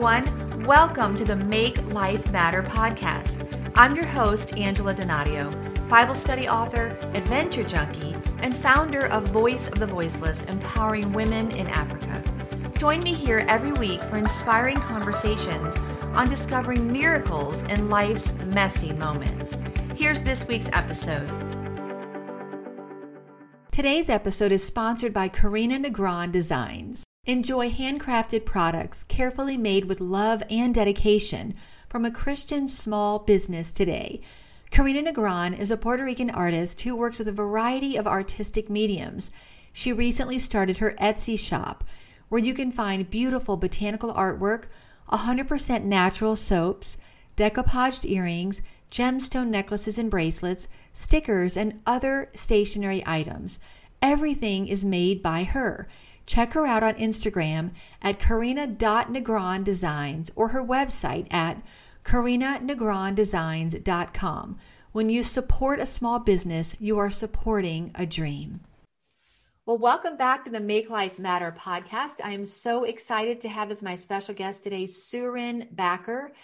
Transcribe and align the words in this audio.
everyone. 0.00 0.64
Welcome 0.64 1.16
to 1.16 1.24
the 1.24 1.34
Make 1.34 1.84
Life 1.92 2.30
Matter 2.30 2.62
podcast. 2.62 3.44
I'm 3.74 3.96
your 3.96 4.04
host, 4.04 4.56
Angela 4.56 4.94
Donadio, 4.94 5.50
Bible 5.88 6.14
study 6.14 6.48
author, 6.48 6.96
adventure 7.14 7.64
junkie, 7.64 8.14
and 8.38 8.54
founder 8.54 9.06
of 9.06 9.26
Voice 9.30 9.66
of 9.66 9.80
the 9.80 9.88
Voiceless, 9.88 10.44
empowering 10.44 11.12
women 11.12 11.50
in 11.50 11.66
Africa. 11.66 12.22
Join 12.78 13.02
me 13.02 13.12
here 13.12 13.44
every 13.48 13.72
week 13.72 14.00
for 14.04 14.18
inspiring 14.18 14.76
conversations 14.76 15.76
on 16.14 16.28
discovering 16.28 16.92
miracles 16.92 17.62
in 17.62 17.90
life's 17.90 18.34
messy 18.54 18.92
moments. 18.92 19.56
Here's 19.96 20.22
this 20.22 20.46
week's 20.46 20.70
episode. 20.74 21.26
Today's 23.72 24.08
episode 24.08 24.52
is 24.52 24.64
sponsored 24.64 25.12
by 25.12 25.26
Karina 25.26 25.80
Negron 25.80 26.30
Designs. 26.30 27.07
Enjoy 27.28 27.70
handcrafted 27.70 28.46
products 28.46 29.04
carefully 29.04 29.58
made 29.58 29.84
with 29.84 30.00
love 30.00 30.42
and 30.48 30.74
dedication 30.74 31.54
from 31.86 32.06
a 32.06 32.10
Christian 32.10 32.66
small 32.68 33.18
business 33.18 33.70
today. 33.70 34.22
Karina 34.70 35.02
Negron 35.02 35.58
is 35.58 35.70
a 35.70 35.76
Puerto 35.76 36.04
Rican 36.04 36.30
artist 36.30 36.80
who 36.80 36.96
works 36.96 37.18
with 37.18 37.28
a 37.28 37.32
variety 37.32 37.98
of 37.98 38.06
artistic 38.06 38.70
mediums. 38.70 39.30
She 39.74 39.92
recently 39.92 40.38
started 40.38 40.78
her 40.78 40.96
Etsy 40.98 41.38
shop 41.38 41.84
where 42.30 42.40
you 42.40 42.54
can 42.54 42.72
find 42.72 43.10
beautiful 43.10 43.58
botanical 43.58 44.14
artwork, 44.14 44.64
100% 45.12 45.84
natural 45.84 46.34
soaps, 46.34 46.96
decoupaged 47.36 48.10
earrings, 48.10 48.62
gemstone 48.90 49.48
necklaces 49.48 49.98
and 49.98 50.10
bracelets, 50.10 50.66
stickers, 50.94 51.58
and 51.58 51.82
other 51.84 52.30
stationery 52.34 53.02
items. 53.04 53.58
Everything 54.00 54.66
is 54.66 54.82
made 54.82 55.22
by 55.22 55.44
her. 55.44 55.88
Check 56.28 56.52
her 56.52 56.64
out 56.66 56.82
on 56.82 56.94
Instagram 56.96 57.70
at 58.02 58.20
karina.negron 58.20 59.64
designs 59.64 60.30
or 60.36 60.48
her 60.48 60.62
website 60.62 61.26
at 61.32 61.62
karinanegrondesigns.com. 62.04 64.58
When 64.92 65.08
you 65.08 65.24
support 65.24 65.80
a 65.80 65.86
small 65.86 66.18
business, 66.18 66.76
you 66.78 66.98
are 66.98 67.10
supporting 67.10 67.92
a 67.94 68.04
dream. 68.04 68.60
Well, 69.64 69.78
welcome 69.78 70.18
back 70.18 70.44
to 70.44 70.50
the 70.50 70.60
Make 70.60 70.90
Life 70.90 71.18
Matter 71.18 71.56
podcast. 71.58 72.16
I 72.22 72.34
am 72.34 72.44
so 72.44 72.84
excited 72.84 73.40
to 73.40 73.48
have 73.48 73.70
as 73.70 73.82
my 73.82 73.94
special 73.94 74.34
guest 74.34 74.62
today 74.62 74.86
Soorin 74.86 75.74
Backer. 75.74 76.34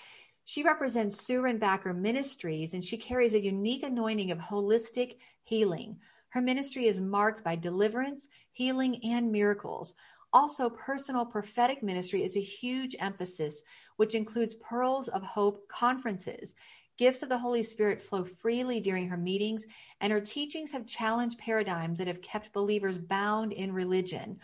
She 0.46 0.62
represents 0.62 1.20
Soorin 1.20 1.58
Backer 1.58 1.92
Ministries 1.92 2.72
and 2.72 2.82
she 2.82 2.96
carries 2.96 3.34
a 3.34 3.44
unique 3.44 3.82
anointing 3.82 4.30
of 4.30 4.38
holistic 4.38 5.16
healing. 5.42 5.98
Her 6.34 6.42
ministry 6.42 6.86
is 6.86 7.00
marked 7.00 7.44
by 7.44 7.54
deliverance, 7.54 8.26
healing, 8.50 8.98
and 9.04 9.30
miracles. 9.30 9.94
Also, 10.32 10.68
personal 10.68 11.24
prophetic 11.24 11.80
ministry 11.80 12.24
is 12.24 12.36
a 12.36 12.40
huge 12.40 12.96
emphasis, 12.98 13.62
which 13.98 14.16
includes 14.16 14.56
Pearls 14.56 15.06
of 15.06 15.22
Hope 15.22 15.68
conferences. 15.68 16.56
Gifts 16.98 17.22
of 17.22 17.28
the 17.28 17.38
Holy 17.38 17.62
Spirit 17.62 18.02
flow 18.02 18.24
freely 18.24 18.80
during 18.80 19.06
her 19.06 19.16
meetings, 19.16 19.64
and 20.00 20.12
her 20.12 20.20
teachings 20.20 20.72
have 20.72 20.88
challenged 20.88 21.38
paradigms 21.38 21.98
that 21.98 22.08
have 22.08 22.20
kept 22.20 22.52
believers 22.52 22.98
bound 22.98 23.52
in 23.52 23.70
religion. 23.70 24.40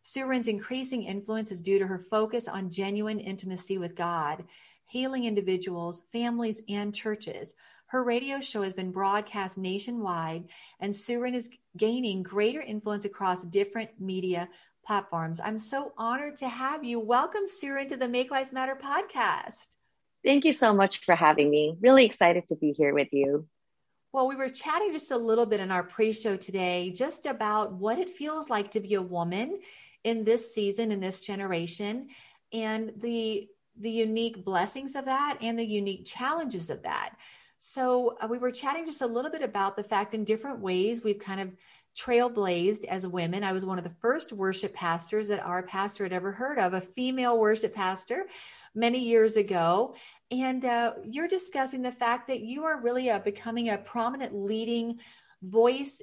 Soorin's 0.00 0.48
increasing 0.48 1.02
influence 1.02 1.50
is 1.50 1.60
due 1.60 1.78
to 1.78 1.86
her 1.86 1.98
focus 1.98 2.48
on 2.48 2.70
genuine 2.70 3.20
intimacy 3.20 3.76
with 3.76 3.94
God, 3.94 4.42
healing 4.86 5.26
individuals, 5.26 6.04
families, 6.10 6.62
and 6.70 6.94
churches. 6.94 7.54
Her 7.88 8.02
radio 8.02 8.40
show 8.40 8.62
has 8.62 8.74
been 8.74 8.90
broadcast 8.90 9.56
nationwide, 9.56 10.48
and 10.80 10.92
Soorin 10.92 11.34
is 11.34 11.50
gaining 11.76 12.24
greater 12.24 12.60
influence 12.60 13.04
across 13.04 13.44
different 13.44 13.90
media 14.00 14.48
platforms. 14.84 15.38
I'm 15.38 15.60
so 15.60 15.92
honored 15.96 16.36
to 16.38 16.48
have 16.48 16.82
you. 16.82 16.98
Welcome, 16.98 17.46
Soorin, 17.46 17.88
to 17.90 17.96
the 17.96 18.08
Make 18.08 18.32
Life 18.32 18.52
Matter 18.52 18.76
podcast. 18.76 19.68
Thank 20.24 20.44
you 20.44 20.52
so 20.52 20.74
much 20.74 21.04
for 21.04 21.14
having 21.14 21.48
me. 21.48 21.76
Really 21.80 22.04
excited 22.04 22.48
to 22.48 22.56
be 22.56 22.72
here 22.72 22.92
with 22.92 23.12
you. 23.12 23.46
Well, 24.12 24.26
we 24.26 24.34
were 24.34 24.48
chatting 24.48 24.90
just 24.90 25.12
a 25.12 25.16
little 25.16 25.46
bit 25.46 25.60
in 25.60 25.70
our 25.70 25.84
pre 25.84 26.12
show 26.12 26.36
today 26.36 26.92
just 26.92 27.24
about 27.24 27.74
what 27.74 28.00
it 28.00 28.10
feels 28.10 28.50
like 28.50 28.72
to 28.72 28.80
be 28.80 28.94
a 28.94 29.02
woman 29.02 29.60
in 30.02 30.24
this 30.24 30.52
season, 30.52 30.90
in 30.90 30.98
this 30.98 31.20
generation, 31.20 32.08
and 32.52 32.94
the 32.96 33.46
the 33.78 33.90
unique 33.90 34.44
blessings 34.44 34.96
of 34.96 35.04
that 35.04 35.38
and 35.40 35.56
the 35.56 35.66
unique 35.66 36.04
challenges 36.04 36.70
of 36.70 36.82
that. 36.82 37.14
So, 37.68 38.16
uh, 38.20 38.28
we 38.30 38.38
were 38.38 38.52
chatting 38.52 38.86
just 38.86 39.02
a 39.02 39.08
little 39.08 39.30
bit 39.30 39.42
about 39.42 39.74
the 39.74 39.82
fact 39.82 40.14
in 40.14 40.22
different 40.22 40.60
ways 40.60 41.02
we've 41.02 41.18
kind 41.18 41.40
of 41.40 41.50
trailblazed 41.98 42.84
as 42.84 43.04
women. 43.08 43.42
I 43.42 43.50
was 43.50 43.66
one 43.66 43.76
of 43.76 43.82
the 43.82 43.90
first 44.00 44.32
worship 44.32 44.72
pastors 44.72 45.26
that 45.28 45.44
our 45.44 45.64
pastor 45.64 46.04
had 46.04 46.12
ever 46.12 46.30
heard 46.30 46.60
of, 46.60 46.74
a 46.74 46.80
female 46.80 47.36
worship 47.36 47.74
pastor 47.74 48.26
many 48.76 49.00
years 49.00 49.36
ago. 49.36 49.96
And 50.30 50.64
uh, 50.64 50.92
you're 51.06 51.26
discussing 51.26 51.82
the 51.82 51.90
fact 51.90 52.28
that 52.28 52.38
you 52.38 52.62
are 52.62 52.80
really 52.80 53.10
uh, 53.10 53.18
becoming 53.18 53.68
a 53.68 53.78
prominent 53.78 54.32
leading 54.32 55.00
voice, 55.42 56.02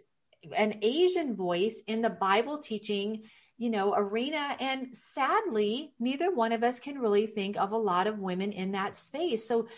an 0.58 0.80
Asian 0.82 1.34
voice 1.34 1.82
in 1.88 2.02
the 2.02 2.10
Bible 2.10 2.58
teaching, 2.58 3.24
you 3.58 3.70
know, 3.70 3.94
arena. 3.96 4.58
And 4.60 4.98
sadly, 4.98 5.94
neither 5.98 6.30
one 6.30 6.52
of 6.52 6.62
us 6.62 6.82
can 6.82 7.00
really 7.00 7.26
think 7.26 7.56
of 7.56 7.72
a 7.72 7.78
lot 7.78 8.08
of 8.08 8.20
women 8.20 8.52
in 8.52 8.74
that 8.74 8.98
space. 8.98 9.48
So, 9.48 9.70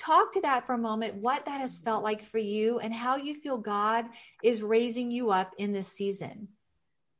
talk 0.00 0.32
to 0.32 0.40
that 0.42 0.66
for 0.66 0.74
a 0.74 0.78
moment, 0.78 1.14
what 1.14 1.46
that 1.46 1.60
has 1.60 1.78
felt 1.78 2.02
like 2.02 2.24
for 2.24 2.38
you, 2.38 2.78
and 2.78 2.94
how 2.94 3.16
you 3.16 3.34
feel 3.34 3.58
God 3.58 4.06
is 4.42 4.62
raising 4.62 5.10
you 5.10 5.30
up 5.30 5.52
in 5.58 5.72
this 5.72 5.88
season. 5.88 6.48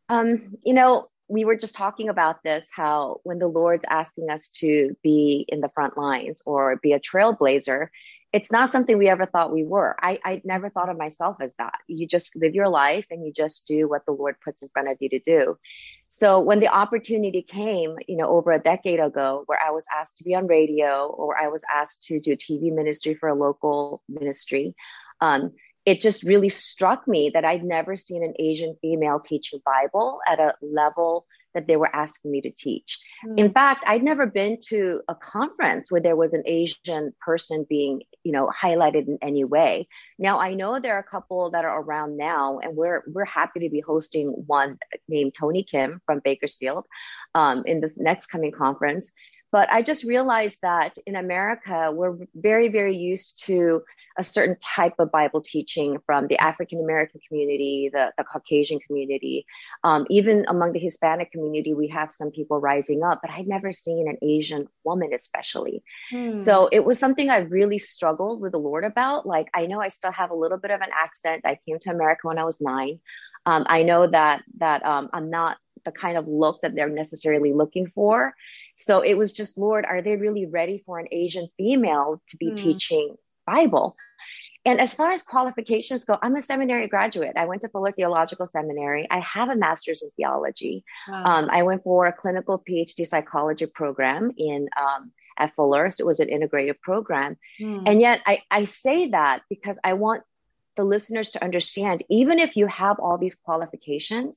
Um, 0.09 0.57
you 0.65 0.75
know, 0.75 1.09
we 1.29 1.45
were 1.45 1.57
just 1.57 1.77
talking 1.77 2.09
about 2.09 2.43
this 2.43 2.67
how 2.75 3.21
when 3.23 3.39
the 3.39 3.47
Lord's 3.47 3.85
asking 3.89 4.31
us 4.31 4.49
to 4.57 4.97
be 5.03 5.45
in 5.49 5.61
the 5.61 5.69
front 5.69 5.97
lines 5.97 6.43
or 6.45 6.77
be 6.83 6.93
a 6.93 6.99
trailblazer, 6.99 7.89
it's 8.33 8.51
not 8.51 8.71
something 8.71 8.99
we 8.99 9.09
ever 9.09 9.27
thought 9.27 9.53
we 9.53 9.65
were. 9.65 9.97
I, 10.01 10.19
I 10.25 10.43
never 10.45 10.71
thought 10.71 10.89
of 10.89 10.99
myself 10.99 11.37
as 11.41 11.55
that. 11.57 11.79
You 11.87 12.07
just 12.07 12.35
live 12.37 12.55
your 12.55 12.69
life 12.69 13.07
and 13.11 13.25
you 13.25 13.33
just 13.33 13.67
do 13.67 13.89
what 13.89 14.07
the 14.07 14.13
Lord 14.13 14.37
puts 14.45 14.63
in 14.63 14.69
front 14.69 14.89
of 14.89 14.97
you 15.01 15.09
to 15.11 15.19
do. 15.21 15.59
So 16.13 16.41
when 16.41 16.59
the 16.59 16.67
opportunity 16.67 17.41
came, 17.41 17.95
you 18.09 18.17
know, 18.17 18.29
over 18.29 18.51
a 18.51 18.59
decade 18.59 18.99
ago, 18.99 19.45
where 19.47 19.61
I 19.65 19.71
was 19.71 19.87
asked 19.97 20.17
to 20.17 20.25
be 20.25 20.35
on 20.35 20.49
radio 20.49 21.07
or 21.07 21.41
I 21.41 21.47
was 21.47 21.63
asked 21.73 22.03
to 22.05 22.19
do 22.19 22.37
TV 22.37 22.75
ministry 22.75 23.15
for 23.15 23.29
a 23.29 23.35
local 23.35 24.03
ministry, 24.09 24.75
um, 25.21 25.53
it 25.87 26.01
just 26.01 26.25
really 26.25 26.49
struck 26.49 27.07
me 27.07 27.31
that 27.33 27.45
I'd 27.45 27.63
never 27.63 27.95
seen 27.95 28.25
an 28.25 28.35
Asian 28.41 28.77
female 28.83 29.21
teaching 29.21 29.61
Bible 29.65 30.19
at 30.27 30.41
a 30.41 30.55
level 30.61 31.27
that 31.55 31.67
they 31.67 31.77
were 31.77 31.95
asking 31.95 32.31
me 32.31 32.41
to 32.41 32.51
teach. 32.51 32.99
Mm. 33.27 33.39
In 33.39 33.53
fact, 33.53 33.85
I'd 33.87 34.03
never 34.03 34.27
been 34.27 34.59
to 34.69 35.01
a 35.09 35.15
conference 35.15 35.91
where 35.91 36.01
there 36.01 36.17
was 36.17 36.33
an 36.33 36.43
Asian 36.47 37.13
person 37.21 37.67
being, 37.69 38.03
you 38.25 38.33
know, 38.33 38.51
highlighted 38.63 39.09
in 39.09 39.19
any 39.23 39.45
way. 39.45 39.89
Now 40.19 40.39
I 40.39 40.55
know 40.55 40.81
there 40.81 40.97
are 40.97 41.01
a 41.01 41.05
couple 41.05 41.51
that 41.51 41.65
are 41.65 41.81
around 41.81 42.17
now, 42.17 42.59
and 42.59 42.77
we're 42.77 43.03
we're 43.07 43.25
happy 43.25 43.61
to 43.61 43.71
be 43.71 43.81
hosting 43.81 44.29
one 44.47 44.79
named 45.09 45.35
Tony 45.39 45.65
Kim 45.65 46.01
from 46.07 46.21
Bakersfield 46.23 46.87
um, 47.35 47.65
in 47.67 47.81
this 47.81 47.99
next 47.99 48.27
coming 48.27 48.53
conference. 48.53 49.13
But 49.53 49.69
I 49.71 49.83
just 49.83 50.05
realized 50.05 50.61
that 50.63 50.97
in 51.07 51.17
America, 51.17 51.91
we're 51.93 52.19
very, 52.35 52.69
very 52.69 52.97
used 52.97 53.45
to 53.47 53.83
a 54.19 54.25
certain 54.25 54.57
type 54.61 54.95
of 54.99 55.13
Bible 55.13 55.41
teaching 55.41 55.99
from 56.05 56.27
the 56.27 56.39
African 56.39 56.81
American 56.81 57.21
community, 57.27 57.91
the, 57.93 58.13
the 58.19 58.25
Caucasian 58.25 58.81
community. 58.81 59.47
Um, 59.85 60.07
even 60.11 60.45
among 60.49 60.73
the 60.73 60.79
Hispanic 60.79 61.33
community, 61.33 61.75
we 61.75 61.89
have 61.89 62.13
some 62.13 62.31
people 62.31 62.61
rising 62.61 63.03
up, 63.03 63.21
but 63.23 63.31
I'd 63.31 63.47
never 63.47 63.73
seen 63.73 64.09
an 64.09 64.19
Asian 64.23 64.69
woman, 64.85 65.13
especially. 65.15 65.83
Hmm. 66.11 66.37
So 66.37 66.69
it 66.73 66.85
was 66.85 66.99
something 66.99 67.31
I 67.31 67.39
really 67.39 67.79
struggled 67.79 68.41
with 68.41 68.53
the 68.53 68.59
Lord 68.59 68.85
about. 68.85 69.27
Like, 69.27 69.49
I 69.55 69.67
know 69.67 69.81
I 69.81 69.89
still 69.89 70.13
have 70.13 70.31
a 70.31 70.35
little 70.35 70.59
bit 70.59 70.71
of 70.71 70.81
an 70.81 70.91
accent. 70.97 71.43
I 71.45 71.59
came 71.67 71.79
to 71.81 71.91
America 71.91 72.29
when 72.29 72.39
I 72.39 72.45
was 72.45 72.61
nine. 72.61 73.01
Um, 73.47 73.65
I 73.69 73.85
know 73.85 74.07
that 74.07 74.43
that 74.59 74.85
um, 74.85 75.09
I'm 75.13 75.31
not 75.31 75.57
the 75.85 75.93
kind 75.93 76.19
of 76.19 76.29
look 76.29 76.61
that 76.63 76.75
they're 76.75 76.89
necessarily 76.89 77.53
looking 77.53 77.91
for. 77.95 78.35
So 78.77 79.01
it 79.01 79.15
was 79.15 79.33
just, 79.33 79.59
Lord, 79.59 79.85
are 79.87 80.03
they 80.03 80.17
really 80.17 80.47
ready 80.47 80.83
for 80.85 80.99
an 80.99 81.09
Asian 81.11 81.49
female 81.57 82.23
to 82.29 82.37
be 82.37 82.51
mm. 82.51 82.57
teaching 82.57 83.17
Bible? 83.55 83.87
And 84.69 84.77
as 84.87 84.93
far 84.99 85.11
as 85.17 85.23
qualifications 85.35 86.05
go, 86.09 86.15
I'm 86.25 86.37
a 86.37 86.43
seminary 86.51 86.89
graduate. 86.95 87.35
I 87.43 87.47
went 87.51 87.61
to 87.63 87.69
Fuller 87.73 87.95
Theological 87.99 88.47
Seminary. 88.57 89.03
I 89.17 89.21
have 89.35 89.49
a 89.51 89.61
master's 89.67 90.03
in 90.05 90.11
theology. 90.17 90.75
Wow. 91.09 91.25
Um, 91.31 91.45
I 91.59 91.61
went 91.69 91.81
for 91.87 92.01
a 92.07 92.19
clinical 92.23 92.57
PhD 92.67 93.01
psychology 93.13 93.67
program 93.81 94.23
in 94.49 94.61
um, 94.85 95.03
at 95.43 95.55
Fuller. 95.57 95.85
So 95.91 95.99
it 96.05 96.09
was 96.13 96.21
an 96.21 96.31
integrated 96.37 96.79
program. 96.89 97.31
Mm. 97.59 97.83
And 97.89 97.97
yet 98.07 98.19
I, 98.33 98.35
I 98.59 98.63
say 98.85 98.99
that 99.17 99.37
because 99.55 99.79
I 99.91 99.93
want 100.05 100.21
the 100.77 100.85
listeners 100.95 101.29
to 101.33 101.43
understand, 101.49 101.97
even 102.21 102.37
if 102.47 102.51
you 102.59 102.67
have 102.83 102.97
all 103.05 103.17
these 103.19 103.37
qualifications, 103.47 104.33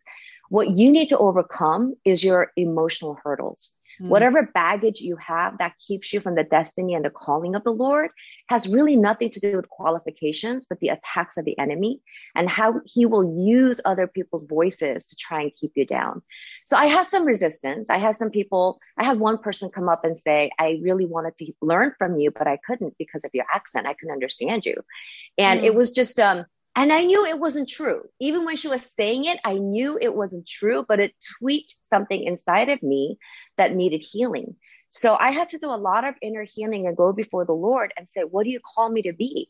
What 0.50 0.70
you 0.70 0.92
need 0.92 1.10
to 1.10 1.18
overcome 1.18 1.96
is 2.06 2.24
your 2.24 2.52
emotional 2.56 3.18
hurdles. 3.24 3.72
Mm. 4.04 4.08
Whatever 4.10 4.50
baggage 4.54 5.00
you 5.00 5.16
have 5.18 5.58
that 5.60 5.74
keeps 5.80 6.12
you 6.12 6.20
from 6.20 6.36
the 6.36 6.44
destiny 6.44 6.94
and 6.94 7.06
the 7.06 7.10
calling 7.10 7.56
of 7.56 7.64
the 7.64 7.72
Lord 7.72 8.12
has 8.50 8.68
really 8.68 8.98
nothing 8.98 9.30
to 9.30 9.40
do 9.40 9.56
with 9.56 9.70
qualifications, 9.70 10.66
but 10.66 10.80
the 10.80 10.90
attacks 10.90 11.38
of 11.38 11.46
the 11.46 11.58
enemy 11.58 12.02
and 12.36 12.50
how 12.50 12.82
he 12.86 13.06
will 13.06 13.40
use 13.40 13.80
other 13.86 14.08
people's 14.08 14.44
voices 14.44 15.06
to 15.08 15.16
try 15.16 15.42
and 15.42 15.56
keep 15.56 15.72
you 15.76 15.86
down. 15.86 16.22
So 16.66 16.76
I 16.76 16.88
have 16.88 17.08
some 17.08 17.26
resistance. 17.26 17.90
I 17.90 17.98
have 17.98 18.16
some 18.16 18.30
people, 18.30 18.80
I 18.98 19.06
had 19.06 19.20
one 19.20 19.38
person 19.38 19.70
come 19.74 19.88
up 19.88 20.04
and 20.04 20.16
say, 20.16 20.52
I 20.60 20.80
really 20.82 21.06
wanted 21.06 21.38
to 21.38 21.54
learn 21.62 21.94
from 21.98 22.20
you, 22.20 22.32
but 22.32 22.48
I 22.48 22.58
couldn't 22.66 22.98
because 22.98 23.24
of 23.24 23.32
your 23.34 23.46
accent. 23.54 23.88
I 23.88 23.94
couldn't 23.94 24.14
understand 24.14 24.66
you. 24.66 24.76
And 25.38 25.62
mm. 25.62 25.64
it 25.64 25.76
was 25.76 25.92
just, 25.92 26.20
um, 26.20 26.46
and 26.76 26.92
I 26.92 27.04
knew 27.04 27.26
it 27.26 27.40
wasn't 27.40 27.70
true. 27.70 28.04
Even 28.20 28.46
when 28.46 28.56
she 28.56 28.68
was 28.68 28.82
saying 28.82 29.26
it, 29.26 29.40
I 29.44 29.54
knew 29.54 29.98
it 30.02 30.14
wasn't 30.14 30.48
true, 30.48 30.84
but 30.88 31.00
it 31.00 31.14
tweaked 31.38 31.76
something 31.82 32.24
inside 32.24 32.70
of 32.70 32.82
me 32.82 33.18
that 33.58 33.76
needed 33.76 34.02
healing. 34.02 34.56
So 34.90 35.16
I 35.16 35.32
had 35.32 35.50
to 35.50 35.60
do 35.60 35.70
a 35.70 35.78
lot 35.78 36.04
of 36.04 36.16
inner 36.22 36.44
healing 36.44 36.88
and 36.88 36.98
go 36.98 37.14
before 37.14 37.46
the 37.46 37.54
Lord 37.54 37.94
and 37.98 38.08
say, 38.08 38.22
What 38.22 38.44
do 38.44 38.50
you 38.50 38.60
call 38.60 38.90
me 38.90 39.04
to 39.04 39.14
be? 39.14 39.50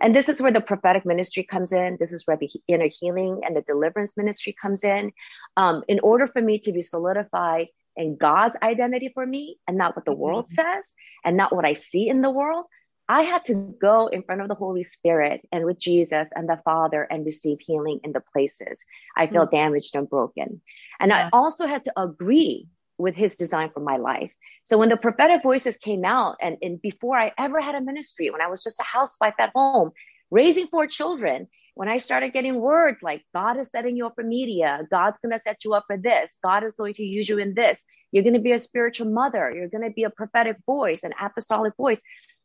And 0.00 0.14
this 0.14 0.28
is 0.28 0.42
where 0.42 0.52
the 0.52 0.60
prophetic 0.60 1.06
ministry 1.06 1.44
comes 1.44 1.72
in. 1.72 1.96
This 2.00 2.12
is 2.12 2.26
where 2.26 2.36
the 2.36 2.50
inner 2.66 2.88
healing 2.88 3.40
and 3.44 3.54
the 3.54 3.62
deliverance 3.62 4.16
ministry 4.16 4.54
comes 4.60 4.82
in. 4.82 5.12
Um, 5.56 5.82
in 5.88 6.00
order 6.00 6.26
for 6.26 6.42
me 6.42 6.58
to 6.60 6.72
be 6.72 6.82
solidified 6.82 7.68
in 7.96 8.16
God's 8.16 8.56
identity 8.62 9.10
for 9.14 9.24
me 9.24 9.58
and 9.68 9.76
not 9.76 9.94
what 9.94 10.04
the 10.04 10.14
world 10.14 10.46
mm-hmm. 10.46 10.54
says 10.54 10.94
and 11.24 11.36
not 11.36 11.54
what 11.54 11.64
I 11.64 11.74
see 11.74 12.08
in 12.08 12.22
the 12.22 12.30
world, 12.30 12.66
I 13.08 13.22
had 13.22 13.44
to 13.46 13.74
go 13.80 14.06
in 14.06 14.22
front 14.22 14.40
of 14.42 14.48
the 14.48 14.54
Holy 14.54 14.84
Spirit 14.84 15.46
and 15.50 15.64
with 15.64 15.78
Jesus 15.78 16.28
and 16.34 16.48
the 16.48 16.60
Father 16.64 17.02
and 17.02 17.26
receive 17.26 17.58
healing 17.60 18.00
in 18.04 18.12
the 18.12 18.22
places 18.32 18.84
I 19.16 19.26
felt 19.26 19.48
mm-hmm. 19.48 19.56
damaged 19.56 19.94
and 19.96 20.08
broken. 20.08 20.60
And 21.00 21.10
yeah. 21.10 21.26
I 21.26 21.36
also 21.36 21.66
had 21.66 21.84
to 21.84 22.00
agree 22.00 22.68
with 22.98 23.14
his 23.14 23.34
design 23.34 23.70
for 23.74 23.80
my 23.80 23.96
life. 23.96 24.30
So 24.64 24.78
when 24.78 24.88
the 24.88 24.96
prophetic 24.96 25.42
voices 25.42 25.76
came 25.76 26.04
out 26.04 26.36
and, 26.40 26.56
and 26.62 26.80
before 26.80 27.18
I 27.18 27.32
ever 27.36 27.60
had 27.60 27.74
a 27.74 27.80
ministry, 27.80 28.30
when 28.30 28.40
I 28.40 28.46
was 28.46 28.62
just 28.62 28.80
a 28.80 28.84
housewife 28.84 29.34
at 29.38 29.50
home, 29.54 29.90
raising 30.30 30.68
four 30.68 30.86
children, 30.86 31.48
when 31.74 31.88
I 31.88 31.98
started 31.98 32.32
getting 32.32 32.60
words 32.60 33.02
like 33.02 33.24
God 33.34 33.58
is 33.58 33.70
setting 33.70 33.96
you 33.96 34.06
up 34.06 34.14
for 34.14 34.22
media, 34.22 34.86
God's 34.90 35.18
going 35.18 35.32
to 35.32 35.40
set 35.40 35.64
you 35.64 35.74
up 35.74 35.84
for 35.86 35.96
this, 35.96 36.38
God 36.44 36.64
is 36.64 36.72
going 36.72 36.94
to 36.94 37.02
use 37.02 37.28
you 37.28 37.38
in 37.38 37.54
this, 37.54 37.84
you're 38.12 38.22
going 38.22 38.34
to 38.34 38.40
be 38.40 38.52
a 38.52 38.58
spiritual 38.58 39.10
mother, 39.10 39.52
you're 39.54 39.68
going 39.68 39.84
to 39.84 39.90
be 39.90 40.04
a 40.04 40.10
prophetic 40.10 40.58
voice, 40.66 41.02
an 41.02 41.12
apostolic 41.20 41.74
voice. 41.76 42.00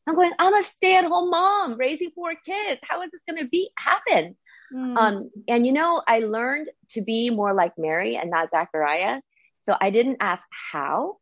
I'm 0.07 0.15
going, 0.15 0.31
I'm 0.39 0.53
a 0.53 0.63
stay 0.63 0.95
at 0.95 1.05
home 1.05 1.29
mom 1.29 1.77
raising 1.77 2.11
four 2.11 2.33
kids. 2.45 2.79
How 2.83 3.01
is 3.01 3.11
this 3.11 3.21
going 3.27 3.43
to 3.43 3.49
be 3.49 3.69
happen? 3.77 4.37
Mm. 4.73 4.97
Um, 4.97 5.31
and 5.47 5.65
you 5.65 5.73
know, 5.73 6.01
I 6.07 6.19
learned 6.19 6.69
to 6.91 7.01
be 7.01 7.29
more 7.29 7.53
like 7.53 7.73
Mary 7.77 8.15
and 8.15 8.29
not 8.29 8.51
Zachariah. 8.51 9.21
So 9.61 9.75
I 9.79 9.89
didn't 9.89 10.17
ask 10.21 10.45
how. 10.71 11.17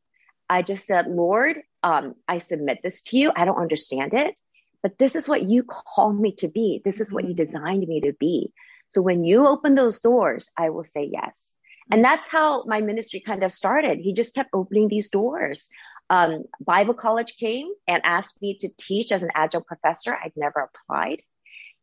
I 0.47 0.61
just 0.61 0.85
said, 0.85 1.07
Lord, 1.07 1.57
um, 1.81 2.13
I 2.27 2.37
submit 2.37 2.81
this 2.83 3.01
to 3.03 3.17
you. 3.17 3.31
I 3.35 3.45
don't 3.45 3.59
understand 3.59 4.13
it, 4.13 4.39
but 4.83 4.99
this 4.99 5.15
is 5.15 5.27
what 5.27 5.41
you 5.41 5.63
call 5.63 6.13
me 6.13 6.33
to 6.37 6.47
be. 6.47 6.81
This 6.85 7.01
is 7.01 7.11
what 7.11 7.23
you 7.23 7.33
mm-hmm. 7.33 7.51
designed 7.51 7.87
me 7.87 8.01
to 8.01 8.13
be. 8.13 8.51
So 8.89 9.01
when 9.01 9.23
you 9.23 9.47
open 9.47 9.73
those 9.73 9.99
doors, 9.99 10.49
I 10.55 10.69
will 10.69 10.85
say 10.93 11.09
yes. 11.11 11.55
And 11.91 12.03
that's 12.03 12.27
how 12.27 12.63
my 12.65 12.81
ministry 12.81 13.19
kind 13.19 13.43
of 13.43 13.53
started. 13.53 13.99
He 13.99 14.13
just 14.13 14.33
kept 14.33 14.49
opening 14.53 14.87
these 14.87 15.09
doors. 15.09 15.69
Um, 16.09 16.43
Bible 16.59 16.93
college 16.93 17.37
came 17.37 17.69
and 17.87 18.01
asked 18.05 18.41
me 18.41 18.57
to 18.59 18.69
teach 18.77 19.11
as 19.11 19.23
an 19.23 19.31
adjunct 19.33 19.67
professor. 19.67 20.15
I'd 20.15 20.33
never 20.35 20.69
applied. 20.69 21.23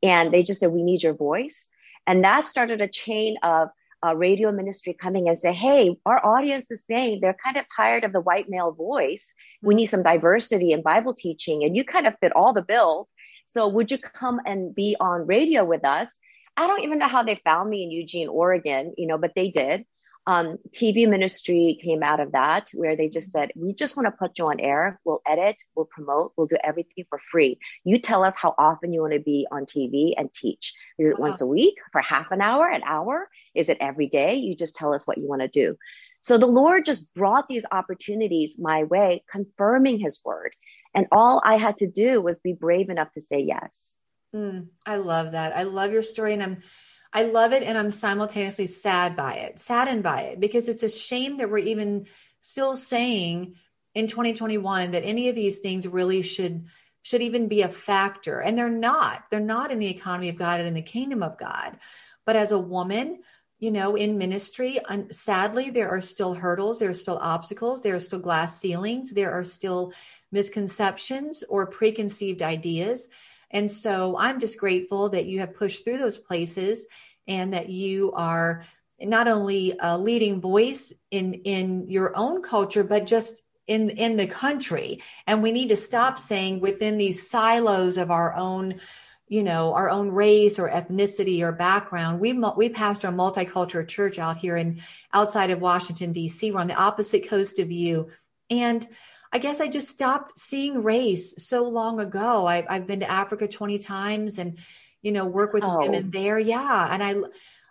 And 0.03 0.33
they 0.33 0.43
just 0.43 0.61
said, 0.61 0.71
We 0.73 0.83
need 0.83 1.03
your 1.03 1.15
voice. 1.15 1.71
And 2.07 2.25
that 2.25 2.47
started 2.47 2.81
a 2.81 2.89
chain 2.89 3.37
of 3.43 3.69
uh, 4.05 4.15
radio 4.15 4.51
ministry 4.51 4.93
coming 4.93 5.29
and 5.29 5.39
say, 5.39 5.53
hey, 5.53 5.97
our 6.07 6.25
audience 6.25 6.71
is 6.71 6.85
saying 6.85 7.21
they're 7.21 7.37
kind 7.45 7.57
of 7.57 7.65
tired 7.77 8.05
of 8.05 8.13
the 8.13 8.21
white 8.21 8.49
male 8.49 8.73
voice. 8.73 9.33
We 9.63 9.75
need 9.75 9.87
some 9.87 10.03
diversity 10.03 10.73
in 10.73 10.83
Bible 10.83 11.15
teaching, 11.15 11.63
and 11.63 11.77
you 11.77 11.85
kind 11.85 12.07
of 12.07 12.15
fit 12.21 12.35
all 12.35 12.53
the 12.53 12.63
bills. 12.63 13.13
So 13.47 13.69
would 13.69 13.91
you 13.91 13.99
come 13.99 14.41
and 14.45 14.75
be 14.75 14.97
on 14.99 15.27
radio 15.27 15.65
with 15.65 15.85
us? 15.85 16.09
I 16.57 16.67
don't 16.67 16.83
even 16.83 16.99
know 16.99 17.09
how 17.09 17.23
they 17.23 17.41
found 17.45 17.71
me 17.71 17.85
in 17.85 17.91
Eugene, 17.91 18.29
Oregon, 18.29 18.95
you 18.99 19.07
know, 19.07 19.19
but 19.19 19.33
they 19.35 19.51
did. 19.51 19.85
Um, 20.27 20.59
TV 20.71 21.09
ministry 21.09 21.81
came 21.83 22.03
out 22.03 22.21
of 22.21 22.33
that 22.33 22.69
where 22.75 22.97
they 22.97 23.09
just 23.09 23.33
said, 23.33 23.51
we 23.57 23.75
just 23.75 23.97
want 23.97 24.07
to 24.07 24.13
put 24.13 24.39
you 24.39 24.47
on 24.47 24.61
air. 24.61 25.01
We'll 25.05 25.21
edit, 25.27 25.57
we'll 25.75 25.87
promote, 25.87 26.33
we'll 26.37 26.47
do 26.47 26.59
everything 26.63 27.05
for 27.09 27.21
free. 27.31 27.59
You 27.85 27.99
tell 27.99 28.23
us 28.23 28.35
how 28.41 28.55
often 28.57 28.93
you 28.93 29.01
want 29.01 29.15
to 29.15 29.21
be 29.21 29.49
on 29.51 29.67
TV 29.67 30.13
and 30.17 30.33
teach. 30.33 30.75
Is 30.99 31.09
it 31.09 31.19
wow. 31.19 31.29
once 31.29 31.41
a 31.41 31.47
week 31.47 31.75
for 31.91 32.01
half 32.01 32.31
an 32.31 32.41
hour, 32.41 32.69
an 32.69 32.83
hour? 32.87 33.29
Is 33.55 33.69
it 33.69 33.79
every 33.81 34.07
day? 34.07 34.37
You 34.37 34.55
just 34.55 34.77
tell 34.77 34.95
us 34.95 35.07
what 35.07 35.19
you 35.19 35.27
want 35.27 35.43
to 35.43 35.49
do. 35.49 35.77
So 36.21 36.39
the 36.39 36.47
Lord 36.47 36.85
just 36.85 37.13
brought 37.15 37.49
these 37.49 37.65
opportunities 37.73 38.57
my 38.59 38.85
way, 38.85 39.25
confirming 39.31 39.99
his 39.99 40.21
word. 40.25 40.55
And 40.95 41.07
all 41.11 41.43
I 41.45 41.57
had 41.57 41.79
to 41.79 41.89
do 41.89 42.21
was 42.21 42.39
be 42.39 42.53
brave 42.53 42.91
enough 42.91 43.13
to 43.15 43.21
say 43.21 43.41
yes. 43.41 43.97
Mm, 44.35 44.69
I 44.87 44.97
love 44.97 45.33
that. 45.33 45.57
I 45.57 45.65
love 45.65 45.93
your 45.93 46.03
story. 46.03 46.33
And 46.35 46.43
I'm, 46.43 46.63
I 47.12 47.25
love 47.25 47.53
it. 47.53 47.62
And 47.62 47.76
I'm 47.76 47.91
simultaneously 47.91 48.67
sad 48.67 49.17
by 49.17 49.35
it, 49.35 49.61
saddened 49.61 50.03
by 50.03 50.23
it, 50.23 50.41
because 50.41 50.69
it's 50.69 50.82
a 50.82 50.88
shame 50.88 51.38
that 51.38 51.50
we're 51.50 51.59
even 51.59 52.06
still 52.41 52.76
saying 52.76 53.56
in 53.94 54.06
2021 54.06 54.93
that 54.93 55.05
any 55.05 55.29
of 55.29 55.35
these 55.35 55.59
things 55.59 55.87
really 55.87 56.23
should 56.23 56.67
should 57.05 57.23
even 57.23 57.49
be 57.49 57.62
a 57.62 57.69
factor 57.69 58.38
and 58.38 58.56
they're 58.56 58.70
not 58.70 59.25
they're 59.29 59.41
not 59.41 59.73
in 59.73 59.81
the 59.81 59.88
economy 59.91 60.29
of 60.29 60.37
god 60.37 60.61
and 60.61 60.69
in 60.69 60.75
the 60.75 60.81
kingdom 60.81 61.20
of 61.20 61.37
god 61.37 61.76
but 62.25 62.37
as 62.37 62.53
a 62.53 62.59
woman 62.59 63.19
you 63.62 63.70
know, 63.70 63.94
in 63.94 64.19
ministry, 64.19 64.81
sadly, 65.11 65.70
there 65.70 65.88
are 65.88 66.00
still 66.00 66.35
hurdles, 66.35 66.81
there 66.81 66.91
are 66.91 66.94
still 66.94 67.19
obstacles, 67.23 67.81
there 67.81 67.94
are 67.94 68.00
still 68.00 68.19
glass 68.19 68.58
ceilings, 68.58 69.12
there 69.12 69.31
are 69.31 69.44
still 69.44 69.93
misconceptions 70.32 71.44
or 71.49 71.69
preconceived 71.69 72.43
ideas. 72.43 73.06
And 73.53 73.71
so 73.71 74.17
I'm 74.19 74.41
just 74.41 74.59
grateful 74.59 75.11
that 75.11 75.27
you 75.27 75.41
have 75.41 75.55
pushed 75.55 75.85
through 75.85 75.99
those 75.99 76.19
places 76.19 76.87
and 77.27 77.53
that 77.53 77.69
you 77.69 78.13
are 78.13 78.65
not 79.01 79.29
only 79.29 79.77
a 79.81 79.99
leading 79.99 80.41
voice 80.41 80.93
in 81.11 81.35
in 81.35 81.89
your 81.89 82.17
own 82.17 82.43
culture 82.43 82.85
but 82.85 83.07
just 83.07 83.43
in 83.67 83.91
in 83.91 84.17
the 84.17 84.27
country. 84.27 85.03
And 85.27 85.43
we 85.43 85.53
need 85.53 85.69
to 85.69 85.77
stop 85.77 86.19
saying 86.19 86.61
within 86.61 86.99
these 86.99 87.29
silos 87.29 87.97
of 87.97 88.11
our 88.11 88.35
own 88.35 88.81
you 89.29 89.43
know 89.43 89.73
our 89.75 89.89
own 89.89 90.11
race 90.11 90.59
or 90.59 90.69
ethnicity 90.69 91.43
or 91.43 91.53
background. 91.53 92.21
We 92.21 92.33
we 92.57 92.69
pastor 92.69 93.09
a 93.09 93.13
multicultural 93.13 93.87
church 93.87 94.19
out 94.19 94.37
here 94.37 94.57
in 94.57 94.81
outside 95.13 95.51
of 95.51 95.61
washington 95.61 96.13
d.c 96.13 96.51
we're 96.51 96.61
on 96.61 96.69
the 96.69 96.75
opposite 96.75 97.29
coast 97.29 97.59
of 97.59 97.71
you. 97.71 98.09
And 98.51 98.87
i 99.32 99.38
guess 99.38 99.61
i 99.61 99.69
just 99.69 99.88
stopped 99.88 100.38
seeing 100.38 100.82
race 100.82 101.34
so 101.46 101.69
long 101.69 102.00
ago. 102.00 102.46
I, 102.46 102.64
have 102.69 102.87
been 102.87 103.00
to 103.00 103.11
africa 103.11 103.49
20 103.49 103.79
times 103.79 104.38
and 104.38 104.58
you 105.00 105.12
know 105.12 105.26
work 105.26 105.52
with 105.52 105.64
oh. 105.64 105.81
women 105.81 106.11
there. 106.11 106.38
Yeah. 106.38 106.88
And 106.90 107.02
I, 107.02 107.14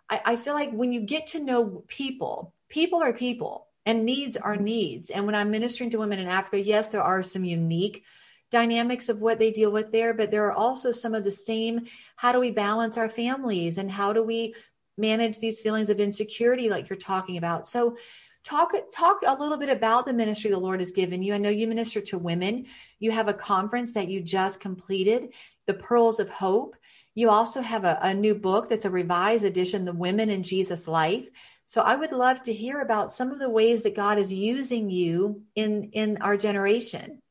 I 0.10 0.22
i 0.34 0.36
feel 0.36 0.54
like 0.54 0.72
when 0.72 0.92
you 0.92 1.02
get 1.02 1.28
to 1.28 1.40
know 1.40 1.84
people 1.88 2.54
people 2.70 3.02
are 3.02 3.14
people 3.14 3.68
and 3.86 4.06
needs 4.06 4.38
are 4.38 4.56
mm-hmm. 4.56 4.64
needs. 4.64 5.10
And 5.10 5.26
when 5.26 5.36
i'm 5.36 5.52
ministering 5.52 5.92
to 5.92 6.00
women 6.00 6.20
in 6.20 6.28
africa 6.28 6.62
yes 6.62 6.90
there 6.90 7.04
are 7.04 7.24
some 7.24 7.46
unique 7.46 8.04
dynamics 8.52 9.10
of 9.10 9.22
what 9.22 9.40
they 9.40 9.50
deal 9.50 9.72
with 9.72 9.92
there, 9.92 10.14
but 10.14 10.30
there 10.30 10.46
are 10.46 10.54
also 10.54 10.92
some 10.92 11.16
of 11.16 11.24
the 11.24 11.32
same 11.32 11.86
how 12.18 12.32
do 12.32 12.40
we 12.40 12.52
balance 12.52 12.98
our 12.98 13.10
families 13.10 13.78
and 13.78 13.90
how 13.90 14.14
do 14.14 14.22
we 14.22 14.54
manage 14.98 15.40
these 15.40 15.62
feelings 15.62 15.90
of 15.90 16.00
insecurity 16.00 16.70
like 16.70 16.90
you're 16.90 16.98
talking 16.98 17.38
about. 17.38 17.66
So 17.66 17.98
talk 18.44 18.72
talk 18.94 19.20
a 19.26 19.34
little 19.40 19.58
bit 19.58 19.70
about 19.70 20.06
the 20.06 20.14
ministry 20.14 20.50
the 20.50 20.58
Lord 20.58 20.80
has 20.80 20.92
given 20.92 21.22
you. 21.22 21.34
I 21.34 21.38
know 21.38 21.50
you 21.50 21.68
minister 21.68 22.02
to 22.02 22.18
women. 22.18 22.66
You 23.00 23.12
have 23.12 23.28
a 23.28 23.34
conference 23.34 23.94
that 23.94 24.08
you 24.08 24.22
just 24.22 24.60
completed, 24.60 25.34
the 25.68 25.74
Pearls 25.74 26.20
of 26.20 26.30
Hope. 26.30 26.76
You 27.14 27.30
also 27.30 27.62
have 27.62 27.84
a, 27.84 28.00
a 28.02 28.14
new 28.14 28.36
book 28.36 28.70
that's 28.70 28.86
a 28.86 28.90
revised 28.90 29.44
edition, 29.44 29.86
The 29.86 29.94
Women 29.94 30.30
in 30.30 30.44
Jesus 30.44 30.88
Life. 30.88 31.28
So 31.68 31.82
I 31.82 31.96
would 31.96 32.12
love 32.12 32.42
to 32.44 32.54
hear 32.54 32.82
about 32.82 33.12
some 33.12 33.32
of 33.32 33.40
the 33.40 33.50
ways 33.50 33.84
that 33.84 33.96
God 33.96 34.18
is 34.18 34.34
using 34.34 34.90
you 34.90 35.44
in 35.56 35.92
in 35.94 36.18
our 36.22 36.38
generation. 36.38 37.22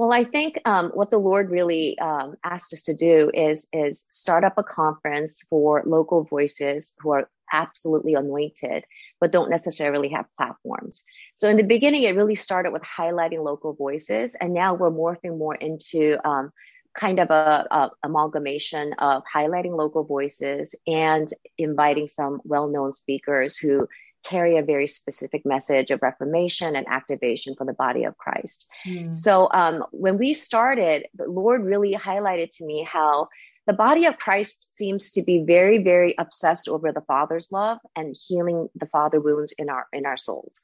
Well, 0.00 0.14
I 0.14 0.24
think 0.24 0.58
um, 0.64 0.92
what 0.94 1.10
the 1.10 1.18
Lord 1.18 1.50
really 1.50 1.98
um, 1.98 2.34
asked 2.42 2.72
us 2.72 2.84
to 2.84 2.94
do 2.94 3.30
is 3.34 3.68
is 3.70 4.06
start 4.08 4.44
up 4.44 4.54
a 4.56 4.62
conference 4.62 5.42
for 5.50 5.82
local 5.84 6.24
voices 6.24 6.94
who 7.00 7.10
are 7.10 7.28
absolutely 7.52 8.14
anointed, 8.14 8.86
but 9.20 9.30
don't 9.30 9.50
necessarily 9.50 10.08
have 10.08 10.24
platforms. 10.38 11.04
So 11.36 11.50
in 11.50 11.58
the 11.58 11.64
beginning, 11.64 12.04
it 12.04 12.16
really 12.16 12.34
started 12.34 12.72
with 12.72 12.80
highlighting 12.80 13.44
local 13.44 13.74
voices, 13.74 14.34
and 14.40 14.54
now 14.54 14.72
we're 14.72 14.90
morphing 14.90 15.36
more 15.36 15.54
into 15.54 16.16
um, 16.26 16.50
kind 16.94 17.18
of 17.18 17.28
a, 17.28 17.66
a, 17.70 17.90
amalgamation 18.02 18.94
of 18.94 19.22
highlighting 19.30 19.76
local 19.76 20.04
voices 20.04 20.74
and 20.86 21.28
inviting 21.58 22.08
some 22.08 22.40
well-known 22.44 22.92
speakers 22.92 23.58
who 23.58 23.86
carry 24.24 24.56
a 24.56 24.62
very 24.62 24.86
specific 24.86 25.44
message 25.44 25.90
of 25.90 26.02
reformation 26.02 26.76
and 26.76 26.86
activation 26.88 27.54
for 27.56 27.66
the 27.66 27.72
body 27.72 28.04
of 28.04 28.16
Christ. 28.18 28.66
Mm. 28.86 29.16
So 29.16 29.48
um, 29.52 29.84
when 29.92 30.18
we 30.18 30.34
started, 30.34 31.06
the 31.14 31.26
Lord 31.28 31.64
really 31.64 31.94
highlighted 31.94 32.50
to 32.56 32.66
me 32.66 32.86
how 32.90 33.28
the 33.66 33.72
body 33.72 34.06
of 34.06 34.18
Christ 34.18 34.76
seems 34.76 35.12
to 35.12 35.22
be 35.22 35.44
very, 35.46 35.78
very 35.78 36.14
obsessed 36.18 36.68
over 36.68 36.92
the 36.92 37.02
Father's 37.02 37.52
love 37.52 37.78
and 37.94 38.16
healing 38.26 38.68
the 38.74 38.86
father 38.86 39.20
wounds 39.20 39.54
in 39.58 39.68
our 39.68 39.86
in 39.92 40.06
our 40.06 40.16
souls. 40.16 40.60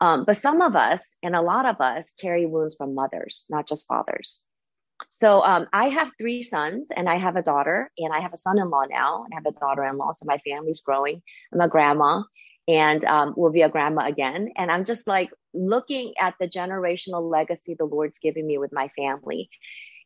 Um, 0.00 0.24
but 0.24 0.36
some 0.36 0.60
of 0.60 0.76
us 0.76 1.14
and 1.22 1.34
a 1.34 1.42
lot 1.42 1.66
of 1.66 1.80
us 1.80 2.10
carry 2.20 2.46
wounds 2.46 2.74
from 2.76 2.94
mothers, 2.94 3.44
not 3.48 3.68
just 3.68 3.86
fathers. 3.86 4.40
So 5.08 5.42
um, 5.42 5.66
I 5.72 5.88
have 5.88 6.10
three 6.18 6.42
sons 6.42 6.88
and 6.94 7.08
I 7.08 7.18
have 7.18 7.36
a 7.36 7.42
daughter 7.42 7.90
and 7.98 8.12
I 8.12 8.20
have 8.20 8.32
a 8.32 8.36
son-in-law 8.36 8.84
now 8.90 9.24
and 9.24 9.32
I 9.32 9.36
have 9.36 9.46
a 9.46 9.58
daughter-in-law. 9.58 10.12
So 10.12 10.26
my 10.26 10.38
family's 10.38 10.80
growing. 10.80 11.22
I'm 11.52 11.60
a 11.60 11.68
grandma 11.68 12.22
and 12.68 13.04
um, 13.06 13.34
will 13.36 13.50
be 13.50 13.62
a 13.62 13.68
grandma 13.68 14.06
again. 14.06 14.50
And 14.56 14.70
I'm 14.70 14.84
just 14.84 15.08
like 15.08 15.30
looking 15.54 16.14
at 16.20 16.34
the 16.38 16.46
generational 16.46 17.28
legacy 17.28 17.74
the 17.74 17.86
Lord's 17.86 18.18
giving 18.18 18.46
me 18.46 18.58
with 18.58 18.72
my 18.72 18.90
family. 18.96 19.48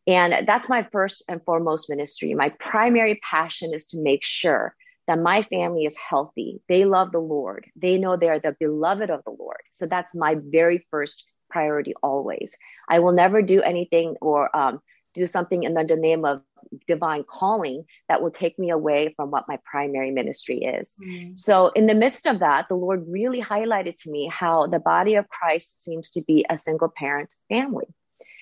And 0.07 0.47
that's 0.47 0.69
my 0.69 0.87
first 0.93 1.25
and 1.29 1.43
foremost 1.45 1.91
ministry. 1.91 2.35
My 2.35 2.51
primary 2.51 3.21
passion 3.23 3.75
is 3.75 3.87
to 3.87 4.03
make 4.03 4.25
sure 4.25 4.75
that 5.09 5.19
my 5.19 5.43
family 5.43 5.85
is 5.85 5.97
healthy. 5.99 6.61
They 6.69 6.85
love 6.85 7.13
the 7.13 7.19
Lord. 7.19 7.67
They 7.77 7.99
know 7.99 8.17
they 8.17 8.29
are 8.29 8.39
the 8.39 8.57
beloved 8.59 9.11
of 9.11 9.25
the 9.25 9.35
Lord. 9.37 9.61
So 9.73 9.87
that's 9.87 10.15
my 10.15 10.37
very 10.41 10.87
first 10.91 11.25
priority 11.51 11.95
always. 12.03 12.57
I 12.89 13.01
will 13.01 13.13
never 13.13 13.43
do 13.43 13.63
anything 13.63 14.17
or 14.21 14.55
um, 14.57 14.81
do 15.15 15.27
something 15.27 15.63
in 15.63 15.75
the 15.75 15.85
name 15.85 16.25
of 16.25 16.43
divine 16.87 17.25
calling 17.25 17.85
that 18.09 18.23
will 18.23 18.31
take 18.31 18.59
me 18.59 18.71
away 18.71 19.13
from 19.17 19.31
what 19.31 19.49
my 19.49 19.59
primary 19.65 20.11
ministry 20.11 20.59
is. 20.59 20.95
Mm. 21.03 21.39
So, 21.39 21.69
in 21.69 21.87
the 21.87 21.95
midst 21.95 22.27
of 22.27 22.41
that, 22.41 22.67
the 22.69 22.75
Lord 22.75 23.05
really 23.09 23.43
highlighted 23.43 24.01
to 24.03 24.11
me 24.11 24.31
how 24.33 24.67
the 24.67 24.79
body 24.79 25.17
of 25.17 25.29
Christ 25.29 25.85
seems 25.85 26.11
to 26.13 26.23
be 26.27 26.45
a 26.49 26.57
single 26.57 26.89
parent 26.89 27.35
family. 27.49 27.87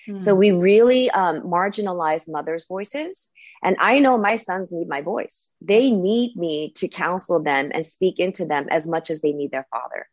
Mm. 0.07 0.21
So, 0.21 0.35
we 0.35 0.51
really 0.51 1.09
um, 1.11 1.41
marginalize 1.41 2.29
mothers' 2.29 2.67
voices. 2.67 3.31
And 3.63 3.75
I 3.79 3.99
know 3.99 4.17
my 4.17 4.37
sons 4.37 4.71
need 4.71 4.87
my 4.87 5.01
voice. 5.01 5.51
They 5.61 5.91
need 5.91 6.35
me 6.35 6.73
to 6.77 6.87
counsel 6.87 7.43
them 7.43 7.71
and 7.73 7.85
speak 7.85 8.17
into 8.17 8.45
them 8.45 8.67
as 8.71 8.87
much 8.87 9.11
as 9.11 9.21
they 9.21 9.33
need 9.33 9.51
their 9.51 9.67
father. 9.71 10.07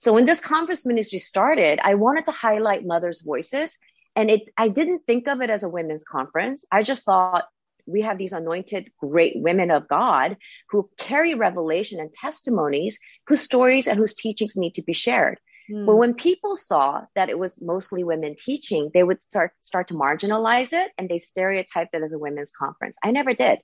So 0.00 0.12
when 0.12 0.26
this 0.26 0.40
conference 0.40 0.84
ministry 0.84 1.18
started, 1.18 1.80
I 1.82 1.94
wanted 1.94 2.26
to 2.26 2.32
highlight 2.32 2.84
mothers' 2.84 3.22
voices. 3.22 3.78
And 4.16 4.30
it, 4.30 4.42
I 4.56 4.68
didn't 4.68 5.06
think 5.06 5.26
of 5.28 5.40
it 5.40 5.50
as 5.50 5.62
a 5.62 5.68
women's 5.68 6.04
conference. 6.04 6.64
I 6.70 6.82
just 6.82 7.04
thought 7.04 7.44
we 7.86 8.02
have 8.02 8.18
these 8.18 8.32
anointed 8.32 8.90
great 8.98 9.34
women 9.36 9.70
of 9.70 9.88
God 9.88 10.36
who 10.70 10.88
carry 10.98 11.34
revelation 11.34 12.00
and 12.00 12.12
testimonies 12.12 12.98
whose 13.26 13.42
stories 13.42 13.86
and 13.86 13.98
whose 13.98 14.14
teachings 14.14 14.56
need 14.56 14.74
to 14.74 14.82
be 14.82 14.94
shared. 14.94 15.38
Mm. 15.70 15.86
But 15.86 15.96
when 15.96 16.14
people 16.14 16.56
saw 16.56 17.02
that 17.14 17.30
it 17.30 17.38
was 17.38 17.60
mostly 17.60 18.04
women 18.04 18.36
teaching, 18.38 18.90
they 18.92 19.02
would 19.02 19.22
start 19.22 19.52
start 19.60 19.88
to 19.88 19.94
marginalize 19.94 20.72
it 20.72 20.92
and 20.98 21.08
they 21.08 21.18
stereotyped 21.18 21.94
it 21.94 22.02
as 22.02 22.12
a 22.12 22.18
women's 22.18 22.50
conference. 22.50 22.96
I 23.02 23.10
never 23.10 23.34
did. 23.34 23.58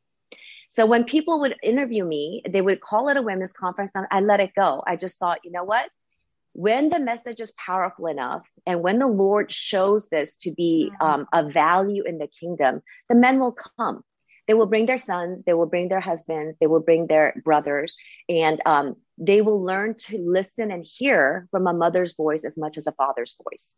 So 0.70 0.86
when 0.86 1.04
people 1.04 1.40
would 1.40 1.56
interview 1.62 2.04
me, 2.04 2.42
they 2.48 2.60
would 2.60 2.80
call 2.80 3.08
it 3.08 3.16
a 3.16 3.22
women's 3.22 3.52
conference 3.52 3.92
and 3.94 4.06
I 4.10 4.20
let 4.20 4.40
it 4.40 4.52
go. 4.54 4.82
I 4.86 4.96
just 4.96 5.18
thought, 5.18 5.40
you 5.44 5.50
know 5.50 5.64
what? 5.64 5.90
When 6.52 6.88
the 6.88 6.98
message 6.98 7.40
is 7.40 7.52
powerful 7.52 8.06
enough 8.06 8.42
and 8.66 8.82
when 8.82 8.98
the 8.98 9.06
Lord 9.06 9.52
shows 9.52 10.08
this 10.08 10.36
to 10.38 10.52
be 10.52 10.90
mm. 11.00 11.06
um, 11.06 11.26
a 11.32 11.48
value 11.48 12.02
in 12.04 12.18
the 12.18 12.28
kingdom, 12.28 12.82
the 13.08 13.14
men 13.14 13.38
will 13.38 13.56
come 13.76 14.02
they 14.50 14.54
will 14.54 14.66
bring 14.66 14.86
their 14.86 14.98
sons, 14.98 15.44
they 15.44 15.54
will 15.54 15.66
bring 15.66 15.88
their 15.88 16.00
husbands, 16.00 16.56
they 16.58 16.66
will 16.66 16.80
bring 16.80 17.06
their 17.06 17.40
brothers, 17.44 17.94
and 18.28 18.60
um, 18.66 18.96
they 19.16 19.42
will 19.42 19.62
learn 19.62 19.94
to 19.94 20.18
listen 20.18 20.72
and 20.72 20.84
hear 20.84 21.46
from 21.52 21.68
a 21.68 21.72
mother's 21.72 22.16
voice 22.16 22.42
as 22.42 22.56
much 22.56 22.76
as 22.76 22.88
a 22.88 22.92
father's 22.92 23.36
voice. 23.44 23.76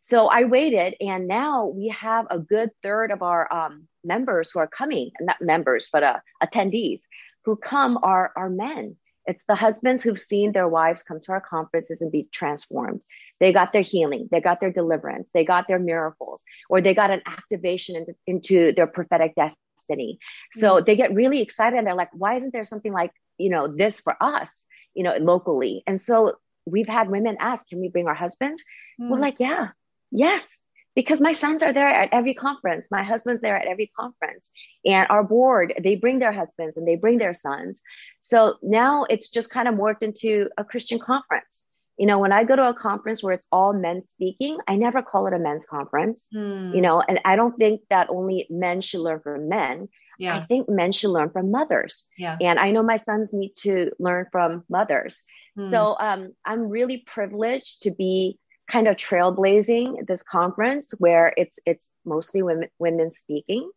So 0.00 0.28
I 0.28 0.44
waited, 0.44 0.96
and 0.98 1.28
now 1.28 1.66
we 1.66 1.88
have 1.88 2.26
a 2.30 2.38
good 2.38 2.70
third 2.82 3.10
of 3.10 3.20
our 3.20 3.52
um, 3.52 3.86
members 4.02 4.50
who 4.50 4.60
are 4.60 4.66
coming, 4.66 5.10
not 5.20 5.42
members, 5.42 5.90
but 5.92 6.02
uh, 6.02 6.20
attendees 6.42 7.02
who 7.44 7.56
come 7.56 7.98
are, 8.02 8.32
are 8.34 8.48
men. 8.48 8.96
It's 9.26 9.44
the 9.44 9.54
husbands 9.54 10.02
who've 10.02 10.18
seen 10.18 10.52
their 10.52 10.68
wives 10.68 11.02
come 11.02 11.20
to 11.20 11.32
our 11.32 11.40
conferences 11.40 12.00
and 12.00 12.12
be 12.12 12.28
transformed. 12.32 13.00
They 13.40 13.52
got 13.52 13.72
their 13.72 13.82
healing, 13.82 14.28
they 14.30 14.40
got 14.40 14.60
their 14.60 14.70
deliverance, 14.70 15.30
they 15.34 15.44
got 15.44 15.66
their 15.66 15.78
miracles, 15.78 16.42
or 16.68 16.80
they 16.80 16.94
got 16.94 17.10
an 17.10 17.22
activation 17.26 17.96
into, 17.96 18.14
into 18.26 18.72
their 18.72 18.86
prophetic 18.86 19.34
destiny. 19.34 20.18
So 20.52 20.76
mm-hmm. 20.76 20.84
they 20.84 20.96
get 20.96 21.14
really 21.14 21.40
excited 21.40 21.76
and 21.76 21.86
they're 21.86 21.94
like, 21.94 22.10
why 22.12 22.36
isn't 22.36 22.52
there 22.52 22.64
something 22.64 22.92
like, 22.92 23.12
you 23.38 23.50
know, 23.50 23.66
this 23.66 24.00
for 24.00 24.16
us, 24.22 24.66
you 24.94 25.02
know, 25.02 25.14
locally? 25.16 25.82
And 25.86 26.00
so 26.00 26.36
we've 26.64 26.88
had 26.88 27.10
women 27.10 27.36
ask, 27.40 27.68
can 27.68 27.80
we 27.80 27.88
bring 27.88 28.06
our 28.06 28.14
husbands? 28.14 28.62
Mm-hmm. 29.00 29.10
We're 29.10 29.20
like, 29.20 29.36
yeah, 29.40 29.68
yes, 30.10 30.56
because 30.94 31.20
my 31.20 31.32
sons 31.32 31.62
are 31.62 31.72
there 31.72 31.88
at 31.88 32.08
every 32.12 32.34
conference 32.34 32.88
my 32.90 33.02
husband's 33.02 33.40
there 33.40 33.56
at 33.56 33.66
every 33.66 33.90
conference 33.98 34.50
and 34.84 35.06
our 35.10 35.22
board 35.24 35.74
they 35.82 35.96
bring 35.96 36.18
their 36.18 36.32
husbands 36.32 36.76
and 36.76 36.86
they 36.86 36.96
bring 36.96 37.18
their 37.18 37.34
sons 37.34 37.82
so 38.20 38.56
now 38.62 39.04
it's 39.04 39.30
just 39.30 39.50
kind 39.50 39.68
of 39.68 39.74
morphed 39.74 40.02
into 40.02 40.48
a 40.58 40.64
christian 40.64 40.98
conference 40.98 41.64
you 41.96 42.06
know 42.06 42.18
when 42.18 42.32
i 42.32 42.44
go 42.44 42.56
to 42.56 42.68
a 42.68 42.74
conference 42.74 43.22
where 43.22 43.34
it's 43.34 43.46
all 43.52 43.72
men 43.72 44.06
speaking 44.06 44.58
i 44.68 44.76
never 44.76 45.02
call 45.02 45.26
it 45.26 45.32
a 45.32 45.38
men's 45.38 45.66
conference 45.66 46.28
mm. 46.34 46.74
you 46.74 46.80
know 46.80 47.02
and 47.06 47.20
i 47.24 47.36
don't 47.36 47.56
think 47.56 47.80
that 47.90 48.08
only 48.10 48.46
men 48.50 48.80
should 48.80 49.00
learn 49.00 49.20
from 49.20 49.48
men 49.48 49.88
yeah. 50.18 50.36
i 50.36 50.40
think 50.46 50.68
men 50.68 50.92
should 50.92 51.10
learn 51.10 51.30
from 51.30 51.50
mothers 51.50 52.06
yeah. 52.18 52.36
and 52.40 52.58
i 52.58 52.70
know 52.70 52.82
my 52.82 52.96
sons 52.96 53.32
need 53.32 53.52
to 53.56 53.90
learn 53.98 54.26
from 54.32 54.64
mothers 54.68 55.22
mm. 55.58 55.70
so 55.70 55.96
um, 55.98 56.32
i'm 56.44 56.68
really 56.68 56.98
privileged 57.06 57.82
to 57.82 57.90
be 57.90 58.38
kind 58.66 58.88
of 58.88 58.96
trailblazing 58.96 60.06
this 60.06 60.22
conference 60.22 60.92
where 60.98 61.32
it's 61.36 61.58
it's 61.66 61.90
mostly 62.04 62.42
women 62.42 62.68
women 62.78 63.10
speaking 63.10 63.70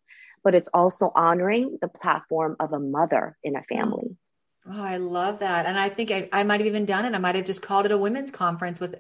but 0.43 0.55
it's 0.55 0.69
also 0.69 1.11
honoring 1.13 1.77
the 1.81 1.87
platform 1.87 2.55
of 2.59 2.73
a 2.73 2.79
mother 2.79 3.37
in 3.43 3.55
a 3.55 3.63
family 3.63 4.17
Oh, 4.69 4.83
I 4.83 4.97
love 4.97 5.39
that. 5.39 5.65
And 5.65 5.79
I 5.79 5.87
think 5.87 6.11
I, 6.11 6.27
I 6.33 6.43
might 6.43 6.59
have 6.59 6.67
even 6.67 6.85
done 6.85 7.05
it. 7.05 7.15
I 7.15 7.19
might 7.19 7.35
have 7.35 7.45
just 7.45 7.61
called 7.61 7.85
it 7.85 7.91
a 7.91 7.97
women's 7.97 8.31
conference 8.31 8.79
with 8.79 8.95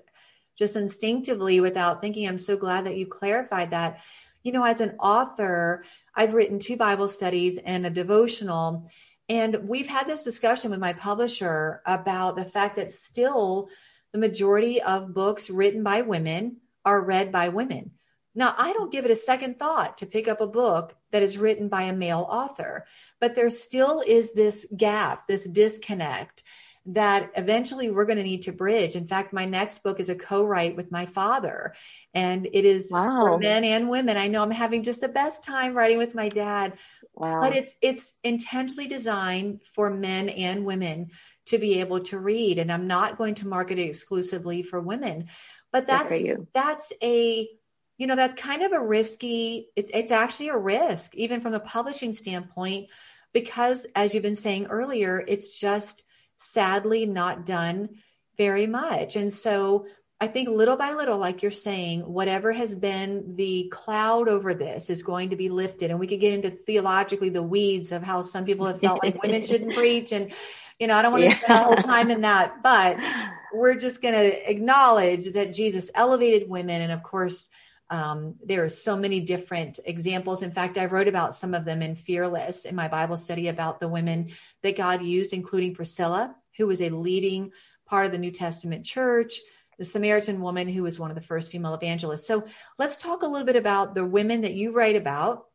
just 0.57 0.75
instinctively 0.75 1.59
without 1.59 1.99
thinking. 1.99 2.27
I'm 2.27 2.39
so 2.39 2.55
glad 2.55 2.85
that 2.85 2.95
you 2.95 3.05
clarified 3.05 3.71
that. 3.71 4.01
You 4.43 4.53
know, 4.53 4.63
as 4.63 4.79
an 4.79 4.95
author, 4.99 5.83
I've 6.15 6.33
written 6.33 6.59
two 6.59 6.77
Bible 6.77 7.09
studies 7.09 7.57
and 7.57 7.85
a 7.85 7.89
devotional. 7.89 8.89
And 9.27 9.67
we've 9.67 9.87
had 9.87 10.07
this 10.07 10.23
discussion 10.23 10.71
with 10.71 10.79
my 10.79 10.93
publisher 10.93 11.81
about 11.85 12.37
the 12.37 12.45
fact 12.45 12.77
that 12.77 12.91
still 12.91 13.69
the 14.17 14.27
majority 14.27 14.81
of 14.81 15.13
books 15.13 15.49
written 15.49 15.83
by 15.83 16.01
women 16.01 16.57
are 16.83 17.01
read 17.01 17.31
by 17.31 17.49
women. 17.49 17.91
Now, 18.33 18.53
I 18.57 18.73
don't 18.73 18.91
give 18.91 19.05
it 19.05 19.11
a 19.11 19.15
second 19.15 19.57
thought 19.59 19.99
to 19.99 20.05
pick 20.05 20.27
up 20.27 20.41
a 20.41 20.47
book 20.47 20.95
that 21.11 21.23
is 21.23 21.37
written 21.37 21.69
by 21.69 21.83
a 21.83 21.93
male 21.93 22.25
author, 22.29 22.85
but 23.19 23.35
there 23.35 23.49
still 23.49 24.03
is 24.05 24.33
this 24.33 24.67
gap, 24.75 25.27
this 25.27 25.45
disconnect 25.45 26.43
that 26.87 27.31
eventually 27.35 27.91
we're 27.91 28.05
going 28.05 28.17
to 28.17 28.23
need 28.23 28.43
to 28.43 28.51
bridge. 28.51 28.95
In 28.95 29.07
fact, 29.07 29.33
my 29.33 29.45
next 29.45 29.83
book 29.83 29.99
is 29.99 30.09
a 30.09 30.15
co-write 30.15 30.77
with 30.77 30.91
my 30.91 31.05
father, 31.05 31.73
and 32.13 32.47
it 32.51 32.63
is 32.63 32.89
wow. 32.91 33.25
for 33.25 33.37
men 33.39 33.63
and 33.63 33.89
women. 33.89 34.17
I 34.17 34.27
know 34.27 34.41
I'm 34.41 34.51
having 34.51 34.83
just 34.83 35.01
the 35.01 35.09
best 35.09 35.43
time 35.43 35.73
writing 35.73 35.97
with 35.97 36.15
my 36.15 36.29
dad, 36.29 36.77
wow. 37.13 37.41
but 37.41 37.55
it's 37.55 37.75
it's 37.81 38.13
intentionally 38.23 38.87
designed 38.87 39.61
for 39.75 39.89
men 39.89 40.29
and 40.29 40.63
women 40.65 41.11
to 41.47 41.57
be 41.57 41.79
able 41.79 42.01
to 42.01 42.19
read, 42.19 42.59
and 42.59 42.71
I'm 42.71 42.87
not 42.87 43.17
going 43.17 43.35
to 43.35 43.47
market 43.47 43.79
it 43.79 43.87
exclusively 43.87 44.63
for 44.63 44.79
women. 44.79 45.27
But 45.71 45.87
that's 45.87 46.13
that's 46.53 46.93
a 47.03 47.49
you 47.97 48.07
know 48.07 48.15
that's 48.15 48.33
kind 48.35 48.61
of 48.61 48.71
a 48.71 48.81
risky 48.81 49.69
it's, 49.75 49.91
it's 49.93 50.11
actually 50.11 50.49
a 50.49 50.57
risk 50.57 51.15
even 51.15 51.41
from 51.41 51.51
the 51.51 51.59
publishing 51.59 52.13
standpoint 52.13 52.89
because 53.33 53.87
as 53.95 54.13
you've 54.13 54.23
been 54.23 54.35
saying 54.35 54.67
earlier 54.67 55.23
it's 55.27 55.59
just 55.59 56.03
sadly 56.37 57.05
not 57.05 57.45
done 57.45 57.89
very 58.37 58.67
much 58.67 59.15
and 59.15 59.33
so 59.33 59.87
i 60.21 60.27
think 60.27 60.47
little 60.47 60.77
by 60.77 60.93
little 60.93 61.17
like 61.17 61.41
you're 61.41 61.51
saying 61.51 62.01
whatever 62.01 62.51
has 62.51 62.75
been 62.75 63.35
the 63.35 63.67
cloud 63.71 64.29
over 64.29 64.53
this 64.53 64.89
is 64.89 65.01
going 65.01 65.31
to 65.31 65.35
be 65.35 65.49
lifted 65.49 65.89
and 65.89 65.99
we 65.99 66.07
could 66.07 66.19
get 66.19 66.33
into 66.33 66.51
theologically 66.51 67.29
the 67.29 67.43
weeds 67.43 67.91
of 67.91 68.03
how 68.03 68.21
some 68.21 68.45
people 68.45 68.67
have 68.67 68.79
felt 68.79 69.03
like 69.03 69.21
women 69.23 69.43
shouldn't 69.43 69.73
preach 69.75 70.11
and 70.11 70.31
you 70.79 70.87
know 70.87 70.95
i 70.95 71.01
don't 71.01 71.11
want 71.11 71.23
to 71.23 71.29
yeah. 71.29 71.39
spend 71.39 71.59
a 71.59 71.63
whole 71.63 71.75
time 71.75 72.11
in 72.11 72.21
that 72.21 72.61
but 72.63 72.97
we're 73.53 73.75
just 73.75 74.01
going 74.01 74.13
to 74.13 74.49
acknowledge 74.49 75.31
that 75.33 75.53
jesus 75.53 75.89
elevated 75.95 76.49
women 76.49 76.81
and 76.81 76.91
of 76.91 77.03
course 77.03 77.49
um, 77.89 78.35
there 78.43 78.63
are 78.63 78.69
so 78.69 78.97
many 78.97 79.21
different 79.21 79.79
examples. 79.85 80.43
In 80.43 80.51
fact, 80.51 80.77
I 80.77 80.85
wrote 80.85 81.07
about 81.07 81.35
some 81.35 81.53
of 81.53 81.63
them 81.63 81.81
in 81.81 81.95
Fearless 81.95 82.65
in 82.65 82.75
my 82.75 82.87
Bible 82.87 83.17
study 83.17 83.47
about 83.47 83.79
the 83.79 83.87
women 83.87 84.31
that 84.61 84.75
God 84.75 85.01
used, 85.01 85.33
including 85.33 85.73
Priscilla, 85.73 86.35
who 86.57 86.67
was 86.67 86.81
a 86.81 86.89
leading 86.89 87.51
part 87.85 88.05
of 88.05 88.11
the 88.11 88.17
New 88.17 88.31
Testament 88.31 88.85
church, 88.85 89.39
the 89.77 89.85
Samaritan 89.85 90.41
woman, 90.41 90.67
who 90.67 90.83
was 90.83 90.99
one 90.99 91.11
of 91.11 91.15
the 91.15 91.21
first 91.21 91.51
female 91.51 91.75
evangelists. 91.75 92.27
So 92.27 92.45
let's 92.77 92.97
talk 92.97 93.21
a 93.21 93.27
little 93.27 93.45
bit 93.45 93.55
about 93.55 93.95
the 93.95 94.05
women 94.05 94.41
that 94.41 94.55
you 94.55 94.71
write 94.71 94.95
about, 94.95 95.45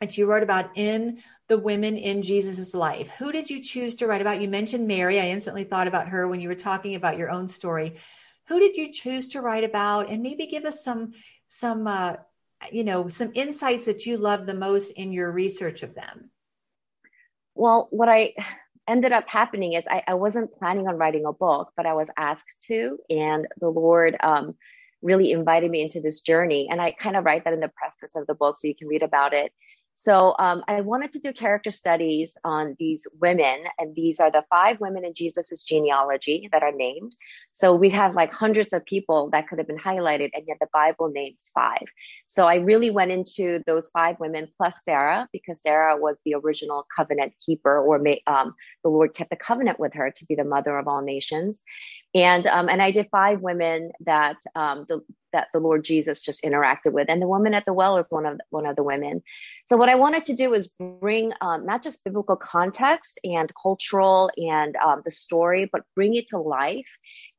that 0.00 0.18
you 0.18 0.26
wrote 0.26 0.42
about 0.42 0.70
in 0.76 1.22
the 1.48 1.58
women 1.58 1.96
in 1.96 2.22
Jesus's 2.22 2.74
life. 2.74 3.08
Who 3.18 3.32
did 3.32 3.50
you 3.50 3.62
choose 3.62 3.96
to 3.96 4.06
write 4.06 4.20
about? 4.20 4.40
You 4.40 4.48
mentioned 4.48 4.86
Mary. 4.88 5.20
I 5.20 5.28
instantly 5.28 5.64
thought 5.64 5.88
about 5.88 6.08
her 6.08 6.28
when 6.28 6.40
you 6.40 6.48
were 6.48 6.54
talking 6.54 6.94
about 6.94 7.18
your 7.18 7.30
own 7.30 7.48
story. 7.48 7.94
Who 8.48 8.58
did 8.60 8.76
you 8.76 8.92
choose 8.92 9.28
to 9.30 9.40
write 9.40 9.64
about? 9.64 10.10
And 10.10 10.22
maybe 10.22 10.46
give 10.46 10.64
us 10.64 10.84
some 10.84 11.12
some 11.48 11.86
uh, 11.86 12.16
you 12.72 12.84
know 12.84 13.08
some 13.08 13.32
insights 13.34 13.86
that 13.86 14.06
you 14.06 14.16
love 14.16 14.46
the 14.46 14.54
most 14.54 14.92
in 14.92 15.12
your 15.12 15.30
research 15.30 15.82
of 15.82 15.94
them 15.94 16.30
Well, 17.54 17.88
what 17.90 18.08
I 18.08 18.34
ended 18.88 19.12
up 19.12 19.28
happening 19.28 19.74
is 19.74 19.84
I, 19.88 20.02
I 20.08 20.14
wasn't 20.14 20.56
planning 20.58 20.88
on 20.88 20.96
writing 20.96 21.24
a 21.26 21.32
book, 21.32 21.72
but 21.76 21.86
I 21.86 21.94
was 21.94 22.10
asked 22.16 22.56
to, 22.68 22.98
and 23.10 23.46
the 23.60 23.68
Lord 23.68 24.16
um, 24.22 24.56
really 25.02 25.32
invited 25.32 25.70
me 25.70 25.82
into 25.82 26.00
this 26.00 26.20
journey. 26.20 26.68
And 26.70 26.80
I 26.80 26.90
kind 26.92 27.16
of 27.16 27.24
write 27.24 27.44
that 27.44 27.52
in 27.52 27.60
the 27.60 27.70
preface 27.70 28.16
of 28.16 28.26
the 28.26 28.34
book 28.34 28.56
so 28.56 28.68
you 28.68 28.74
can 28.76 28.88
read 28.88 29.02
about 29.02 29.32
it. 29.32 29.52
So 29.96 30.34
um, 30.38 30.64
I 30.66 30.80
wanted 30.80 31.12
to 31.12 31.20
do 31.20 31.32
character 31.32 31.70
studies 31.70 32.36
on 32.44 32.76
these 32.78 33.06
women, 33.20 33.64
and 33.78 33.94
these 33.94 34.18
are 34.18 34.30
the 34.30 34.44
five 34.50 34.80
women 34.80 35.04
in 35.04 35.14
Jesus's 35.14 35.62
genealogy 35.62 36.48
that 36.52 36.62
are 36.62 36.72
named. 36.72 37.14
So 37.52 37.74
we 37.74 37.90
have 37.90 38.16
like 38.16 38.32
hundreds 38.32 38.72
of 38.72 38.84
people 38.84 39.30
that 39.30 39.48
could 39.48 39.58
have 39.58 39.68
been 39.68 39.78
highlighted, 39.78 40.30
and 40.34 40.44
yet 40.48 40.58
the 40.60 40.68
Bible 40.72 41.10
names 41.10 41.50
five. 41.54 41.86
So 42.26 42.46
I 42.46 42.56
really 42.56 42.90
went 42.90 43.12
into 43.12 43.62
those 43.66 43.88
five 43.88 44.18
women 44.18 44.48
plus 44.56 44.82
Sarah 44.84 45.28
because 45.32 45.62
Sarah 45.62 45.96
was 45.96 46.18
the 46.24 46.34
original 46.34 46.86
covenant 46.94 47.32
keeper, 47.44 47.78
or 47.78 47.96
um, 48.26 48.54
the 48.82 48.90
Lord 48.90 49.14
kept 49.14 49.30
the 49.30 49.36
covenant 49.36 49.78
with 49.78 49.94
her 49.94 50.10
to 50.10 50.26
be 50.26 50.34
the 50.34 50.44
mother 50.44 50.76
of 50.76 50.88
all 50.88 51.02
nations 51.02 51.62
and 52.14 52.46
um, 52.46 52.68
and 52.68 52.80
I 52.80 52.92
did 52.92 53.08
five 53.10 53.40
women 53.40 53.90
that 54.00 54.36
um, 54.54 54.86
the, 54.88 55.00
that 55.32 55.48
the 55.52 55.58
Lord 55.58 55.84
Jesus 55.84 56.20
just 56.20 56.44
interacted 56.44 56.92
with, 56.92 57.10
and 57.10 57.20
the 57.20 57.26
woman 57.26 57.54
at 57.54 57.64
the 57.64 57.72
well 57.72 57.98
is 57.98 58.06
one 58.10 58.24
of 58.24 58.40
one 58.50 58.66
of 58.66 58.76
the 58.76 58.84
women. 58.84 59.22
So 59.66 59.78
what 59.78 59.88
I 59.88 59.94
wanted 59.94 60.26
to 60.26 60.36
do 60.36 60.52
is 60.52 60.70
bring 61.00 61.32
um, 61.40 61.64
not 61.64 61.82
just 61.82 62.04
biblical 62.04 62.36
context 62.36 63.18
and 63.24 63.50
cultural 63.60 64.30
and 64.36 64.76
um, 64.76 65.00
the 65.04 65.10
story, 65.10 65.68
but 65.72 65.82
bring 65.94 66.14
it 66.16 66.28
to 66.28 66.38
life 66.38 66.86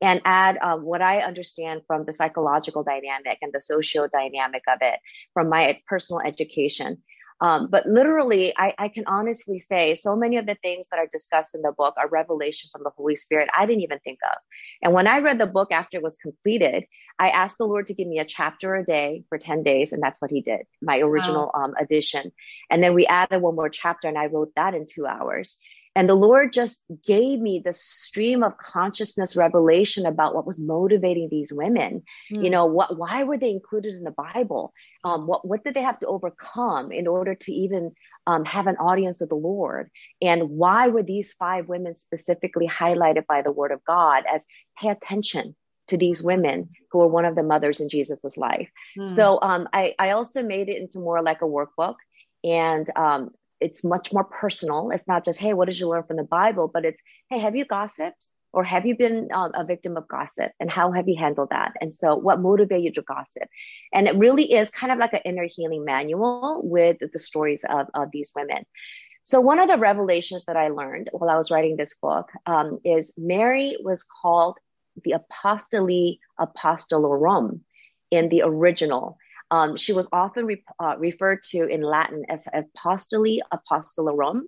and 0.00 0.20
add 0.24 0.58
um, 0.58 0.82
what 0.82 1.00
I 1.00 1.20
understand 1.20 1.82
from 1.86 2.04
the 2.04 2.12
psychological 2.12 2.82
dynamic 2.82 3.38
and 3.42 3.52
the 3.52 3.60
social 3.60 4.08
dynamic 4.12 4.62
of 4.68 4.78
it 4.80 4.98
from 5.34 5.48
my 5.48 5.80
personal 5.86 6.20
education. 6.20 7.02
Um, 7.40 7.68
but 7.70 7.86
literally, 7.86 8.54
I, 8.56 8.74
I, 8.78 8.88
can 8.88 9.04
honestly 9.06 9.58
say 9.58 9.94
so 9.94 10.16
many 10.16 10.38
of 10.38 10.46
the 10.46 10.56
things 10.62 10.88
that 10.88 10.98
are 10.98 11.06
discussed 11.06 11.54
in 11.54 11.60
the 11.60 11.70
book 11.70 11.94
are 11.98 12.08
revelation 12.08 12.70
from 12.72 12.82
the 12.82 12.90
Holy 12.96 13.14
Spirit 13.14 13.50
I 13.54 13.66
didn't 13.66 13.82
even 13.82 13.98
think 13.98 14.20
of. 14.24 14.38
And 14.82 14.94
when 14.94 15.06
I 15.06 15.18
read 15.18 15.38
the 15.38 15.46
book 15.46 15.70
after 15.70 15.98
it 15.98 16.02
was 16.02 16.16
completed, 16.16 16.86
I 17.18 17.28
asked 17.28 17.58
the 17.58 17.66
Lord 17.66 17.88
to 17.88 17.94
give 17.94 18.08
me 18.08 18.20
a 18.20 18.24
chapter 18.24 18.74
a 18.74 18.84
day 18.84 19.24
for 19.28 19.36
10 19.36 19.62
days. 19.62 19.92
And 19.92 20.02
that's 20.02 20.22
what 20.22 20.30
he 20.30 20.40
did, 20.40 20.60
my 20.80 20.98
original 21.00 21.50
wow. 21.54 21.64
um, 21.64 21.74
edition. 21.78 22.32
And 22.70 22.82
then 22.82 22.94
we 22.94 23.06
added 23.06 23.42
one 23.42 23.54
more 23.54 23.68
chapter 23.68 24.08
and 24.08 24.16
I 24.16 24.26
wrote 24.26 24.52
that 24.56 24.74
in 24.74 24.86
two 24.86 25.06
hours. 25.06 25.58
And 25.96 26.10
the 26.10 26.14
Lord 26.14 26.52
just 26.52 26.82
gave 27.06 27.40
me 27.40 27.62
the 27.64 27.72
stream 27.72 28.44
of 28.44 28.58
consciousness 28.58 29.34
revelation 29.34 30.04
about 30.04 30.34
what 30.34 30.46
was 30.46 30.58
motivating 30.58 31.28
these 31.30 31.50
women. 31.50 32.02
Mm. 32.30 32.44
You 32.44 32.50
know, 32.50 32.66
what 32.66 32.98
why 32.98 33.24
were 33.24 33.38
they 33.38 33.50
included 33.50 33.94
in 33.94 34.04
the 34.04 34.10
Bible? 34.10 34.74
Um, 35.04 35.26
what 35.26 35.48
what 35.48 35.64
did 35.64 35.72
they 35.72 35.82
have 35.82 35.98
to 36.00 36.06
overcome 36.06 36.92
in 36.92 37.06
order 37.06 37.34
to 37.34 37.52
even 37.52 37.92
um, 38.26 38.44
have 38.44 38.66
an 38.66 38.76
audience 38.76 39.18
with 39.18 39.30
the 39.30 39.36
Lord? 39.36 39.90
And 40.20 40.50
why 40.50 40.88
were 40.88 41.02
these 41.02 41.32
five 41.32 41.66
women 41.66 41.94
specifically 41.94 42.68
highlighted 42.68 43.26
by 43.26 43.40
the 43.40 43.50
Word 43.50 43.72
of 43.72 43.82
God 43.84 44.24
as 44.32 44.44
pay 44.78 44.90
attention? 44.90 45.56
to 45.88 45.96
these 45.96 46.20
women 46.20 46.68
who 46.90 46.98
were 46.98 47.06
one 47.06 47.24
of 47.24 47.36
the 47.36 47.44
mothers 47.44 47.78
in 47.78 47.88
Jesus's 47.88 48.36
life. 48.36 48.68
Mm. 48.98 49.06
So 49.06 49.38
um, 49.40 49.68
I, 49.72 49.94
I 50.00 50.10
also 50.10 50.42
made 50.42 50.68
it 50.68 50.78
into 50.78 50.98
more 50.98 51.22
like 51.22 51.42
a 51.42 51.44
workbook. 51.44 51.94
And 52.42 52.90
um, 52.96 53.30
it's 53.60 53.84
much 53.84 54.12
more 54.12 54.24
personal. 54.24 54.90
It's 54.90 55.08
not 55.08 55.24
just, 55.24 55.38
hey, 55.38 55.54
what 55.54 55.66
did 55.66 55.78
you 55.78 55.88
learn 55.88 56.04
from 56.04 56.16
the 56.16 56.24
Bible? 56.24 56.70
But 56.72 56.84
it's, 56.84 57.00
hey, 57.30 57.38
have 57.38 57.56
you 57.56 57.64
gossiped? 57.64 58.24
Or 58.52 58.64
have 58.64 58.86
you 58.86 58.96
been 58.96 59.28
um, 59.34 59.52
a 59.54 59.64
victim 59.64 59.98
of 59.98 60.08
gossip? 60.08 60.50
And 60.58 60.70
how 60.70 60.90
have 60.92 61.08
you 61.08 61.16
handled 61.18 61.50
that? 61.50 61.72
And 61.80 61.92
so, 61.92 62.14
what 62.14 62.40
motivated 62.40 62.84
you 62.84 62.92
to 62.92 63.02
gossip? 63.02 63.48
And 63.92 64.08
it 64.08 64.16
really 64.16 64.50
is 64.50 64.70
kind 64.70 64.90
of 64.90 64.98
like 64.98 65.12
an 65.12 65.20
inner 65.26 65.46
healing 65.46 65.84
manual 65.84 66.62
with 66.64 66.96
the 67.00 67.18
stories 67.18 67.64
of, 67.68 67.88
of 67.92 68.08
these 68.12 68.30
women. 68.34 68.64
So, 69.24 69.42
one 69.42 69.58
of 69.58 69.68
the 69.68 69.76
revelations 69.76 70.44
that 70.46 70.56
I 70.56 70.68
learned 70.68 71.10
while 71.12 71.28
I 71.28 71.36
was 71.36 71.50
writing 71.50 71.76
this 71.76 71.94
book 72.00 72.30
um, 72.46 72.78
is 72.82 73.12
Mary 73.18 73.76
was 73.82 74.04
called 74.04 74.56
the 75.04 75.14
Apostoli 75.14 76.20
Apostolorum 76.40 77.60
in 78.10 78.28
the 78.28 78.42
original. 78.42 79.18
Um, 79.50 79.76
she 79.76 79.92
was 79.92 80.08
often 80.12 80.46
re- 80.46 80.64
uh, 80.78 80.96
referred 80.98 81.42
to 81.50 81.66
in 81.66 81.82
Latin 81.82 82.24
as 82.28 82.46
Apostoli 82.46 83.38
Apostolorum, 83.52 84.42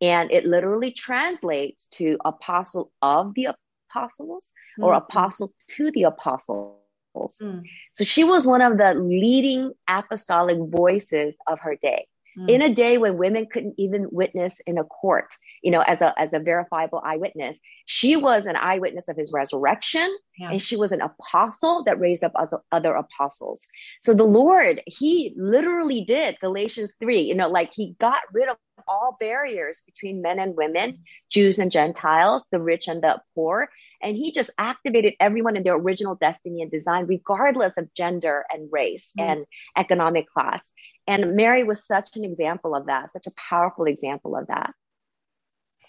and 0.00 0.30
it 0.30 0.44
literally 0.44 0.92
translates 0.92 1.86
to 1.92 2.18
apostle 2.24 2.92
of 3.00 3.34
the 3.34 3.48
apostles 3.90 4.52
or 4.78 4.92
mm-hmm. 4.92 5.04
apostle 5.04 5.52
to 5.68 5.90
the 5.92 6.04
apostles. 6.04 6.76
Mm. 7.16 7.62
So 7.94 8.04
she 8.04 8.24
was 8.24 8.46
one 8.46 8.60
of 8.60 8.76
the 8.76 8.94
leading 8.94 9.72
apostolic 9.88 10.58
voices 10.58 11.34
of 11.46 11.60
her 11.60 11.76
day 11.76 12.06
mm. 12.38 12.48
in 12.48 12.62
a 12.62 12.72
day 12.72 12.98
when 12.98 13.16
women 13.16 13.46
couldn't 13.50 13.74
even 13.78 14.08
witness 14.10 14.60
in 14.66 14.78
a 14.78 14.84
court, 14.84 15.34
you 15.62 15.70
know, 15.70 15.80
as 15.80 16.00
a, 16.00 16.14
as 16.18 16.32
a 16.32 16.38
verifiable 16.38 17.02
eyewitness. 17.04 17.58
She 17.86 18.16
was 18.16 18.46
an 18.46 18.56
eyewitness 18.56 19.08
of 19.08 19.16
his 19.16 19.32
resurrection 19.32 20.14
yeah. 20.38 20.50
and 20.50 20.62
she 20.62 20.76
was 20.76 20.92
an 20.92 21.00
apostle 21.00 21.84
that 21.84 22.00
raised 22.00 22.24
up 22.24 22.32
other 22.72 22.94
apostles. 22.94 23.66
So 24.02 24.14
the 24.14 24.24
Lord, 24.24 24.82
he 24.86 25.34
literally 25.36 26.02
did 26.02 26.36
Galatians 26.40 26.94
3, 27.00 27.20
you 27.20 27.34
know, 27.34 27.48
like 27.48 27.72
he 27.72 27.94
got 27.98 28.20
rid 28.32 28.48
of 28.48 28.56
all 28.88 29.16
barriers 29.20 29.82
between 29.86 30.22
men 30.22 30.38
and 30.38 30.56
women, 30.56 30.98
Jews 31.30 31.58
and 31.58 31.70
Gentiles, 31.70 32.44
the 32.50 32.60
rich 32.60 32.88
and 32.88 33.02
the 33.02 33.20
poor. 33.34 33.68
And 34.02 34.16
he 34.16 34.32
just 34.32 34.50
activated 34.58 35.14
everyone 35.20 35.56
in 35.56 35.62
their 35.62 35.76
original 35.76 36.14
destiny 36.14 36.62
and 36.62 36.70
design, 36.70 37.06
regardless 37.06 37.74
of 37.76 37.92
gender 37.94 38.44
and 38.50 38.68
race 38.70 39.12
mm. 39.18 39.24
and 39.24 39.46
economic 39.76 40.28
class. 40.28 40.64
And 41.06 41.36
Mary 41.36 41.64
was 41.64 41.86
such 41.86 42.16
an 42.16 42.24
example 42.24 42.74
of 42.74 42.86
that, 42.86 43.12
such 43.12 43.26
a 43.26 43.32
powerful 43.36 43.84
example 43.84 44.36
of 44.36 44.46
that. 44.46 44.72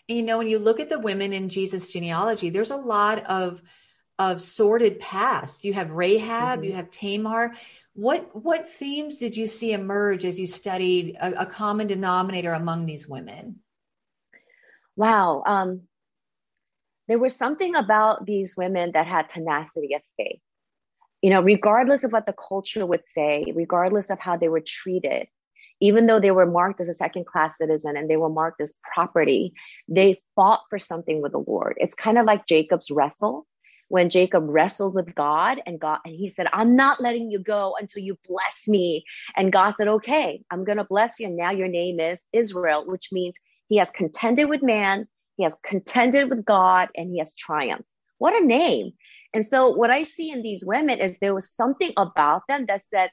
You 0.07 0.23
know, 0.23 0.37
when 0.37 0.47
you 0.47 0.59
look 0.59 0.79
at 0.79 0.89
the 0.89 0.99
women 0.99 1.33
in 1.33 1.49
Jesus' 1.49 1.91
genealogy, 1.91 2.49
there's 2.49 2.71
a 2.71 2.77
lot 2.77 3.25
of 3.25 3.61
of 4.17 4.39
sordid 4.39 4.99
past. 4.99 5.65
You 5.65 5.73
have 5.73 5.91
Rahab, 5.91 6.59
mm-hmm. 6.59 6.69
you 6.69 6.73
have 6.73 6.89
Tamar. 6.89 7.53
What 7.93 8.29
what 8.33 8.67
themes 8.67 9.17
did 9.17 9.35
you 9.35 9.47
see 9.47 9.73
emerge 9.73 10.25
as 10.25 10.39
you 10.39 10.47
studied 10.47 11.15
a, 11.19 11.41
a 11.41 11.45
common 11.45 11.87
denominator 11.87 12.53
among 12.53 12.85
these 12.85 13.07
women? 13.07 13.59
Wow, 14.95 15.43
um, 15.45 15.81
there 17.07 17.19
was 17.19 17.35
something 17.35 17.75
about 17.75 18.25
these 18.25 18.55
women 18.55 18.91
that 18.93 19.07
had 19.07 19.29
tenacity 19.29 19.95
of 19.95 20.01
faith 20.17 20.39
you 21.25 21.31
know, 21.31 21.41
regardless 21.41 22.03
of 22.03 22.11
what 22.11 22.27
the 22.27 22.35
culture 22.47 22.85
would 22.85 23.01
say, 23.07 23.51
regardless 23.55 24.11
of 24.11 24.19
how 24.19 24.37
they 24.37 24.47
were 24.47 24.61
treated, 24.61 25.25
even 25.81 26.05
though 26.05 26.19
they 26.19 26.29
were 26.29 26.45
marked 26.45 26.79
as 26.79 26.87
a 26.87 26.93
second 26.93 27.25
class 27.25 27.57
citizen 27.57 27.97
and 27.97 28.07
they 28.07 28.15
were 28.15 28.29
marked 28.29 28.61
as 28.61 28.75
property, 28.93 29.51
they 29.87 30.21
fought 30.35 30.61
for 30.69 30.77
something 30.77 31.23
with 31.23 31.31
the 31.31 31.43
Lord. 31.47 31.77
It's 31.77 31.95
kind 31.95 32.19
of 32.19 32.27
like 32.27 32.45
Jacob's 32.45 32.91
wrestle 32.91 33.47
when 33.87 34.11
Jacob 34.11 34.43
wrestled 34.47 34.93
with 34.93 35.15
God 35.15 35.59
and 35.65 35.79
God, 35.79 35.97
and 36.05 36.13
he 36.13 36.29
said, 36.29 36.45
I'm 36.53 36.75
not 36.75 37.01
letting 37.01 37.31
you 37.31 37.39
go 37.39 37.73
until 37.81 38.03
you 38.03 38.19
bless 38.27 38.67
me. 38.67 39.03
And 39.35 39.51
God 39.51 39.71
said, 39.71 39.87
okay, 39.87 40.43
I'm 40.51 40.63
to 40.63 40.83
bless 40.83 41.19
you. 41.19 41.25
And 41.25 41.37
now 41.37 41.49
your 41.49 41.67
name 41.67 41.99
is 41.99 42.21
Israel, 42.33 42.85
which 42.85 43.07
means 43.11 43.35
he 43.67 43.77
has 43.77 43.89
contended 43.89 44.47
with 44.47 44.61
man. 44.61 45.07
He 45.37 45.43
has 45.43 45.55
contended 45.63 46.29
with 46.29 46.45
God 46.45 46.89
and 46.95 47.09
he 47.09 47.17
has 47.17 47.33
triumphed. 47.33 47.89
What 48.19 48.39
a 48.39 48.45
name. 48.45 48.91
And 49.35 49.45
so 49.45 49.69
what 49.69 49.91
I 49.91 50.03
see 50.03 50.31
in 50.31 50.41
these 50.41 50.65
women 50.65 50.99
is 50.99 51.17
there 51.19 51.35
was 51.35 51.51
something 51.51 51.91
about 51.97 52.43
them 52.47 52.67
that 52.67 52.85
said, 52.85 53.11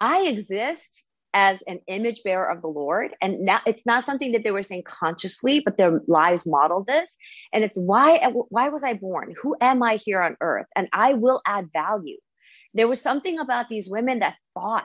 I 0.00 0.20
exist 0.20 1.02
as 1.34 1.62
an 1.62 1.80
image 1.88 2.22
bearer 2.22 2.48
of 2.48 2.62
the 2.62 2.68
Lord. 2.68 3.10
And 3.20 3.40
now 3.40 3.58
it's 3.66 3.84
not 3.84 4.04
something 4.04 4.30
that 4.32 4.44
they 4.44 4.52
were 4.52 4.62
saying 4.62 4.84
consciously, 4.84 5.60
but 5.64 5.76
their 5.76 6.00
lives 6.06 6.46
model 6.46 6.84
this. 6.86 7.16
And 7.52 7.64
it's 7.64 7.76
why, 7.76 8.24
why 8.50 8.68
was 8.68 8.84
I 8.84 8.94
born? 8.94 9.34
Who 9.42 9.56
am 9.60 9.82
I 9.82 9.96
here 9.96 10.22
on 10.22 10.36
earth? 10.40 10.66
And 10.76 10.88
I 10.92 11.14
will 11.14 11.42
add 11.44 11.70
value. 11.72 12.18
There 12.72 12.86
was 12.86 13.00
something 13.00 13.40
about 13.40 13.68
these 13.68 13.90
women 13.90 14.20
that 14.20 14.36
fought 14.54 14.84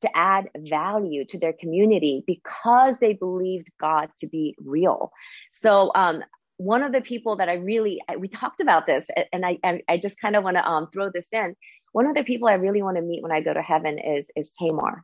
to 0.00 0.16
add 0.16 0.48
value 0.56 1.26
to 1.26 1.38
their 1.38 1.52
community 1.52 2.24
because 2.26 2.96
they 2.96 3.12
believed 3.12 3.68
God 3.78 4.08
to 4.20 4.26
be 4.26 4.56
real. 4.58 5.12
So 5.50 5.92
um, 5.94 6.22
one 6.60 6.82
of 6.82 6.92
the 6.92 7.00
people 7.00 7.36
that 7.36 7.48
I 7.48 7.54
really 7.54 8.02
I, 8.06 8.16
we 8.16 8.28
talked 8.28 8.60
about 8.60 8.86
this, 8.86 9.08
and 9.32 9.46
I 9.46 9.58
I, 9.88 9.96
just 9.96 10.20
kind 10.20 10.36
of 10.36 10.44
want 10.44 10.58
to 10.58 10.64
um, 10.64 10.88
throw 10.92 11.08
this 11.10 11.28
in. 11.32 11.56
One 11.92 12.06
of 12.06 12.14
the 12.14 12.22
people 12.22 12.48
I 12.48 12.54
really 12.54 12.82
want 12.82 12.98
to 12.98 13.02
meet 13.02 13.22
when 13.22 13.32
I 13.32 13.40
go 13.40 13.54
to 13.54 13.62
heaven 13.62 13.98
is 13.98 14.30
is 14.36 14.52
Tamar, 14.58 15.02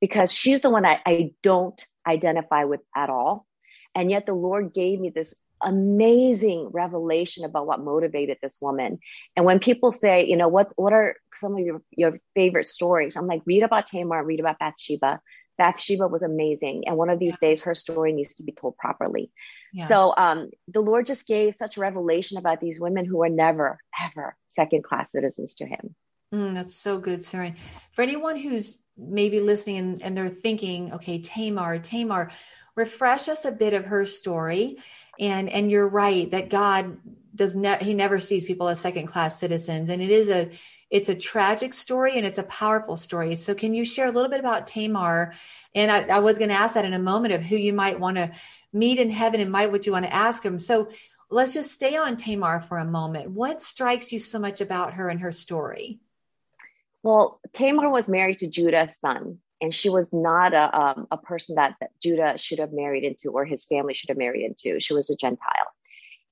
because 0.00 0.32
she's 0.32 0.60
the 0.60 0.70
one 0.70 0.86
I, 0.86 1.00
I 1.04 1.32
don't 1.42 1.80
identify 2.06 2.64
with 2.64 2.82
at 2.94 3.10
all, 3.10 3.46
and 3.96 4.12
yet 4.12 4.26
the 4.26 4.34
Lord 4.34 4.72
gave 4.74 5.00
me 5.00 5.10
this 5.10 5.34
amazing 5.60 6.70
revelation 6.72 7.44
about 7.44 7.66
what 7.66 7.80
motivated 7.80 8.38
this 8.40 8.58
woman. 8.60 8.98
And 9.36 9.44
when 9.44 9.58
people 9.58 9.90
say, 9.90 10.26
you 10.26 10.36
know, 10.36 10.48
what 10.48 10.72
what 10.76 10.92
are 10.92 11.16
some 11.34 11.54
of 11.54 11.60
your 11.66 11.82
your 11.90 12.20
favorite 12.36 12.68
stories? 12.68 13.16
I'm 13.16 13.26
like, 13.26 13.42
read 13.44 13.64
about 13.64 13.88
Tamar, 13.88 14.24
read 14.24 14.38
about 14.38 14.60
Bathsheba. 14.60 15.20
Bathsheba 15.58 16.08
was 16.08 16.22
amazing, 16.22 16.84
and 16.86 16.96
one 16.96 17.10
of 17.10 17.18
these 17.18 17.38
days 17.38 17.62
her 17.62 17.74
story 17.74 18.12
needs 18.12 18.34
to 18.36 18.42
be 18.42 18.52
told 18.52 18.76
properly. 18.76 19.30
So 19.88 20.14
um, 20.16 20.50
the 20.68 20.80
Lord 20.80 21.06
just 21.06 21.26
gave 21.26 21.54
such 21.54 21.78
revelation 21.78 22.36
about 22.36 22.60
these 22.60 22.78
women 22.78 23.06
who 23.06 23.18
were 23.18 23.30
never, 23.30 23.78
ever 23.98 24.36
second 24.48 24.84
class 24.84 25.10
citizens 25.12 25.54
to 25.56 25.66
him. 25.66 25.94
Mm, 26.32 26.54
that's 26.54 26.74
so 26.74 26.98
good, 26.98 27.20
Soorin. 27.20 27.56
For 27.92 28.02
anyone 28.02 28.36
who's 28.36 28.78
maybe 28.96 29.40
listening 29.40 29.78
and, 29.78 30.02
and 30.02 30.16
they're 30.16 30.28
thinking, 30.28 30.92
okay, 30.94 31.20
Tamar, 31.20 31.78
Tamar, 31.78 32.30
refresh 32.76 33.28
us 33.28 33.44
a 33.44 33.52
bit 33.52 33.74
of 33.74 33.86
her 33.86 34.06
story. 34.06 34.78
And 35.20 35.50
and 35.50 35.70
you're 35.70 35.88
right 35.88 36.30
that 36.30 36.48
God 36.48 36.96
does 37.34 37.54
not 37.54 37.82
he 37.82 37.92
never 37.94 38.18
sees 38.18 38.44
people 38.44 38.68
as 38.68 38.80
second 38.80 39.06
class 39.06 39.38
citizens. 39.38 39.90
And 39.90 40.00
it 40.00 40.10
is 40.10 40.30
a 40.30 40.50
it's 40.92 41.08
a 41.08 41.14
tragic 41.14 41.72
story 41.72 42.18
and 42.18 42.26
it's 42.26 42.36
a 42.36 42.42
powerful 42.42 42.98
story. 42.98 43.34
So 43.34 43.54
can 43.54 43.72
you 43.72 43.82
share 43.82 44.08
a 44.08 44.10
little 44.10 44.28
bit 44.28 44.40
about 44.40 44.66
Tamar? 44.66 45.32
And 45.74 45.90
I, 45.90 46.16
I 46.16 46.18
was 46.18 46.36
going 46.36 46.50
to 46.50 46.54
ask 46.54 46.74
that 46.74 46.84
in 46.84 46.92
a 46.92 46.98
moment 46.98 47.32
of 47.32 47.42
who 47.42 47.56
you 47.56 47.72
might 47.72 47.98
want 47.98 48.18
to 48.18 48.30
meet 48.74 48.98
in 48.98 49.08
heaven 49.08 49.40
and 49.40 49.50
might 49.50 49.72
what 49.72 49.86
you 49.86 49.92
want 49.92 50.04
to 50.04 50.14
ask 50.14 50.44
him. 50.44 50.58
So 50.58 50.90
let's 51.30 51.54
just 51.54 51.72
stay 51.72 51.96
on 51.96 52.18
Tamar 52.18 52.60
for 52.60 52.76
a 52.76 52.84
moment. 52.84 53.30
What 53.30 53.62
strikes 53.62 54.12
you 54.12 54.18
so 54.18 54.38
much 54.38 54.60
about 54.60 54.92
her 54.94 55.08
and 55.08 55.20
her 55.20 55.32
story? 55.32 55.98
Well, 57.02 57.40
Tamar 57.54 57.88
was 57.88 58.06
married 58.06 58.40
to 58.40 58.46
Judah's 58.46 58.98
son, 58.98 59.38
and 59.62 59.74
she 59.74 59.88
was 59.88 60.12
not 60.12 60.52
a, 60.52 60.78
um, 60.78 61.06
a 61.10 61.16
person 61.16 61.54
that, 61.54 61.74
that, 61.80 61.90
Judah 62.02 62.36
should 62.36 62.58
have 62.58 62.72
married 62.72 63.04
into 63.04 63.30
or 63.30 63.46
his 63.46 63.64
family 63.64 63.94
should 63.94 64.10
have 64.10 64.18
married 64.18 64.44
into. 64.44 64.78
She 64.78 64.92
was 64.92 65.08
a 65.08 65.16
Gentile. 65.16 65.72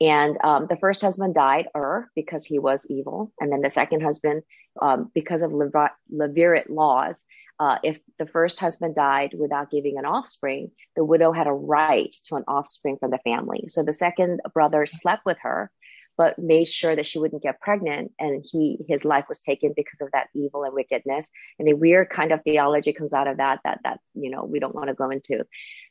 And 0.01 0.37
um, 0.43 0.67
the 0.69 0.77
first 0.77 1.03
husband 1.03 1.35
died, 1.35 1.69
Ur, 1.77 2.09
because 2.15 2.45
he 2.45 2.59
was 2.59 2.87
evil. 2.89 3.33
And 3.39 3.53
then 3.53 3.61
the 3.61 3.71
second 3.71 4.03
husband, 4.03 4.43
um, 4.81 5.11
because 5.15 5.43
of 5.43 5.53
Levirate 5.53 6.71
laws, 6.71 7.23
uh, 7.59 7.77
if 7.83 7.99
the 8.19 8.27
first 8.27 8.59
husband 8.59 8.95
died 8.95 9.35
without 9.39 9.71
giving 9.71 9.99
an 9.99 10.07
offspring, 10.07 10.71
the 10.97 11.05
widow 11.05 11.33
had 11.33 11.47
a 11.47 11.53
right 11.53 12.15
to 12.25 12.37
an 12.37 12.45
offspring 12.49 12.97
from 12.99 13.11
the 13.11 13.19
family. 13.19 13.65
So 13.69 13.83
the 13.83 13.93
second 13.93 14.41
brother 14.55 14.87
slept 14.87 15.27
with 15.27 15.37
her 15.43 15.71
but 16.17 16.39
made 16.39 16.69
sure 16.69 16.95
that 16.95 17.07
she 17.07 17.19
wouldn't 17.19 17.43
get 17.43 17.61
pregnant. 17.61 18.13
And 18.19 18.45
he, 18.47 18.79
his 18.89 19.05
life 19.05 19.25
was 19.29 19.39
taken 19.39 19.73
because 19.75 20.01
of 20.01 20.11
that 20.13 20.29
evil 20.35 20.65
and 20.65 20.75
wickedness. 20.75 21.29
And 21.59 21.69
a 21.69 21.77
weird 21.77 22.11
kind 22.11 22.33
of 22.33 22.43
theology 22.43 22.93
comes 22.93 23.13
out 23.13 23.27
of 23.27 23.39
that, 23.39 23.61
that, 23.65 23.81
that, 23.85 24.01
you 24.15 24.31
know, 24.31 24.45
we 24.45 24.61
don't 24.61 24.75
want 24.75 24.89
to 24.89 24.95
go 24.95 25.11
into. 25.11 25.45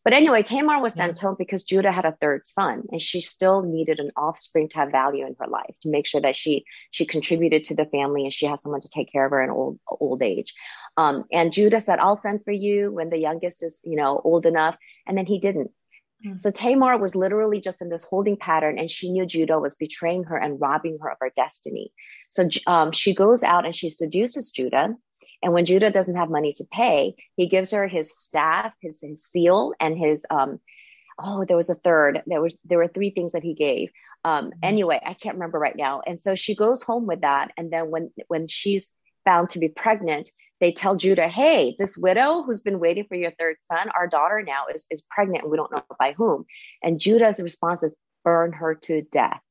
But 0.03 0.13
anyway, 0.13 0.43
Tamar 0.43 0.81
was 0.81 0.93
sent 0.93 1.19
home 1.19 1.35
because 1.37 1.63
Judah 1.63 1.91
had 1.91 2.05
a 2.05 2.15
third 2.21 2.47
son 2.47 2.83
and 2.91 3.01
she 3.01 3.21
still 3.21 3.63
needed 3.63 3.99
an 3.99 4.11
offspring 4.15 4.69
to 4.69 4.77
have 4.77 4.91
value 4.91 5.25
in 5.25 5.35
her 5.39 5.47
life 5.47 5.75
to 5.81 5.89
make 5.89 6.07
sure 6.07 6.21
that 6.21 6.35
she, 6.35 6.63
she 6.91 7.05
contributed 7.05 7.65
to 7.65 7.75
the 7.75 7.85
family 7.85 8.23
and 8.23 8.33
she 8.33 8.45
has 8.45 8.61
someone 8.61 8.81
to 8.81 8.89
take 8.89 9.11
care 9.11 9.25
of 9.25 9.31
her 9.31 9.43
in 9.43 9.49
old, 9.49 9.79
old 9.99 10.21
age. 10.21 10.53
Um, 10.95 11.25
and 11.31 11.51
Judah 11.51 11.81
said, 11.81 11.99
I'll 11.99 12.21
send 12.21 12.43
for 12.43 12.51
you 12.51 12.91
when 12.91 13.09
the 13.09 13.17
youngest 13.17 13.63
is, 13.63 13.79
you 13.83 13.95
know, 13.95 14.21
old 14.23 14.45
enough. 14.45 14.75
And 15.07 15.17
then 15.17 15.25
he 15.25 15.39
didn't. 15.39 15.71
Mm. 16.25 16.41
So 16.41 16.51
Tamar 16.51 16.97
was 16.97 17.15
literally 17.15 17.61
just 17.61 17.81
in 17.81 17.89
this 17.89 18.03
holding 18.03 18.37
pattern, 18.37 18.77
and 18.77 18.89
she 18.89 19.11
knew 19.11 19.25
Judah 19.25 19.59
was 19.59 19.75
betraying 19.75 20.25
her 20.25 20.37
and 20.37 20.59
robbing 20.59 20.99
her 21.01 21.11
of 21.11 21.17
her 21.21 21.31
destiny. 21.35 21.93
So 22.31 22.49
um, 22.67 22.91
she 22.91 23.13
goes 23.13 23.43
out 23.43 23.65
and 23.65 23.75
she 23.75 23.89
seduces 23.89 24.51
Judah. 24.51 24.95
And 25.41 25.53
when 25.53 25.65
Judah 25.65 25.89
doesn't 25.89 26.17
have 26.17 26.29
money 26.29 26.51
to 26.53 26.65
pay, 26.65 27.15
he 27.37 27.47
gives 27.47 27.71
her 27.71 27.87
his 27.87 28.11
staff, 28.17 28.73
his, 28.81 28.99
his 29.01 29.23
seal, 29.23 29.73
and 29.79 29.97
his 29.97 30.25
um, 30.29 30.59
oh, 31.21 31.45
there 31.45 31.57
was 31.57 31.69
a 31.69 31.75
third. 31.75 32.21
There 32.25 32.41
was 32.41 32.55
there 32.65 32.77
were 32.77 32.87
three 32.87 33.11
things 33.11 33.33
that 33.33 33.43
he 33.43 33.53
gave. 33.53 33.89
Um, 34.23 34.45
mm-hmm. 34.47 34.59
anyway, 34.63 34.99
I 35.05 35.13
can't 35.13 35.35
remember 35.35 35.59
right 35.59 35.75
now. 35.75 36.01
And 36.05 36.19
so 36.19 36.35
she 36.35 36.55
goes 36.55 36.81
home 36.81 37.05
with 37.05 37.21
that. 37.21 37.51
And 37.57 37.71
then 37.71 37.91
when 37.91 38.11
when 38.27 38.47
she's 38.47 38.93
found 39.25 39.51
to 39.51 39.59
be 39.59 39.69
pregnant, 39.69 40.31
they 40.59 40.71
tell 40.71 40.95
Judah, 40.95 41.27
hey, 41.27 41.75
this 41.79 41.97
widow 41.97 42.43
who's 42.43 42.61
been 42.61 42.79
waiting 42.79 43.05
for 43.07 43.15
your 43.15 43.31
third 43.31 43.55
son, 43.63 43.89
our 43.89 44.07
daughter 44.07 44.43
now 44.45 44.65
is, 44.73 44.85
is 44.91 45.01
pregnant 45.09 45.43
and 45.43 45.51
we 45.51 45.57
don't 45.57 45.71
know 45.71 45.83
by 45.97 46.13
whom. 46.13 46.45
And 46.83 46.99
Judah's 46.99 47.39
response 47.39 47.83
is, 47.83 47.95
burn 48.23 48.51
her 48.51 48.75
to 48.75 49.01
death. 49.01 49.41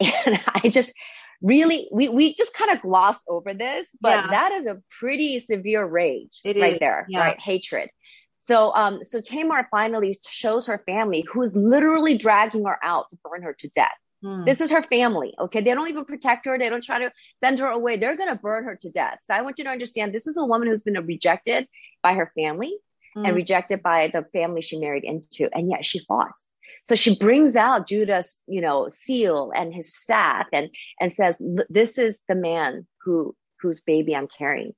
And 0.26 0.40
I 0.46 0.68
just 0.68 0.92
really, 1.40 1.88
we, 1.92 2.08
we 2.08 2.34
just 2.34 2.54
kind 2.54 2.72
of 2.72 2.82
gloss 2.82 3.22
over 3.28 3.54
this, 3.54 3.88
but 4.00 4.24
yeah. 4.24 4.26
that 4.30 4.52
is 4.52 4.66
a 4.66 4.82
pretty 4.98 5.38
severe 5.38 5.84
rage 5.84 6.40
it 6.44 6.56
right 6.56 6.74
is. 6.74 6.78
there, 6.80 7.06
yeah. 7.08 7.20
right? 7.20 7.40
Hatred. 7.40 7.90
So, 8.38 8.74
um, 8.74 9.04
so 9.04 9.20
Tamar 9.20 9.68
finally 9.70 10.18
shows 10.28 10.66
her 10.66 10.82
family 10.84 11.24
who's 11.32 11.56
literally 11.56 12.18
dragging 12.18 12.64
her 12.64 12.78
out 12.82 13.08
to 13.10 13.18
burn 13.22 13.42
her 13.42 13.54
to 13.60 13.68
death. 13.68 13.92
Hmm. 14.24 14.44
This 14.44 14.62
is 14.62 14.70
her 14.70 14.82
family. 14.82 15.34
Okay. 15.38 15.60
They 15.60 15.74
don't 15.74 15.88
even 15.88 16.06
protect 16.06 16.46
her. 16.46 16.58
They 16.58 16.70
don't 16.70 16.82
try 16.82 16.98
to 16.98 17.12
send 17.40 17.58
her 17.58 17.66
away. 17.66 17.98
They're 17.98 18.16
going 18.16 18.30
to 18.30 18.40
burn 18.40 18.64
her 18.64 18.74
to 18.76 18.90
death. 18.90 19.18
So 19.22 19.34
I 19.34 19.42
want 19.42 19.58
you 19.58 19.64
to 19.64 19.70
understand 19.70 20.14
this 20.14 20.26
is 20.26 20.38
a 20.38 20.44
woman 20.44 20.68
who's 20.68 20.82
been 20.82 20.94
rejected 21.06 21.68
by 22.02 22.14
her 22.14 22.32
family 22.34 22.74
and 23.14 23.26
hmm. 23.26 23.34
rejected 23.34 23.82
by 23.82 24.08
the 24.08 24.24
family 24.32 24.62
she 24.62 24.78
married 24.78 25.04
into. 25.04 25.50
And 25.52 25.68
yet 25.68 25.84
she 25.84 26.00
fought. 26.08 26.32
So 26.84 26.94
she 26.94 27.18
brings 27.18 27.54
out 27.54 27.86
Judah's, 27.86 28.38
you 28.46 28.62
know, 28.62 28.88
seal 28.88 29.52
and 29.54 29.74
his 29.74 29.94
staff 29.94 30.46
and, 30.52 30.70
and 31.00 31.12
says, 31.12 31.40
this 31.68 31.98
is 31.98 32.18
the 32.26 32.34
man 32.34 32.86
who, 33.02 33.34
whose 33.60 33.80
baby 33.80 34.16
I'm 34.16 34.28
carrying. 34.38 34.72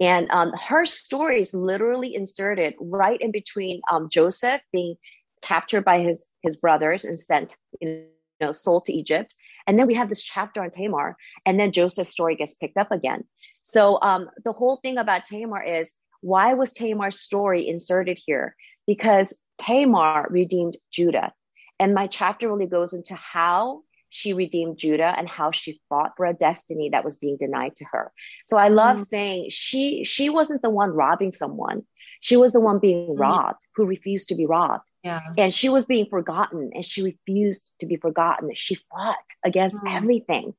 And 0.00 0.28
um, 0.30 0.52
her 0.52 0.86
story 0.86 1.40
is 1.40 1.54
literally 1.54 2.14
inserted 2.14 2.74
right 2.80 3.20
in 3.20 3.30
between 3.30 3.80
um, 3.90 4.08
Joseph 4.08 4.60
being 4.72 4.96
captured 5.42 5.84
by 5.84 6.00
his, 6.00 6.24
his 6.42 6.56
brothers 6.56 7.04
and 7.04 7.18
sent, 7.18 7.56
you 7.80 7.88
know, 7.88 8.04
sold 8.52 8.86
to 8.86 8.92
Egypt. 8.92 9.34
And 9.66 9.78
then 9.78 9.86
we 9.86 9.94
have 9.94 10.08
this 10.08 10.22
chapter 10.22 10.62
on 10.62 10.70
Tamar, 10.70 11.16
and 11.46 11.58
then 11.58 11.72
Joseph's 11.72 12.10
story 12.10 12.36
gets 12.36 12.54
picked 12.54 12.76
up 12.76 12.92
again. 12.92 13.24
So 13.62 13.98
um, 14.02 14.28
the 14.44 14.52
whole 14.52 14.76
thing 14.76 14.98
about 14.98 15.24
Tamar 15.24 15.62
is 15.62 15.94
why 16.20 16.54
was 16.54 16.72
Tamar's 16.72 17.20
story 17.20 17.66
inserted 17.66 18.18
here? 18.24 18.56
Because 18.86 19.34
Tamar 19.58 20.26
redeemed 20.30 20.76
Judah. 20.92 21.32
And 21.78 21.94
my 21.94 22.06
chapter 22.06 22.48
really 22.48 22.66
goes 22.66 22.92
into 22.92 23.14
how 23.14 23.82
she 24.10 24.32
redeemed 24.32 24.78
Judah 24.78 25.12
and 25.16 25.28
how 25.28 25.50
she 25.50 25.80
fought 25.88 26.12
for 26.16 26.24
a 26.24 26.34
destiny 26.34 26.90
that 26.90 27.04
was 27.04 27.16
being 27.16 27.36
denied 27.36 27.74
to 27.76 27.84
her. 27.90 28.12
So 28.46 28.56
I 28.56 28.68
love 28.68 28.98
mm. 28.98 29.06
saying 29.06 29.46
she 29.50 30.04
she 30.04 30.30
wasn't 30.30 30.62
the 30.62 30.70
one 30.70 30.90
robbing 30.90 31.32
someone. 31.32 31.82
She 32.20 32.36
was 32.36 32.52
the 32.52 32.60
one 32.60 32.78
being 32.78 33.16
mm. 33.16 33.18
robbed 33.18 33.60
who 33.74 33.86
refused 33.86 34.28
to 34.28 34.36
be 34.36 34.46
robbed. 34.46 34.84
Yeah. 35.04 35.20
And 35.36 35.52
she 35.52 35.68
was 35.68 35.84
being 35.84 36.06
forgotten 36.06 36.70
and 36.74 36.84
she 36.84 37.02
refused 37.02 37.70
to 37.80 37.86
be 37.86 37.96
forgotten. 37.96 38.50
She 38.54 38.76
fought 38.90 39.16
against 39.44 39.76
mm. 39.84 39.94
everything. 39.94 40.54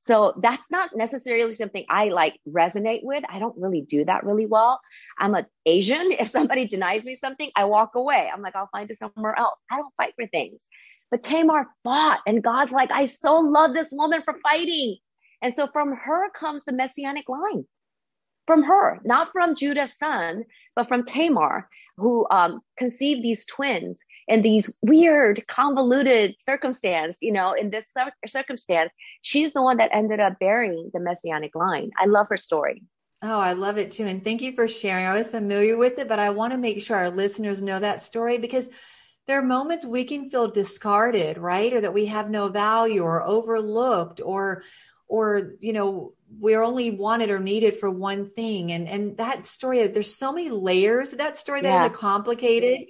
So 0.00 0.34
that's 0.40 0.70
not 0.70 0.90
necessarily 0.94 1.52
something 1.52 1.84
I 1.90 2.10
like 2.10 2.38
resonate 2.48 3.00
with. 3.02 3.24
I 3.28 3.40
don't 3.40 3.58
really 3.58 3.80
do 3.80 4.04
that 4.04 4.24
really 4.24 4.46
well. 4.46 4.80
I'm 5.18 5.34
an 5.34 5.46
Asian. 5.66 6.12
If 6.18 6.28
somebody 6.28 6.66
denies 6.66 7.04
me 7.04 7.16
something, 7.16 7.50
I 7.56 7.64
walk 7.64 7.96
away. 7.96 8.30
I'm 8.32 8.40
like, 8.40 8.54
I'll 8.54 8.70
find 8.70 8.88
it 8.88 8.98
somewhere 8.98 9.36
else. 9.36 9.58
I 9.70 9.76
don't 9.76 9.92
fight 9.96 10.14
for 10.14 10.28
things. 10.28 10.68
But 11.10 11.24
Tamar 11.24 11.66
fought, 11.82 12.20
and 12.26 12.42
God's 12.42 12.70
like, 12.70 12.92
I 12.92 13.06
so 13.06 13.40
love 13.40 13.72
this 13.72 13.90
woman 13.92 14.22
for 14.24 14.34
fighting. 14.42 14.98
And 15.42 15.52
so 15.52 15.66
from 15.66 15.96
her 15.96 16.30
comes 16.38 16.64
the 16.64 16.72
messianic 16.72 17.28
line. 17.28 17.64
From 18.48 18.64
her, 18.64 18.98
not 19.04 19.30
from 19.30 19.54
Judah's 19.54 19.96
son, 19.96 20.44
but 20.74 20.88
from 20.88 21.04
Tamar 21.04 21.68
who 21.98 22.26
um, 22.30 22.60
conceived 22.78 23.22
these 23.22 23.44
twins 23.44 24.00
in 24.28 24.40
these 24.40 24.72
weird, 24.82 25.44
convoluted 25.48 26.36
circumstance. 26.46 27.18
You 27.20 27.32
know, 27.32 27.52
in 27.52 27.70
this 27.70 27.84
circumstance, 28.26 28.94
she's 29.22 29.52
the 29.52 29.62
one 29.62 29.76
that 29.78 29.90
ended 29.92 30.20
up 30.20 30.38
bearing 30.38 30.90
the 30.94 31.00
messianic 31.00 31.54
line. 31.54 31.90
I 32.00 32.06
love 32.06 32.28
her 32.30 32.36
story. 32.36 32.84
Oh, 33.20 33.40
I 33.40 33.54
love 33.54 33.78
it 33.78 33.90
too. 33.90 34.04
And 34.04 34.22
thank 34.22 34.40
you 34.40 34.52
for 34.52 34.68
sharing. 34.68 35.04
I 35.04 35.18
was 35.18 35.28
familiar 35.28 35.76
with 35.76 35.98
it, 35.98 36.08
but 36.08 36.20
I 36.20 36.30
want 36.30 36.52
to 36.52 36.58
make 36.58 36.80
sure 36.80 36.96
our 36.96 37.10
listeners 37.10 37.60
know 37.60 37.80
that 37.80 38.00
story 38.00 38.38
because 38.38 38.70
there 39.26 39.40
are 39.40 39.44
moments 39.44 39.84
we 39.84 40.04
can 40.04 40.30
feel 40.30 40.50
discarded, 40.50 41.36
right? 41.36 41.72
Or 41.72 41.80
that 41.80 41.92
we 41.92 42.06
have 42.06 42.30
no 42.30 42.48
value 42.48 43.02
or 43.02 43.22
overlooked 43.24 44.20
or 44.24 44.62
or 45.08 45.54
you 45.60 45.72
know 45.72 46.12
we're 46.38 46.62
only 46.62 46.90
wanted 46.90 47.30
or 47.30 47.38
needed 47.38 47.74
for 47.74 47.90
one 47.90 48.26
thing. 48.28 48.72
And 48.72 48.88
and 48.88 49.16
that 49.16 49.46
story 49.46 49.86
there's 49.86 50.14
so 50.14 50.32
many 50.32 50.50
layers 50.50 51.12
that 51.12 51.36
story 51.36 51.62
that 51.62 51.68
yeah. 51.68 51.84
is 51.86 51.90
a 51.90 51.94
complicated 51.94 52.86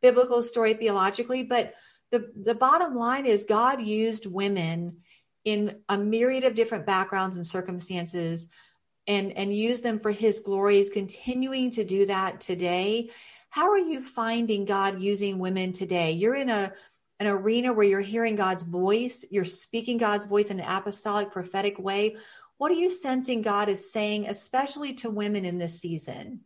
biblical 0.00 0.42
story 0.42 0.74
theologically 0.74 1.44
but 1.44 1.74
the 2.10 2.32
the 2.34 2.56
bottom 2.56 2.96
line 2.96 3.24
is 3.24 3.44
god 3.44 3.80
used 3.80 4.26
women 4.26 4.96
in 5.44 5.80
a 5.88 5.98
myriad 5.98 6.44
of 6.44 6.54
different 6.54 6.86
backgrounds 6.86 7.36
and 7.36 7.46
circumstances 7.46 8.48
and 9.06 9.32
and 9.32 9.54
use 9.54 9.80
them 9.80 9.98
for 9.98 10.10
his 10.10 10.40
glory. 10.40 10.78
Is 10.78 10.90
continuing 10.90 11.70
to 11.72 11.84
do 11.84 12.06
that 12.06 12.40
today. 12.40 13.10
How 13.50 13.72
are 13.72 13.78
you 13.78 14.02
finding 14.02 14.64
god 14.64 15.02
using 15.02 15.38
women 15.38 15.72
today? 15.72 16.12
You're 16.12 16.34
in 16.34 16.48
a 16.48 16.72
an 17.22 17.28
arena 17.28 17.72
where 17.72 17.86
you're 17.86 18.00
hearing 18.00 18.34
God's 18.34 18.64
voice, 18.64 19.24
you're 19.30 19.44
speaking 19.44 19.96
God's 19.96 20.26
voice 20.26 20.50
in 20.50 20.58
an 20.58 20.66
apostolic, 20.66 21.30
prophetic 21.30 21.78
way. 21.78 22.16
What 22.58 22.72
are 22.72 22.74
you 22.74 22.90
sensing 22.90 23.42
God 23.42 23.68
is 23.68 23.92
saying, 23.92 24.26
especially 24.26 24.94
to 24.94 25.10
women 25.10 25.44
in 25.44 25.58
this 25.58 25.80
season? 25.80 26.40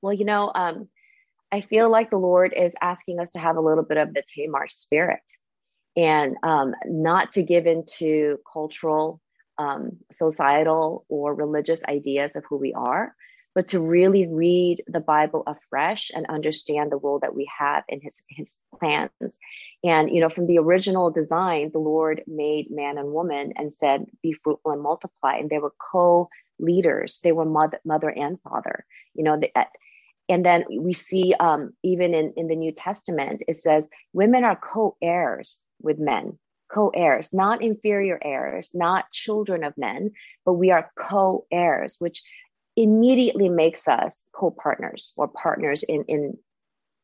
Well, 0.00 0.12
you 0.12 0.24
know, 0.24 0.52
um, 0.54 0.88
I 1.50 1.60
feel 1.60 1.90
like 1.90 2.10
the 2.10 2.18
Lord 2.18 2.54
is 2.56 2.74
asking 2.80 3.18
us 3.18 3.32
to 3.32 3.40
have 3.40 3.56
a 3.56 3.60
little 3.60 3.84
bit 3.84 3.98
of 3.98 4.14
the 4.14 4.22
Tamar 4.34 4.68
spirit 4.68 5.20
and 5.96 6.36
um, 6.44 6.74
not 6.86 7.32
to 7.32 7.42
give 7.42 7.66
into 7.66 8.38
cultural, 8.50 9.20
um, 9.58 9.98
societal, 10.10 11.04
or 11.08 11.34
religious 11.34 11.82
ideas 11.84 12.36
of 12.36 12.44
who 12.48 12.56
we 12.56 12.72
are, 12.74 13.14
but 13.54 13.68
to 13.68 13.80
really 13.80 14.26
read 14.26 14.82
the 14.86 15.00
Bible 15.00 15.42
afresh 15.46 16.10
and 16.14 16.26
understand 16.26 16.90
the 16.90 16.96
role 16.96 17.18
that 17.18 17.34
we 17.34 17.50
have 17.58 17.82
in 17.88 18.00
his, 18.00 18.22
his 18.28 18.56
plans. 18.78 19.10
And, 19.84 20.10
you 20.10 20.20
know, 20.20 20.30
from 20.30 20.46
the 20.46 20.58
original 20.58 21.10
design, 21.10 21.70
the 21.72 21.80
Lord 21.80 22.22
made 22.26 22.70
man 22.70 22.98
and 22.98 23.12
woman 23.12 23.52
and 23.56 23.72
said, 23.72 24.06
be 24.22 24.32
fruitful 24.32 24.72
and 24.72 24.82
multiply. 24.82 25.36
And 25.36 25.50
they 25.50 25.58
were 25.58 25.74
co 25.92 26.28
leaders, 26.60 27.20
they 27.24 27.32
were 27.32 27.44
mother, 27.44 27.80
mother 27.84 28.10
and 28.10 28.40
father, 28.42 28.86
you 29.14 29.24
know, 29.24 29.38
the, 29.38 29.50
And 30.28 30.44
then 30.44 30.64
we 30.80 30.92
see 30.94 31.34
um, 31.40 31.72
even 31.82 32.14
in, 32.14 32.32
in 32.36 32.48
the 32.48 32.56
New 32.56 32.72
Testament, 32.72 33.42
it 33.48 33.56
says 33.56 33.88
women 34.12 34.44
are 34.44 34.56
co 34.56 34.96
heirs 35.02 35.60
with 35.82 35.98
men, 35.98 36.38
co 36.72 36.90
heirs, 36.90 37.30
not 37.32 37.62
inferior 37.62 38.20
heirs, 38.24 38.70
not 38.74 39.10
children 39.12 39.64
of 39.64 39.74
men, 39.76 40.12
but 40.46 40.54
we 40.54 40.70
are 40.70 40.90
co 40.98 41.46
heirs, 41.52 41.96
which 41.98 42.22
immediately 42.76 43.48
makes 43.48 43.88
us 43.88 44.26
co 44.34 44.50
partners 44.50 45.12
or 45.16 45.28
partners 45.28 45.82
in, 45.82 46.04
in 46.08 46.38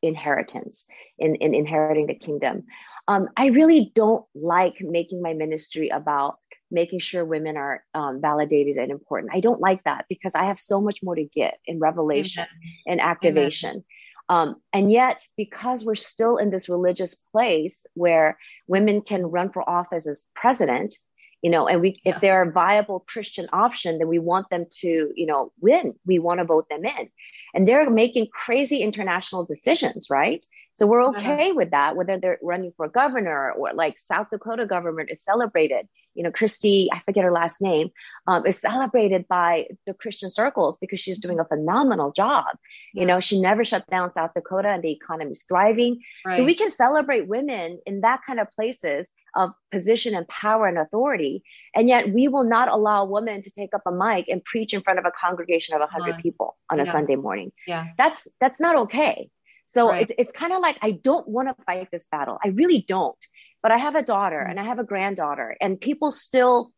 inheritance, 0.01 0.85
in, 1.17 1.35
in 1.35 1.53
inheriting 1.53 2.07
the 2.07 2.15
kingdom. 2.15 2.63
Um, 3.07 3.29
I 3.35 3.47
really 3.47 3.91
don't 3.95 4.25
like 4.35 4.75
making 4.81 5.21
my 5.21 5.33
ministry 5.33 5.89
about 5.89 6.37
making 6.71 6.99
sure 6.99 7.25
women 7.25 7.57
are 7.57 7.83
um, 7.93 8.21
validated 8.21 8.77
and 8.77 8.91
important. 8.91 9.33
I 9.33 9.39
don't 9.39 9.59
like 9.59 9.83
that 9.85 10.05
because 10.07 10.35
I 10.35 10.45
have 10.45 10.59
so 10.59 10.79
much 10.79 10.99
more 11.01 11.15
to 11.15 11.23
get 11.23 11.59
in 11.65 11.79
revelation 11.79 12.43
Amen. 12.43 12.73
and 12.87 13.01
activation. 13.01 13.83
Um, 14.29 14.57
and 14.71 14.91
yet, 14.91 15.23
because 15.35 15.83
we're 15.83 15.95
still 15.95 16.37
in 16.37 16.51
this 16.51 16.69
religious 16.69 17.15
place 17.15 17.87
where 17.95 18.37
women 18.67 19.01
can 19.01 19.25
run 19.25 19.51
for 19.51 19.67
office 19.67 20.05
as 20.05 20.27
president, 20.35 20.95
you 21.41 21.49
know, 21.49 21.67
and 21.67 21.81
we, 21.81 21.99
yeah. 22.03 22.13
if 22.13 22.21
they're 22.21 22.43
a 22.43 22.51
viable 22.51 23.03
Christian 23.07 23.47
option, 23.51 23.97
then 23.97 24.07
we 24.07 24.19
want 24.19 24.47
them 24.51 24.65
to, 24.81 25.11
you 25.15 25.25
know, 25.25 25.51
win. 25.59 25.95
We 26.05 26.19
want 26.19 26.39
to 26.39 26.45
vote 26.45 26.69
them 26.69 26.85
in. 26.85 27.09
And 27.53 27.67
they're 27.67 27.89
making 27.89 28.27
crazy 28.31 28.81
international 28.81 29.45
decisions, 29.45 30.09
right? 30.09 30.45
So 30.73 30.87
we're 30.87 31.03
uh-huh. 31.03 31.19
okay 31.19 31.49
uh-huh. 31.49 31.53
with 31.55 31.71
that, 31.71 31.95
whether 31.95 32.17
they're 32.17 32.39
running 32.41 32.71
for 32.77 32.87
governor 32.87 33.51
or 33.51 33.73
like 33.73 33.99
South 33.99 34.27
Dakota 34.31 34.65
government 34.65 35.09
is 35.11 35.21
celebrated. 35.21 35.87
You 36.15 36.23
know, 36.23 36.31
Kristi, 36.31 36.87
I 36.91 37.01
forget 37.05 37.23
her 37.23 37.31
last 37.31 37.61
name, 37.61 37.89
um, 38.27 38.45
is 38.45 38.59
celebrated 38.59 39.27
by 39.27 39.67
the 39.85 39.93
Christian 39.93 40.29
circles 40.29 40.77
because 40.77 40.99
she's 40.99 41.19
doing 41.19 41.39
a 41.39 41.45
phenomenal 41.45 42.11
job. 42.11 42.45
Yeah. 42.93 43.01
You 43.01 43.07
know, 43.07 43.19
she 43.19 43.41
never 43.41 43.65
shut 43.65 43.87
down 43.87 44.09
South 44.09 44.31
Dakota 44.33 44.69
and 44.69 44.81
the 44.81 44.91
economy 44.91 45.31
is 45.31 45.43
thriving. 45.43 45.99
Right. 46.25 46.37
So 46.37 46.45
we 46.45 46.55
can 46.55 46.69
celebrate 46.69 47.27
women 47.27 47.79
in 47.85 48.01
that 48.01 48.21
kind 48.25 48.39
of 48.39 48.49
places 48.51 49.07
of 49.35 49.51
position 49.71 50.15
and 50.15 50.27
power 50.27 50.67
and 50.67 50.77
authority. 50.77 51.43
And 51.75 51.87
yet 51.87 52.11
we 52.11 52.27
will 52.27 52.43
not 52.43 52.67
allow 52.67 53.03
a 53.03 53.05
woman 53.05 53.41
to 53.43 53.49
take 53.49 53.73
up 53.73 53.81
a 53.85 53.91
mic 53.91 54.27
and 54.27 54.43
preach 54.43 54.73
in 54.73 54.81
front 54.81 54.99
of 54.99 55.05
a 55.05 55.11
congregation 55.11 55.75
of 55.75 55.81
100 55.81 56.17
people 56.21 56.57
on 56.69 56.77
yeah. 56.77 56.83
a 56.83 56.85
Sunday 56.85 57.15
morning. 57.15 57.51
Yeah. 57.67 57.87
That's 57.97 58.27
that's 58.39 58.59
not 58.59 58.75
okay. 58.75 59.29
So 59.65 59.89
right. 59.89 60.01
it's, 60.01 60.11
it's 60.17 60.31
kind 60.31 60.51
of 60.51 60.61
like, 60.61 60.77
I 60.81 60.91
don't 60.91 61.27
want 61.27 61.47
to 61.47 61.63
fight 61.63 61.89
this 61.91 62.07
battle. 62.07 62.39
I 62.43 62.49
really 62.49 62.83
don't. 62.87 63.17
But 63.61 63.71
I 63.71 63.77
have 63.77 63.95
a 63.95 64.01
daughter 64.01 64.39
mm-hmm. 64.39 64.51
and 64.51 64.59
I 64.59 64.63
have 64.63 64.79
a 64.79 64.83
granddaughter, 64.83 65.55
and 65.61 65.79
people 65.79 66.11
still 66.11 66.71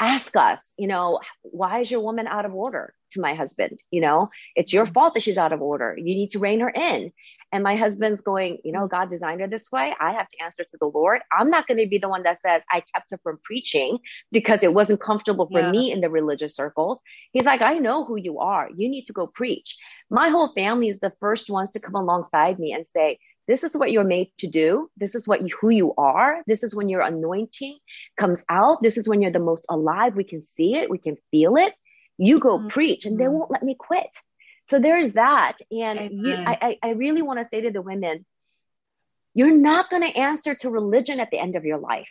ask 0.00 0.34
us, 0.36 0.74
you 0.76 0.88
know, 0.88 1.20
why 1.42 1.80
is 1.80 1.90
your 1.90 2.00
woman 2.00 2.26
out 2.26 2.44
of 2.44 2.54
order 2.54 2.92
to 3.14 3.20
my 3.20 3.34
husband? 3.34 3.82
You 3.90 4.02
know, 4.02 4.30
it's 4.54 4.72
your 4.72 4.84
mm-hmm. 4.84 4.92
fault 4.92 5.14
that 5.14 5.22
she's 5.22 5.38
out 5.38 5.52
of 5.52 5.62
order. 5.62 5.96
You 5.96 6.14
need 6.14 6.30
to 6.32 6.38
rein 6.38 6.60
her 6.60 6.70
in. 6.70 7.12
And 7.52 7.62
my 7.62 7.76
husband's 7.76 8.20
going, 8.20 8.58
you 8.64 8.72
know, 8.72 8.88
God 8.88 9.10
designed 9.10 9.40
her 9.40 9.46
this 9.46 9.70
way. 9.70 9.94
I 10.00 10.12
have 10.12 10.28
to 10.28 10.42
answer 10.42 10.64
to 10.64 10.76
the 10.80 10.90
Lord. 10.92 11.20
I'm 11.30 11.50
not 11.50 11.68
going 11.68 11.78
to 11.78 11.86
be 11.86 11.98
the 11.98 12.08
one 12.08 12.24
that 12.24 12.40
says 12.40 12.64
I 12.68 12.82
kept 12.92 13.12
her 13.12 13.20
from 13.22 13.38
preaching 13.44 13.98
because 14.32 14.64
it 14.64 14.74
wasn't 14.74 15.00
comfortable 15.00 15.48
for 15.48 15.60
yeah. 15.60 15.70
me 15.70 15.92
in 15.92 16.00
the 16.00 16.10
religious 16.10 16.56
circles. 16.56 17.00
He's 17.30 17.44
like, 17.44 17.62
I 17.62 17.78
know 17.78 18.04
who 18.04 18.16
you 18.16 18.40
are. 18.40 18.68
You 18.76 18.88
need 18.88 19.04
to 19.04 19.12
go 19.12 19.28
preach. 19.28 19.76
My 20.10 20.30
whole 20.30 20.52
family 20.52 20.88
is 20.88 20.98
the 20.98 21.12
first 21.20 21.48
ones 21.48 21.70
to 21.72 21.80
come 21.80 21.94
alongside 21.94 22.58
me 22.58 22.72
and 22.72 22.84
say, 22.84 23.18
this 23.46 23.62
is 23.62 23.76
what 23.76 23.92
you're 23.92 24.04
made 24.04 24.32
to 24.38 24.48
do. 24.48 24.90
This 24.96 25.14
is 25.14 25.28
what 25.28 25.42
you, 25.42 25.54
who 25.60 25.70
you 25.70 25.94
are. 25.96 26.42
This 26.46 26.62
is 26.64 26.74
when 26.74 26.88
your 26.88 27.02
anointing 27.02 27.78
comes 28.16 28.44
out. 28.48 28.82
This 28.82 28.96
is 28.96 29.08
when 29.08 29.22
you're 29.22 29.30
the 29.30 29.38
most 29.38 29.64
alive. 29.68 30.16
We 30.16 30.24
can 30.24 30.42
see 30.42 30.74
it. 30.74 30.90
We 30.90 30.98
can 30.98 31.18
feel 31.30 31.56
it. 31.56 31.74
You 32.18 32.38
go 32.38 32.58
mm-hmm. 32.58 32.68
preach 32.68 33.06
and 33.06 33.18
they 33.18 33.28
won't 33.28 33.50
let 33.50 33.62
me 33.62 33.74
quit. 33.78 34.08
So 34.68 34.78
there's 34.78 35.12
that. 35.14 35.58
And 35.70 36.10
you, 36.10 36.34
I, 36.34 36.78
I 36.82 36.90
really 36.90 37.22
want 37.22 37.38
to 37.38 37.44
say 37.44 37.60
to 37.62 37.70
the 37.70 37.82
women, 37.82 38.24
you're 39.34 39.56
not 39.56 39.90
going 39.90 40.02
to 40.02 40.16
answer 40.16 40.54
to 40.54 40.70
religion 40.70 41.20
at 41.20 41.30
the 41.30 41.38
end 41.38 41.56
of 41.56 41.64
your 41.64 41.78
life. 41.78 42.08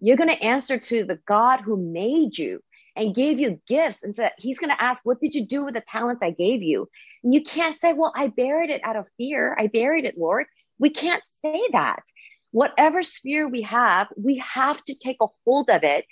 You're 0.00 0.16
going 0.16 0.30
to 0.30 0.42
answer 0.42 0.78
to 0.78 1.04
the 1.04 1.18
God 1.26 1.60
who 1.60 1.76
made 1.76 2.36
you 2.36 2.60
and 2.96 3.14
gave 3.14 3.38
you 3.38 3.60
gifts 3.68 4.02
and 4.02 4.14
said, 4.14 4.32
He's 4.38 4.58
going 4.58 4.70
to 4.70 4.82
ask, 4.82 5.04
What 5.04 5.20
did 5.20 5.34
you 5.34 5.46
do 5.46 5.64
with 5.64 5.74
the 5.74 5.82
talents 5.82 6.22
I 6.22 6.30
gave 6.30 6.62
you? 6.62 6.88
And 7.22 7.32
you 7.32 7.42
can't 7.42 7.78
say, 7.78 7.92
Well, 7.92 8.12
I 8.16 8.28
buried 8.28 8.70
it 8.70 8.82
out 8.84 8.96
of 8.96 9.06
fear. 9.16 9.54
I 9.58 9.68
buried 9.68 10.04
it, 10.04 10.18
Lord. 10.18 10.46
We 10.78 10.90
can't 10.90 11.22
say 11.26 11.60
that. 11.72 12.02
Whatever 12.50 13.02
sphere 13.02 13.48
we 13.48 13.62
have, 13.62 14.08
we 14.16 14.38
have 14.38 14.82
to 14.84 14.94
take 14.94 15.18
a 15.20 15.26
hold 15.46 15.70
of 15.70 15.84
it, 15.84 16.04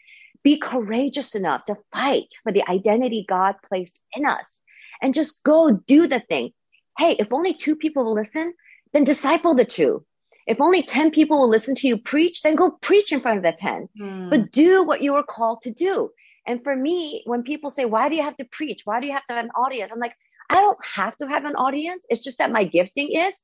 be 0.42 0.58
courageous 0.58 1.34
enough 1.34 1.64
to 1.66 1.76
fight 1.92 2.32
for 2.42 2.52
the 2.52 2.68
identity 2.68 3.24
God 3.28 3.56
placed 3.68 4.00
in 4.14 4.24
us 4.26 4.62
and 5.02 5.14
just 5.14 5.42
go 5.42 5.70
do 5.70 6.06
the 6.06 6.20
thing. 6.20 6.52
Hey, 6.98 7.16
if 7.18 7.32
only 7.32 7.54
two 7.54 7.76
people 7.76 8.04
will 8.04 8.14
listen, 8.14 8.54
then 8.92 9.04
disciple 9.04 9.54
the 9.54 9.64
two. 9.64 10.04
If 10.46 10.60
only 10.60 10.82
10 10.82 11.10
people 11.10 11.38
will 11.38 11.48
listen 11.48 11.74
to 11.76 11.86
you 11.86 11.96
preach, 11.96 12.42
then 12.42 12.56
go 12.56 12.70
preach 12.70 13.12
in 13.12 13.20
front 13.20 13.38
of 13.38 13.44
the 13.44 13.52
10. 13.52 13.88
Mm. 14.00 14.30
But 14.30 14.50
do 14.50 14.82
what 14.82 15.02
you 15.02 15.12
were 15.12 15.22
called 15.22 15.62
to 15.62 15.70
do. 15.70 16.10
And 16.46 16.64
for 16.64 16.74
me, 16.74 17.22
when 17.26 17.42
people 17.42 17.70
say, 17.70 17.84
why 17.84 18.08
do 18.08 18.16
you 18.16 18.22
have 18.22 18.36
to 18.38 18.44
preach? 18.44 18.82
Why 18.84 19.00
do 19.00 19.06
you 19.06 19.12
have 19.12 19.26
to 19.28 19.34
have 19.34 19.44
an 19.44 19.50
audience? 19.52 19.92
I'm 19.92 20.00
like, 20.00 20.14
I 20.48 20.60
don't 20.60 20.78
have 20.84 21.16
to 21.18 21.28
have 21.28 21.44
an 21.44 21.54
audience. 21.54 22.04
It's 22.08 22.24
just 22.24 22.38
that 22.38 22.50
my 22.50 22.64
gifting 22.64 23.12
is 23.12 23.38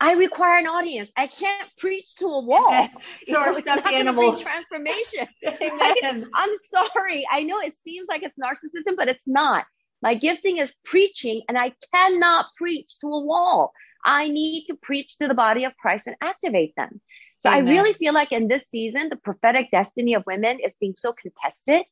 I 0.00 0.12
require 0.12 0.58
an 0.58 0.66
audience. 0.66 1.10
I 1.16 1.26
can't 1.26 1.68
preach 1.76 2.16
to 2.16 2.26
a 2.26 2.40
wall. 2.44 2.88
to 3.26 3.36
our 3.36 3.52
stuffed 3.54 3.92
animals. 3.92 4.42
Transformation. 4.42 5.26
I'm 6.34 6.50
sorry. 6.70 7.26
I 7.30 7.42
know 7.42 7.60
it 7.60 7.74
seems 7.76 8.06
like 8.08 8.22
it's 8.22 8.36
narcissism, 8.36 8.96
but 8.96 9.08
it's 9.08 9.26
not. 9.26 9.64
My 10.00 10.14
gifting 10.14 10.58
is 10.58 10.72
preaching, 10.84 11.42
and 11.48 11.58
I 11.58 11.72
cannot 11.92 12.46
preach 12.56 12.98
to 13.00 13.08
a 13.08 13.20
wall. 13.20 13.72
I 14.04 14.28
need 14.28 14.66
to 14.66 14.76
preach 14.76 15.18
to 15.18 15.26
the 15.26 15.34
body 15.34 15.64
of 15.64 15.76
Christ 15.76 16.06
and 16.06 16.16
activate 16.22 16.74
them. 16.76 17.00
So 17.38 17.50
Amen. 17.50 17.66
I 17.66 17.70
really 17.70 17.92
feel 17.94 18.14
like 18.14 18.30
in 18.30 18.46
this 18.46 18.68
season, 18.68 19.08
the 19.08 19.16
prophetic 19.16 19.70
destiny 19.72 20.14
of 20.14 20.24
women 20.26 20.58
is 20.64 20.76
being 20.80 20.94
so 20.96 21.12
contested 21.12 21.84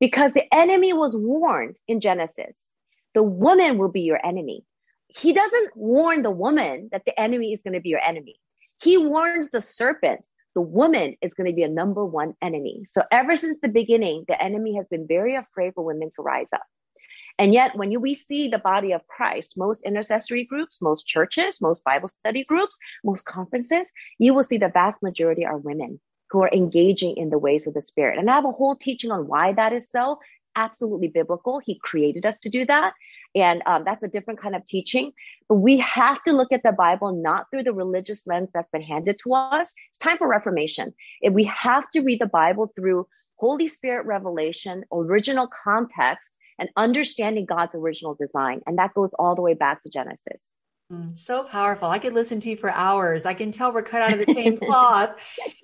because 0.00 0.32
the 0.32 0.52
enemy 0.52 0.92
was 0.92 1.16
warned 1.16 1.78
in 1.86 2.00
Genesis. 2.00 2.68
The 3.14 3.22
woman 3.22 3.78
will 3.78 3.90
be 3.90 4.02
your 4.02 4.24
enemy. 4.24 4.64
He 5.16 5.32
doesn't 5.32 5.76
warn 5.76 6.22
the 6.22 6.30
woman 6.30 6.88
that 6.92 7.04
the 7.04 7.18
enemy 7.20 7.52
is 7.52 7.62
going 7.62 7.74
to 7.74 7.80
be 7.80 7.90
your 7.90 8.00
enemy. 8.04 8.36
He 8.82 8.96
warns 8.96 9.50
the 9.50 9.60
serpent, 9.60 10.24
the 10.54 10.60
woman 10.60 11.16
is 11.22 11.34
going 11.34 11.48
to 11.48 11.54
be 11.54 11.62
a 11.62 11.68
number 11.68 12.04
one 12.04 12.34
enemy. 12.42 12.84
So 12.86 13.02
ever 13.10 13.36
since 13.36 13.58
the 13.62 13.68
beginning, 13.68 14.24
the 14.28 14.42
enemy 14.42 14.76
has 14.76 14.86
been 14.88 15.06
very 15.06 15.34
afraid 15.34 15.74
for 15.74 15.84
women 15.84 16.10
to 16.16 16.22
rise 16.22 16.48
up. 16.52 16.62
And 17.38 17.54
yet, 17.54 17.76
when 17.76 17.90
you, 17.90 17.98
we 17.98 18.14
see 18.14 18.48
the 18.48 18.58
body 18.58 18.92
of 18.92 19.06
Christ, 19.06 19.54
most 19.56 19.82
intercessory 19.84 20.44
groups, 20.44 20.82
most 20.82 21.06
churches, 21.06 21.60
most 21.60 21.82
Bible 21.82 22.08
study 22.08 22.44
groups, 22.44 22.76
most 23.04 23.24
conferences, 23.24 23.90
you 24.18 24.34
will 24.34 24.42
see 24.42 24.58
the 24.58 24.68
vast 24.68 25.02
majority 25.02 25.44
are 25.46 25.56
women 25.56 25.98
who 26.30 26.42
are 26.42 26.50
engaging 26.52 27.16
in 27.16 27.30
the 27.30 27.38
ways 27.38 27.66
of 27.66 27.74
the 27.74 27.80
Spirit. 27.80 28.18
And 28.18 28.30
I 28.30 28.34
have 28.34 28.44
a 28.44 28.52
whole 28.52 28.76
teaching 28.76 29.10
on 29.10 29.26
why 29.26 29.52
that 29.54 29.72
is 29.72 29.90
so. 29.90 30.18
Absolutely 30.56 31.08
biblical. 31.08 31.58
He 31.58 31.78
created 31.82 32.26
us 32.26 32.38
to 32.40 32.50
do 32.50 32.66
that. 32.66 32.92
And 33.34 33.62
um, 33.66 33.84
that's 33.84 34.02
a 34.02 34.08
different 34.08 34.40
kind 34.40 34.54
of 34.54 34.64
teaching. 34.64 35.12
But 35.48 35.56
we 35.56 35.78
have 35.78 36.22
to 36.24 36.32
look 36.32 36.52
at 36.52 36.62
the 36.62 36.72
Bible 36.72 37.12
not 37.12 37.46
through 37.50 37.62
the 37.64 37.72
religious 37.72 38.26
lens 38.26 38.50
that's 38.52 38.68
been 38.68 38.82
handed 38.82 39.18
to 39.24 39.34
us. 39.34 39.72
It's 39.88 39.98
time 39.98 40.18
for 40.18 40.28
reformation. 40.28 40.92
If 41.20 41.32
we 41.32 41.44
have 41.44 41.88
to 41.90 42.00
read 42.00 42.20
the 42.20 42.26
Bible 42.26 42.72
through 42.76 43.06
Holy 43.36 43.68
Spirit 43.68 44.06
revelation, 44.06 44.84
original 44.92 45.48
context, 45.48 46.36
and 46.58 46.68
understanding 46.76 47.44
God's 47.44 47.74
original 47.74 48.14
design. 48.14 48.60
And 48.66 48.78
that 48.78 48.94
goes 48.94 49.14
all 49.14 49.34
the 49.34 49.42
way 49.42 49.54
back 49.54 49.82
to 49.82 49.90
Genesis. 49.90 50.52
Mm, 50.92 51.16
so 51.16 51.42
powerful. 51.42 51.88
I 51.88 51.98
could 51.98 52.12
listen 52.12 52.40
to 52.40 52.50
you 52.50 52.56
for 52.56 52.70
hours. 52.70 53.24
I 53.24 53.32
can 53.32 53.50
tell 53.50 53.72
we're 53.72 53.82
cut 53.82 54.02
out 54.02 54.12
of 54.12 54.26
the 54.26 54.34
same 54.34 54.58
cloth. 54.58 55.10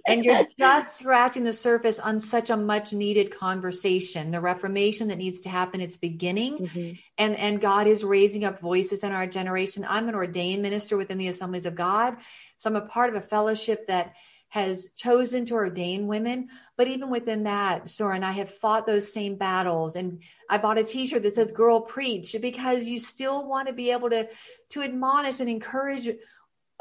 And 0.07 0.25
you're 0.25 0.47
just 0.59 0.99
scratching 0.99 1.45
the 1.45 1.53
surface 1.53 2.01
on 2.01 2.19
such 2.19 2.49
a 2.49 2.57
much 2.57 2.95
needed 2.95 3.37
conversation. 3.37 4.31
The 4.31 4.41
reformation 4.41 5.09
that 5.09 5.19
needs 5.19 5.41
to 5.41 5.51
happen, 5.51 5.83
it's 5.83 5.99
beginning. 5.99 6.59
Mm-hmm. 6.59 6.93
And, 7.19 7.37
and 7.37 7.61
God 7.61 7.87
is 7.87 8.05
raising 8.05 8.45
up 8.45 8.61
voices 8.61 9.05
in 9.05 9.13
our 9.13 9.27
generation. 9.27 9.85
I'm 9.87 10.09
an 10.09 10.15
ordained 10.15 10.63
minister 10.63 10.97
within 10.97 11.19
the 11.19 11.29
assemblies 11.29 11.67
of 11.67 11.75
God. 11.75 12.17
So 12.57 12.71
I'm 12.71 12.77
a 12.77 12.81
part 12.81 13.11
of 13.11 13.17
a 13.17 13.27
fellowship 13.27 13.87
that 13.89 14.15
has 14.51 14.91
chosen 14.97 15.45
to 15.47 15.55
ordain 15.55 16.07
women. 16.07 16.49
But 16.77 16.89
even 16.89 17.11
within 17.11 17.43
that, 17.45 17.89
Soorin, 17.89 18.25
I 18.25 18.33
have 18.33 18.51
fought 18.51 18.87
those 18.87 19.13
same 19.13 19.37
battles. 19.37 19.97
And 19.97 20.23
I 20.49 20.59
bought 20.59 20.79
a 20.79 20.85
t-shirt 20.85 21.23
that 21.23 21.35
says 21.35 21.53
girl 21.53 21.81
preach 21.81 22.35
because 22.41 22.87
you 22.87 22.99
still 22.99 23.47
want 23.47 23.69
to 23.69 23.75
be 23.75 23.91
able 23.91 24.11
to, 24.11 24.29
to 24.71 24.83
admonish 24.83 25.41
and 25.41 25.51
encourage 25.51 26.09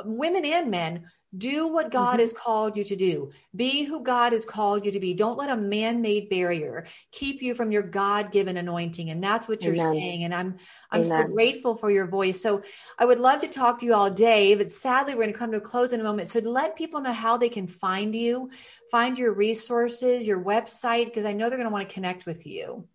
women 0.03 0.45
and 0.45 0.71
men 0.71 1.05
do 1.37 1.67
what 1.67 1.91
God 1.91 2.13
mm-hmm. 2.13 2.21
has 2.21 2.33
called 2.33 2.77
you 2.77 2.83
to 2.85 2.95
do. 2.95 3.31
Be 3.55 3.83
who 3.83 4.01
God 4.01 4.31
has 4.31 4.45
called 4.45 4.85
you 4.85 4.91
to 4.91 4.99
be. 4.99 5.13
Don't 5.13 5.37
let 5.37 5.49
a 5.49 5.57
man-made 5.57 6.29
barrier 6.29 6.85
keep 7.11 7.41
you 7.41 7.53
from 7.53 7.71
your 7.71 7.83
God-given 7.83 8.57
anointing. 8.57 9.09
And 9.09 9.23
that's 9.23 9.47
what 9.47 9.63
you're 9.63 9.73
Amen. 9.73 9.93
saying. 9.93 10.23
And 10.23 10.33
I'm 10.33 10.57
I'm 10.91 11.03
Amen. 11.03 11.27
so 11.27 11.33
grateful 11.33 11.75
for 11.75 11.91
your 11.91 12.07
voice. 12.07 12.41
So 12.41 12.63
I 12.97 13.05
would 13.05 13.19
love 13.19 13.41
to 13.41 13.47
talk 13.47 13.79
to 13.79 13.85
you 13.85 13.93
all 13.93 14.09
day, 14.09 14.55
but 14.55 14.71
sadly 14.71 15.13
we're 15.13 15.23
going 15.23 15.33
to 15.33 15.39
come 15.39 15.51
to 15.51 15.57
a 15.57 15.61
close 15.61 15.93
in 15.93 15.99
a 15.99 16.03
moment. 16.03 16.29
So 16.29 16.39
let 16.39 16.75
people 16.75 17.01
know 17.01 17.13
how 17.13 17.37
they 17.37 17.49
can 17.49 17.67
find 17.67 18.15
you, 18.15 18.49
find 18.89 19.17
your 19.17 19.33
resources, 19.33 20.25
your 20.25 20.41
website, 20.41 21.05
because 21.05 21.25
I 21.25 21.33
know 21.33 21.49
they're 21.49 21.57
going 21.57 21.69
to 21.69 21.73
want 21.73 21.87
to 21.87 21.93
connect 21.93 22.25
with 22.25 22.47
you. 22.47 22.87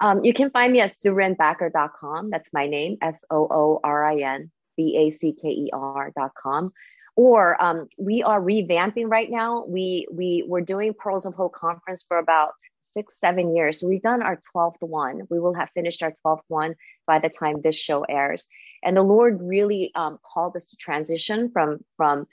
Um, 0.00 0.24
you 0.24 0.34
can 0.34 0.50
find 0.50 0.72
me 0.72 0.80
at 0.80 0.90
soorinbacker.com. 0.90 2.30
That's 2.30 2.52
my 2.52 2.66
name, 2.66 2.98
S 3.00 3.24
O 3.30 3.46
O 3.48 3.80
R 3.84 4.04
I 4.04 4.20
N 4.20 4.50
B 4.76 4.96
A 4.96 5.10
C 5.16 5.32
K 5.32 5.48
E 5.48 5.70
R.com. 5.72 6.72
Or 7.14 7.62
um, 7.62 7.88
we 7.98 8.22
are 8.22 8.40
revamping 8.40 9.10
right 9.10 9.30
now. 9.30 9.64
We 9.66 10.06
we 10.10 10.44
we're 10.46 10.62
doing 10.62 10.94
Pearls 10.94 11.26
of 11.26 11.34
Hope 11.34 11.54
conference 11.54 12.04
for 12.08 12.18
about 12.18 12.52
six, 12.94 13.18
seven 13.18 13.54
years. 13.54 13.80
So 13.80 13.88
we've 13.88 14.02
done 14.02 14.22
our 14.22 14.38
12th 14.54 14.80
one. 14.80 15.22
We 15.30 15.40
will 15.40 15.54
have 15.54 15.70
finished 15.74 16.02
our 16.02 16.14
12th 16.24 16.42
one 16.48 16.74
by 17.06 17.18
the 17.18 17.28
time 17.28 17.60
this 17.60 17.76
show 17.76 18.02
airs. 18.02 18.46
And 18.82 18.96
the 18.96 19.02
Lord 19.02 19.40
really 19.42 19.92
um, 19.94 20.18
called 20.22 20.56
us 20.56 20.68
to 20.70 20.76
transition 20.76 21.50
from 21.52 21.84
from 21.96 22.26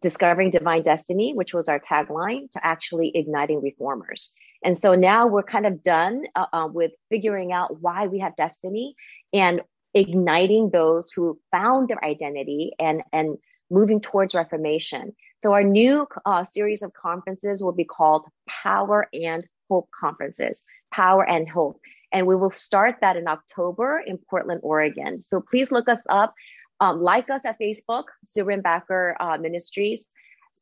discovering 0.00 0.50
divine 0.50 0.82
destiny, 0.82 1.34
which 1.34 1.52
was 1.52 1.68
our 1.68 1.80
tagline, 1.80 2.50
to 2.52 2.64
actually 2.64 3.10
igniting 3.14 3.60
reformers. 3.60 4.30
And 4.62 4.76
so 4.76 4.94
now 4.94 5.26
we're 5.26 5.42
kind 5.42 5.66
of 5.66 5.82
done 5.82 6.24
uh, 6.36 6.46
uh, 6.52 6.68
with 6.72 6.92
figuring 7.10 7.52
out 7.52 7.80
why 7.80 8.06
we 8.06 8.20
have 8.20 8.36
destiny 8.36 8.94
and 9.32 9.60
igniting 9.94 10.70
those 10.70 11.10
who 11.10 11.38
found 11.50 11.88
their 11.88 12.04
identity 12.04 12.72
and 12.78 13.02
and 13.12 13.38
moving 13.70 14.00
towards 14.00 14.34
reformation. 14.34 15.14
So 15.42 15.52
our 15.52 15.62
new 15.62 16.06
uh, 16.26 16.44
series 16.44 16.82
of 16.82 16.92
conferences 16.92 17.62
will 17.62 17.72
be 17.72 17.84
called 17.84 18.24
Power 18.48 19.08
and 19.12 19.46
Hope 19.70 19.88
Conferences, 19.98 20.62
Power 20.90 21.28
and 21.28 21.48
Hope. 21.48 21.80
And 22.12 22.26
we 22.26 22.36
will 22.36 22.50
start 22.50 22.96
that 23.02 23.16
in 23.16 23.28
October 23.28 24.02
in 24.04 24.18
Portland, 24.30 24.60
Oregon. 24.62 25.20
So 25.20 25.40
please 25.40 25.70
look 25.70 25.88
us 25.88 26.00
up. 26.08 26.34
Um, 26.80 27.02
like 27.02 27.28
us 27.28 27.44
at 27.44 27.58
Facebook, 27.60 28.04
Stuart 28.24 28.62
Backer 28.62 29.16
uh, 29.18 29.36
Ministries. 29.36 30.06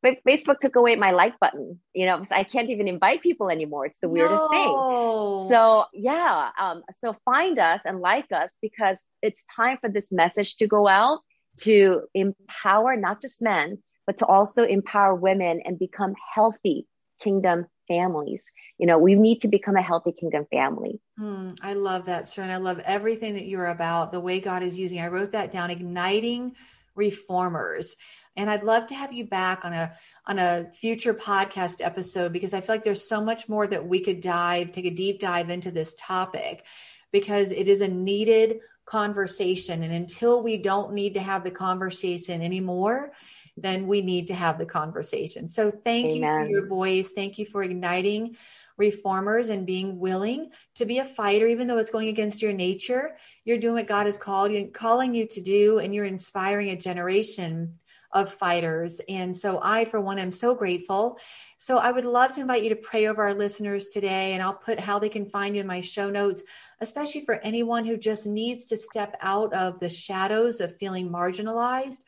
Facebook 0.03 0.59
took 0.59 0.75
away 0.75 0.95
my 0.95 1.11
like 1.11 1.39
button. 1.39 1.79
You 1.93 2.05
know, 2.05 2.23
I 2.31 2.43
can't 2.43 2.69
even 2.69 2.87
invite 2.87 3.21
people 3.21 3.49
anymore. 3.49 3.85
It's 3.85 3.99
the 3.99 4.09
weirdest 4.09 4.43
no. 4.43 5.47
thing. 5.47 5.49
So 5.49 5.85
yeah, 5.93 6.49
um, 6.59 6.83
so 6.91 7.15
find 7.25 7.57
us 7.59 7.81
and 7.85 7.99
like 7.99 8.31
us 8.31 8.57
because 8.61 9.03
it's 9.21 9.43
time 9.55 9.77
for 9.79 9.89
this 9.89 10.11
message 10.11 10.57
to 10.57 10.67
go 10.67 10.87
out 10.87 11.19
to 11.61 12.03
empower 12.13 12.95
not 12.95 13.21
just 13.21 13.41
men, 13.41 13.79
but 14.05 14.17
to 14.17 14.25
also 14.25 14.63
empower 14.63 15.15
women 15.15 15.61
and 15.65 15.77
become 15.77 16.13
healthy 16.33 16.87
kingdom 17.21 17.65
families. 17.87 18.43
You 18.77 18.87
know, 18.87 18.97
we 18.97 19.15
need 19.15 19.41
to 19.41 19.47
become 19.47 19.75
a 19.75 19.81
healthy 19.81 20.11
kingdom 20.11 20.45
family. 20.51 20.99
Mm, 21.19 21.57
I 21.61 21.73
love 21.73 22.05
that, 22.05 22.27
sir. 22.27 22.41
And 22.41 22.51
I 22.51 22.57
love 22.57 22.79
everything 22.79 23.35
that 23.35 23.47
you're 23.47 23.65
about, 23.65 24.11
the 24.11 24.19
way 24.19 24.39
God 24.39 24.63
is 24.63 24.77
using. 24.77 24.99
I 24.99 25.07
wrote 25.07 25.31
that 25.31 25.51
down, 25.51 25.71
igniting 25.71 26.55
reformers. 26.95 27.95
And 28.35 28.49
I'd 28.49 28.63
love 28.63 28.87
to 28.87 28.95
have 28.95 29.13
you 29.13 29.25
back 29.25 29.65
on 29.65 29.73
a 29.73 29.93
on 30.25 30.37
a 30.37 30.69
future 30.79 31.13
podcast 31.13 31.83
episode 31.83 32.33
because 32.33 32.53
I 32.53 32.61
feel 32.61 32.75
like 32.75 32.83
there's 32.83 33.07
so 33.07 33.23
much 33.23 33.49
more 33.49 33.65
that 33.65 33.87
we 33.87 33.99
could 33.99 34.21
dive, 34.21 34.71
take 34.71 34.85
a 34.85 34.91
deep 34.91 35.19
dive 35.19 35.49
into 35.49 35.71
this 35.71 35.95
topic 35.99 36.63
because 37.11 37.51
it 37.51 37.67
is 37.67 37.81
a 37.81 37.87
needed 37.87 38.59
conversation. 38.87 39.83
And 39.83 39.93
until 39.93 40.41
we 40.41 40.57
don't 40.57 40.93
need 40.93 41.13
to 41.13 41.19
have 41.19 41.43
the 41.43 41.51
conversation 41.51 42.41
anymore, 42.41 43.11
then 43.55 43.85
we 43.85 44.01
need 44.01 44.27
to 44.27 44.33
have 44.33 44.57
the 44.57 44.65
conversation. 44.65 45.47
So 45.47 45.71
thank 45.71 46.11
Amen. 46.11 46.15
you 46.15 46.45
for 46.45 46.49
your 46.49 46.67
voice. 46.67 47.11
Thank 47.11 47.37
you 47.37 47.45
for 47.45 47.61
igniting 47.63 48.37
reformers 48.77 49.49
and 49.49 49.65
being 49.65 49.99
willing 49.99 50.51
to 50.75 50.85
be 50.85 50.99
a 50.99 51.05
fighter, 51.05 51.47
even 51.47 51.67
though 51.67 51.79
it's 51.79 51.89
going 51.89 52.07
against 52.07 52.41
your 52.41 52.53
nature. 52.53 53.17
You're 53.43 53.57
doing 53.57 53.75
what 53.75 53.87
God 53.87 54.05
has 54.05 54.17
called 54.17 54.51
you, 54.51 54.67
calling 54.67 55.13
you 55.15 55.27
to 55.27 55.41
do, 55.41 55.79
and 55.79 55.93
you're 55.93 56.05
inspiring 56.05 56.69
a 56.69 56.75
generation 56.75 57.73
of 58.11 58.31
fighters. 58.31 59.01
And 59.09 59.35
so 59.35 59.59
I, 59.61 59.85
for 59.85 59.99
one, 59.99 60.19
am 60.19 60.31
so 60.31 60.55
grateful. 60.55 61.19
So 61.57 61.77
I 61.77 61.91
would 61.91 62.05
love 62.05 62.33
to 62.33 62.41
invite 62.41 62.63
you 62.63 62.69
to 62.69 62.75
pray 62.75 63.07
over 63.07 63.23
our 63.23 63.33
listeners 63.33 63.87
today, 63.87 64.33
and 64.33 64.43
I'll 64.43 64.53
put 64.53 64.79
how 64.79 64.99
they 64.99 65.09
can 65.09 65.29
find 65.29 65.55
you 65.55 65.61
in 65.61 65.67
my 65.67 65.81
show 65.81 66.09
notes, 66.09 66.43
especially 66.81 67.21
for 67.21 67.35
anyone 67.35 67.85
who 67.85 67.97
just 67.97 68.27
needs 68.27 68.65
to 68.65 68.77
step 68.77 69.17
out 69.21 69.53
of 69.53 69.79
the 69.79 69.89
shadows 69.89 70.61
of 70.61 70.77
feeling 70.77 71.09
marginalized 71.09 72.03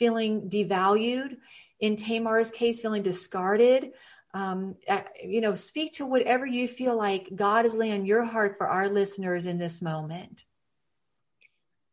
feeling 0.00 0.48
devalued, 0.48 1.36
in 1.78 1.94
Tamar's 1.94 2.50
case, 2.50 2.80
feeling 2.80 3.04
discarded. 3.04 3.92
Um, 4.32 4.76
uh, 4.88 5.02
you 5.22 5.40
know, 5.40 5.54
speak 5.54 5.94
to 5.94 6.06
whatever 6.06 6.46
you 6.46 6.66
feel 6.66 6.96
like 6.96 7.28
God 7.34 7.66
is 7.66 7.74
laying 7.74 7.92
on 7.92 8.06
your 8.06 8.24
heart 8.24 8.56
for 8.58 8.66
our 8.66 8.88
listeners 8.88 9.46
in 9.46 9.58
this 9.58 9.82
moment. 9.82 10.44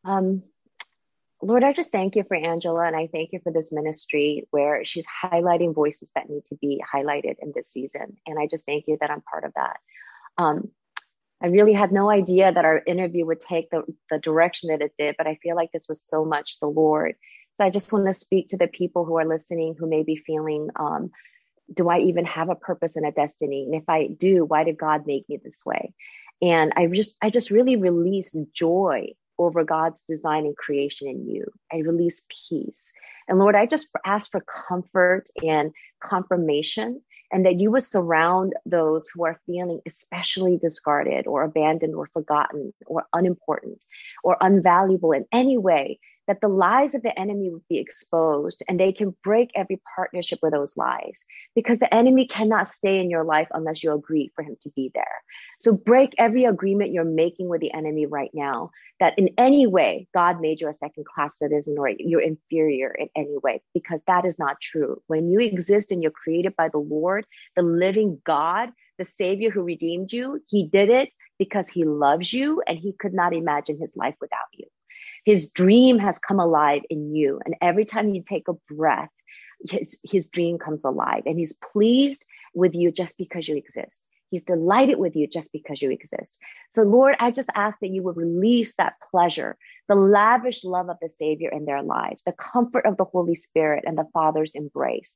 Um, 0.06 0.44
Lord, 1.42 1.64
I 1.64 1.72
just 1.72 1.92
thank 1.92 2.16
you 2.16 2.24
for 2.28 2.36
Angela 2.36 2.86
and 2.86 2.96
I 2.96 3.08
thank 3.08 3.32
you 3.32 3.40
for 3.44 3.52
this 3.52 3.72
ministry 3.72 4.48
where 4.50 4.84
she's 4.84 5.06
highlighting 5.24 5.76
voices 5.76 6.10
that 6.16 6.30
need 6.30 6.46
to 6.46 6.56
be 6.56 6.82
highlighted 6.94 7.36
in 7.40 7.54
this 7.56 7.70
season. 7.70 8.18
And 8.26 8.40
I 8.40 8.48
just 8.48 8.66
thank 8.66 8.86
you 8.88 8.98
that 9.02 9.12
I'm 9.12 9.22
part 9.22 9.44
of 9.44 9.54
that. 9.56 9.78
Um, 10.40 10.72
I 11.42 11.48
really 11.48 11.74
had 11.74 11.92
no 11.92 12.10
idea 12.10 12.52
that 12.52 12.66
our 12.66 12.82
interview 12.88 13.26
would 13.26 13.40
take 13.40 13.70
the, 13.70 13.84
the 14.10 14.18
direction 14.18 14.70
that 14.70 14.82
it 14.82 14.94
did, 14.98 15.16
but 15.16 15.28
I 15.28 15.36
feel 15.44 15.56
like 15.56 15.72
this 15.72 15.88
was 15.88 16.02
so 16.02 16.26
much 16.26 16.60
the 16.60 16.68
Lord. 16.68 17.16
So 17.58 17.66
I 17.66 17.70
just 17.70 17.94
want 17.94 18.08
to 18.08 18.14
speak 18.14 18.50
to 18.50 18.58
the 18.58 18.68
people 18.68 19.06
who 19.06 19.18
are 19.18 19.26
listening 19.26 19.76
who 19.78 19.88
may 19.88 20.02
be 20.02 20.16
feeling, 20.16 20.70
um, 20.76 21.12
do 21.72 21.90
I 21.90 22.00
even 22.00 22.26
have 22.26 22.50
a 22.50 22.56
purpose 22.56 22.96
and 22.96 23.06
a 23.06 23.12
destiny? 23.12 23.66
And 23.66 23.76
if 23.76 23.88
I 23.88 24.08
do, 24.08 24.44
why 24.44 24.64
did 24.64 24.78
God 24.80 25.06
make 25.06 25.30
me 25.30 25.40
this 25.44 25.62
way? 25.64 25.94
And 26.42 26.74
I 26.76 26.88
just, 26.88 27.16
I 27.22 27.30
just 27.30 27.52
really 27.52 27.76
release 27.76 28.36
joy 28.54 29.10
over 29.40 29.64
God's 29.64 30.02
design 30.08 30.46
and 30.46 30.58
creation 30.58 31.08
in 31.08 31.28
you. 31.28 31.46
I 31.72 31.78
release 31.78 32.24
peace. 32.50 32.92
And 33.28 33.40
Lord, 33.40 33.56
I 33.56 33.66
just 33.66 33.90
ask 34.06 34.32
for 34.32 34.44
comfort 34.68 35.26
and 35.44 35.72
confirmation 36.02 37.02
and 37.32 37.46
that 37.46 37.60
you 37.60 37.72
would 37.72 37.84
surround 37.84 38.54
those 38.66 39.08
who 39.10 39.26
are 39.26 39.40
feeling 39.46 39.82
especially 39.86 40.58
discarded 40.58 41.28
or 41.28 41.44
abandoned 41.44 41.94
or 41.94 42.08
forgotten 42.08 42.74
or 42.86 43.06
unimportant 43.14 43.82
or 44.24 44.38
unvaluable 44.42 45.16
in 45.16 45.26
any 45.32 45.58
way 45.58 46.00
that 46.28 46.42
the 46.42 46.48
lies 46.48 46.94
of 46.94 47.04
the 47.04 47.18
enemy 47.18 47.50
would 47.50 47.68
be 47.70 47.78
exposed 47.78 48.64
and 48.68 48.80
they 48.80 48.92
can 48.92 49.16
break 49.24 49.50
every 49.56 49.82
partnership 49.96 50.40
with 50.42 50.54
those 50.54 50.76
lies 50.78 51.26
because 51.56 51.80
the 51.80 51.94
enemy 51.94 52.28
cannot 52.28 52.70
stay 52.70 53.00
in 53.00 53.10
your 53.10 53.24
life 53.24 53.48
unless 53.54 53.82
you 53.84 53.94
agree 53.94 54.32
for 54.36 54.44
him 54.44 54.56
to 54.62 54.70
be 54.76 54.92
there. 54.94 55.06
So 55.60 55.76
break 55.76 56.14
every 56.18 56.46
agreement 56.46 56.92
you're 56.92 57.04
making 57.04 57.48
with 57.48 57.62
the 57.62 57.74
enemy 57.74 58.06
right 58.06 58.32
now 58.34 58.72
that 59.00 59.18
in 59.18 59.30
any 59.38 59.68
way 59.68 60.08
God 60.14 60.42
made 60.42 60.60
you 60.62 60.68
a 60.68 60.74
second 60.74 61.06
class 61.06 61.38
citizen 61.38 61.76
or 61.78 61.90
you're 61.90 62.22
inferior 62.22 62.94
in 62.98 63.10
any 63.16 63.38
way 63.44 63.62
because 63.74 64.02
that 64.08 64.26
is 64.26 64.38
not 64.38 64.62
true. 64.62 65.02
When 65.08 65.32
you 65.32 65.40
exist 65.40 65.92
and 65.92 66.02
you're 66.02 66.12
created 66.12 66.56
by 66.56 66.70
the 66.70 66.80
Lord, 66.80 67.26
the 67.56 67.62
living 67.64 68.22
God, 68.26 68.70
the 68.98 69.06
Savior 69.06 69.50
who 69.50 69.62
redeemed 69.62 70.12
you, 70.12 70.42
He 70.48 70.68
did 70.68 70.90
it 70.90 71.10
because 71.40 71.70
He 71.70 71.84
loves 71.86 72.34
you 72.34 72.62
and 72.68 72.78
He 72.78 72.94
could 72.94 73.14
not 73.14 73.34
imagine 73.34 73.80
His 73.80 73.96
life 73.96 74.16
without 74.20 74.48
you. 74.54 74.66
His 75.28 75.50
dream 75.50 76.00
has 76.00 76.20
come 76.20 76.40
alive 76.40 76.84
in 76.90 77.14
you. 77.14 77.42
And 77.44 77.54
every 77.62 77.84
time 77.84 78.16
you 78.16 78.24
take 78.24 78.48
a 78.48 78.54
breath, 78.74 79.10
his, 79.70 80.00
his 80.02 80.30
dream 80.30 80.58
comes 80.58 80.86
alive 80.86 81.24
and 81.26 81.38
he's 81.38 81.52
pleased 81.52 82.24
with 82.56 82.74
you 82.76 82.94
just 82.94 83.18
because 83.18 83.46
you 83.46 83.58
exist. 83.58 84.02
He's 84.30 84.44
delighted 84.44 84.98
with 84.98 85.16
you 85.16 85.28
just 85.28 85.52
because 85.54 85.82
you 85.82 85.92
exist. 85.92 86.38
So, 86.70 86.84
Lord, 86.84 87.16
I 87.20 87.32
just 87.32 87.50
ask 87.56 87.80
that 87.80 87.90
you 87.90 88.04
would 88.04 88.18
release 88.18 88.74
that 88.76 88.96
pleasure, 89.12 89.58
the 89.88 89.96
lavish 89.96 90.64
love 90.64 90.90
of 90.90 90.98
the 91.02 91.10
Savior 91.10 91.50
in 91.50 91.66
their 91.66 91.82
lives, 91.82 92.24
the 92.24 92.34
comfort 92.34 92.86
of 92.86 92.98
the 92.98 93.06
Holy 93.06 93.36
Spirit 93.36 93.86
and 93.88 93.98
the 93.98 94.08
Father's 94.14 94.54
embrace. 94.54 95.16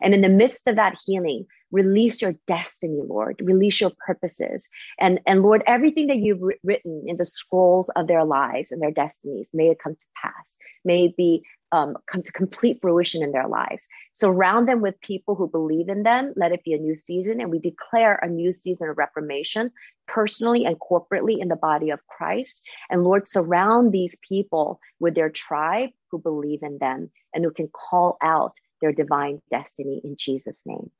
And 0.00 0.14
in 0.14 0.20
the 0.20 0.28
midst 0.28 0.66
of 0.68 0.76
that 0.76 0.96
healing, 1.04 1.46
release 1.70 2.22
your 2.22 2.34
destiny, 2.46 3.00
Lord, 3.04 3.40
release 3.42 3.80
your 3.80 3.92
purposes. 4.06 4.68
And, 4.98 5.20
and 5.26 5.42
Lord, 5.42 5.62
everything 5.66 6.06
that 6.08 6.18
you've 6.18 6.42
written 6.62 7.04
in 7.06 7.16
the 7.16 7.24
scrolls 7.24 7.88
of 7.90 8.06
their 8.06 8.24
lives 8.24 8.70
and 8.70 8.80
their 8.80 8.90
destinies, 8.90 9.50
may 9.52 9.68
it 9.68 9.78
come 9.82 9.94
to 9.94 10.06
pass. 10.22 10.56
May 10.84 11.06
it 11.06 11.16
be 11.16 11.44
um, 11.72 11.96
come 12.10 12.22
to 12.22 12.32
complete 12.32 12.78
fruition 12.80 13.22
in 13.22 13.32
their 13.32 13.48
lives. 13.48 13.88
Surround 14.12 14.68
them 14.68 14.82
with 14.82 15.00
people 15.00 15.34
who 15.34 15.48
believe 15.48 15.88
in 15.88 16.02
them. 16.02 16.32
Let 16.36 16.52
it 16.52 16.64
be 16.64 16.74
a 16.74 16.78
new 16.78 16.94
season. 16.94 17.40
And 17.40 17.50
we 17.50 17.58
declare 17.58 18.16
a 18.16 18.28
new 18.28 18.52
season 18.52 18.88
of 18.88 18.98
reformation 18.98 19.72
personally 20.06 20.64
and 20.66 20.76
corporately 20.78 21.40
in 21.40 21.48
the 21.48 21.56
body 21.56 21.90
of 21.90 22.06
Christ. 22.06 22.62
And 22.90 23.04
Lord, 23.04 23.28
surround 23.28 23.90
these 23.90 24.16
people 24.28 24.80
with 25.00 25.14
their 25.14 25.30
tribe 25.30 25.90
who 26.10 26.18
believe 26.18 26.62
in 26.62 26.78
them 26.78 27.10
and 27.34 27.42
who 27.42 27.50
can 27.50 27.68
call 27.68 28.18
out 28.22 28.52
their 28.82 28.92
divine 28.92 29.40
destiny 29.50 30.02
in 30.04 30.16
Jesus' 30.18 30.62
name. 30.66 30.90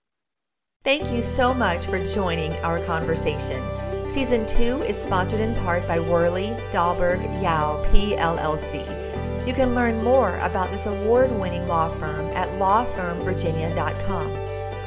Thank 0.85 1.13
you 1.13 1.23
so 1.23 1.53
much 1.55 1.85
for 1.87 2.03
joining 2.05 2.55
our 2.65 2.85
conversation. 2.87 3.63
Season 4.09 4.45
2 4.47 4.83
is 4.83 5.01
sponsored 5.01 5.41
in 5.41 5.55
part 5.57 5.87
by 5.87 6.01
Worley 6.01 6.57
Dahlberg 6.73 7.23
Yao 7.43 7.85
PLLC. 7.93 9.12
You 9.47 9.53
can 9.53 9.75
learn 9.75 10.05
more 10.05 10.37
about 10.37 10.71
this 10.71 10.87
award 10.87 11.33
winning 11.33 11.67
law 11.67 11.89
firm 11.99 12.27
at 12.29 12.49
lawfirmvirginia.com. 12.61 14.37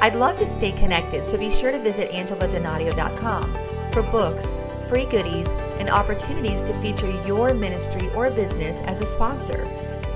I'd 0.00 0.14
love 0.14 0.38
to 0.38 0.46
stay 0.46 0.72
connected, 0.72 1.26
so 1.26 1.38
be 1.38 1.50
sure 1.50 1.72
to 1.72 1.78
visit 1.78 2.10
angeladonadio.com 2.10 3.92
for 3.92 4.02
books, 4.02 4.54
free 4.88 5.06
goodies, 5.06 5.48
and 5.78 5.90
opportunities 5.90 6.62
to 6.62 6.78
feature 6.80 7.10
your 7.26 7.54
ministry 7.54 8.10
or 8.10 8.30
business 8.30 8.80
as 8.80 9.00
a 9.00 9.06
sponsor. 9.06 9.66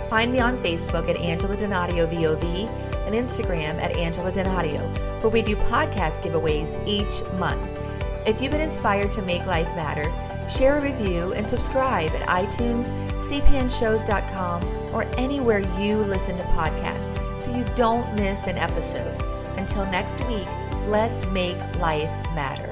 Find 0.09 0.33
me 0.33 0.41
on 0.41 0.59
Facebook 0.59 1.09
at 1.09 1.17
Angela 1.19 1.57
Donadio 1.57 2.07
VOV 2.11 2.69
and 3.07 3.15
Instagram 3.15 3.81
at 3.81 3.97
Angela 3.97 4.33
Donadio, 4.33 4.83
where 5.23 5.31
we 5.31 5.41
do 5.43 5.57
podcast 5.57 6.23
giveaways 6.23 6.77
each 6.87 7.23
month. 7.35 7.80
If 8.27 8.41
you've 8.41 8.53
been 8.53 8.61
inspired 8.61 9.13
to 9.13 9.23
make 9.23 9.45
life 9.47 9.75
matter, 9.77 10.11
Share 10.51 10.79
a 10.79 10.83
review 10.83 11.33
and 11.35 11.47
subscribe 11.47 12.11
at 12.13 12.29
iTunes, 12.29 12.91
cpnshows.com, 13.21 14.65
or 14.93 15.05
anywhere 15.17 15.61
you 15.81 15.99
listen 15.99 16.37
to 16.39 16.43
podcasts 16.45 17.15
so 17.41 17.55
you 17.57 17.65
don't 17.77 18.13
miss 18.17 18.47
an 18.47 18.59
episode. 18.59 19.23
Until 19.57 19.85
next 19.87 20.25
week, 20.27 20.49
let's 20.87 21.25
make 21.27 21.57
life 21.77 22.11
matter. 22.35 22.70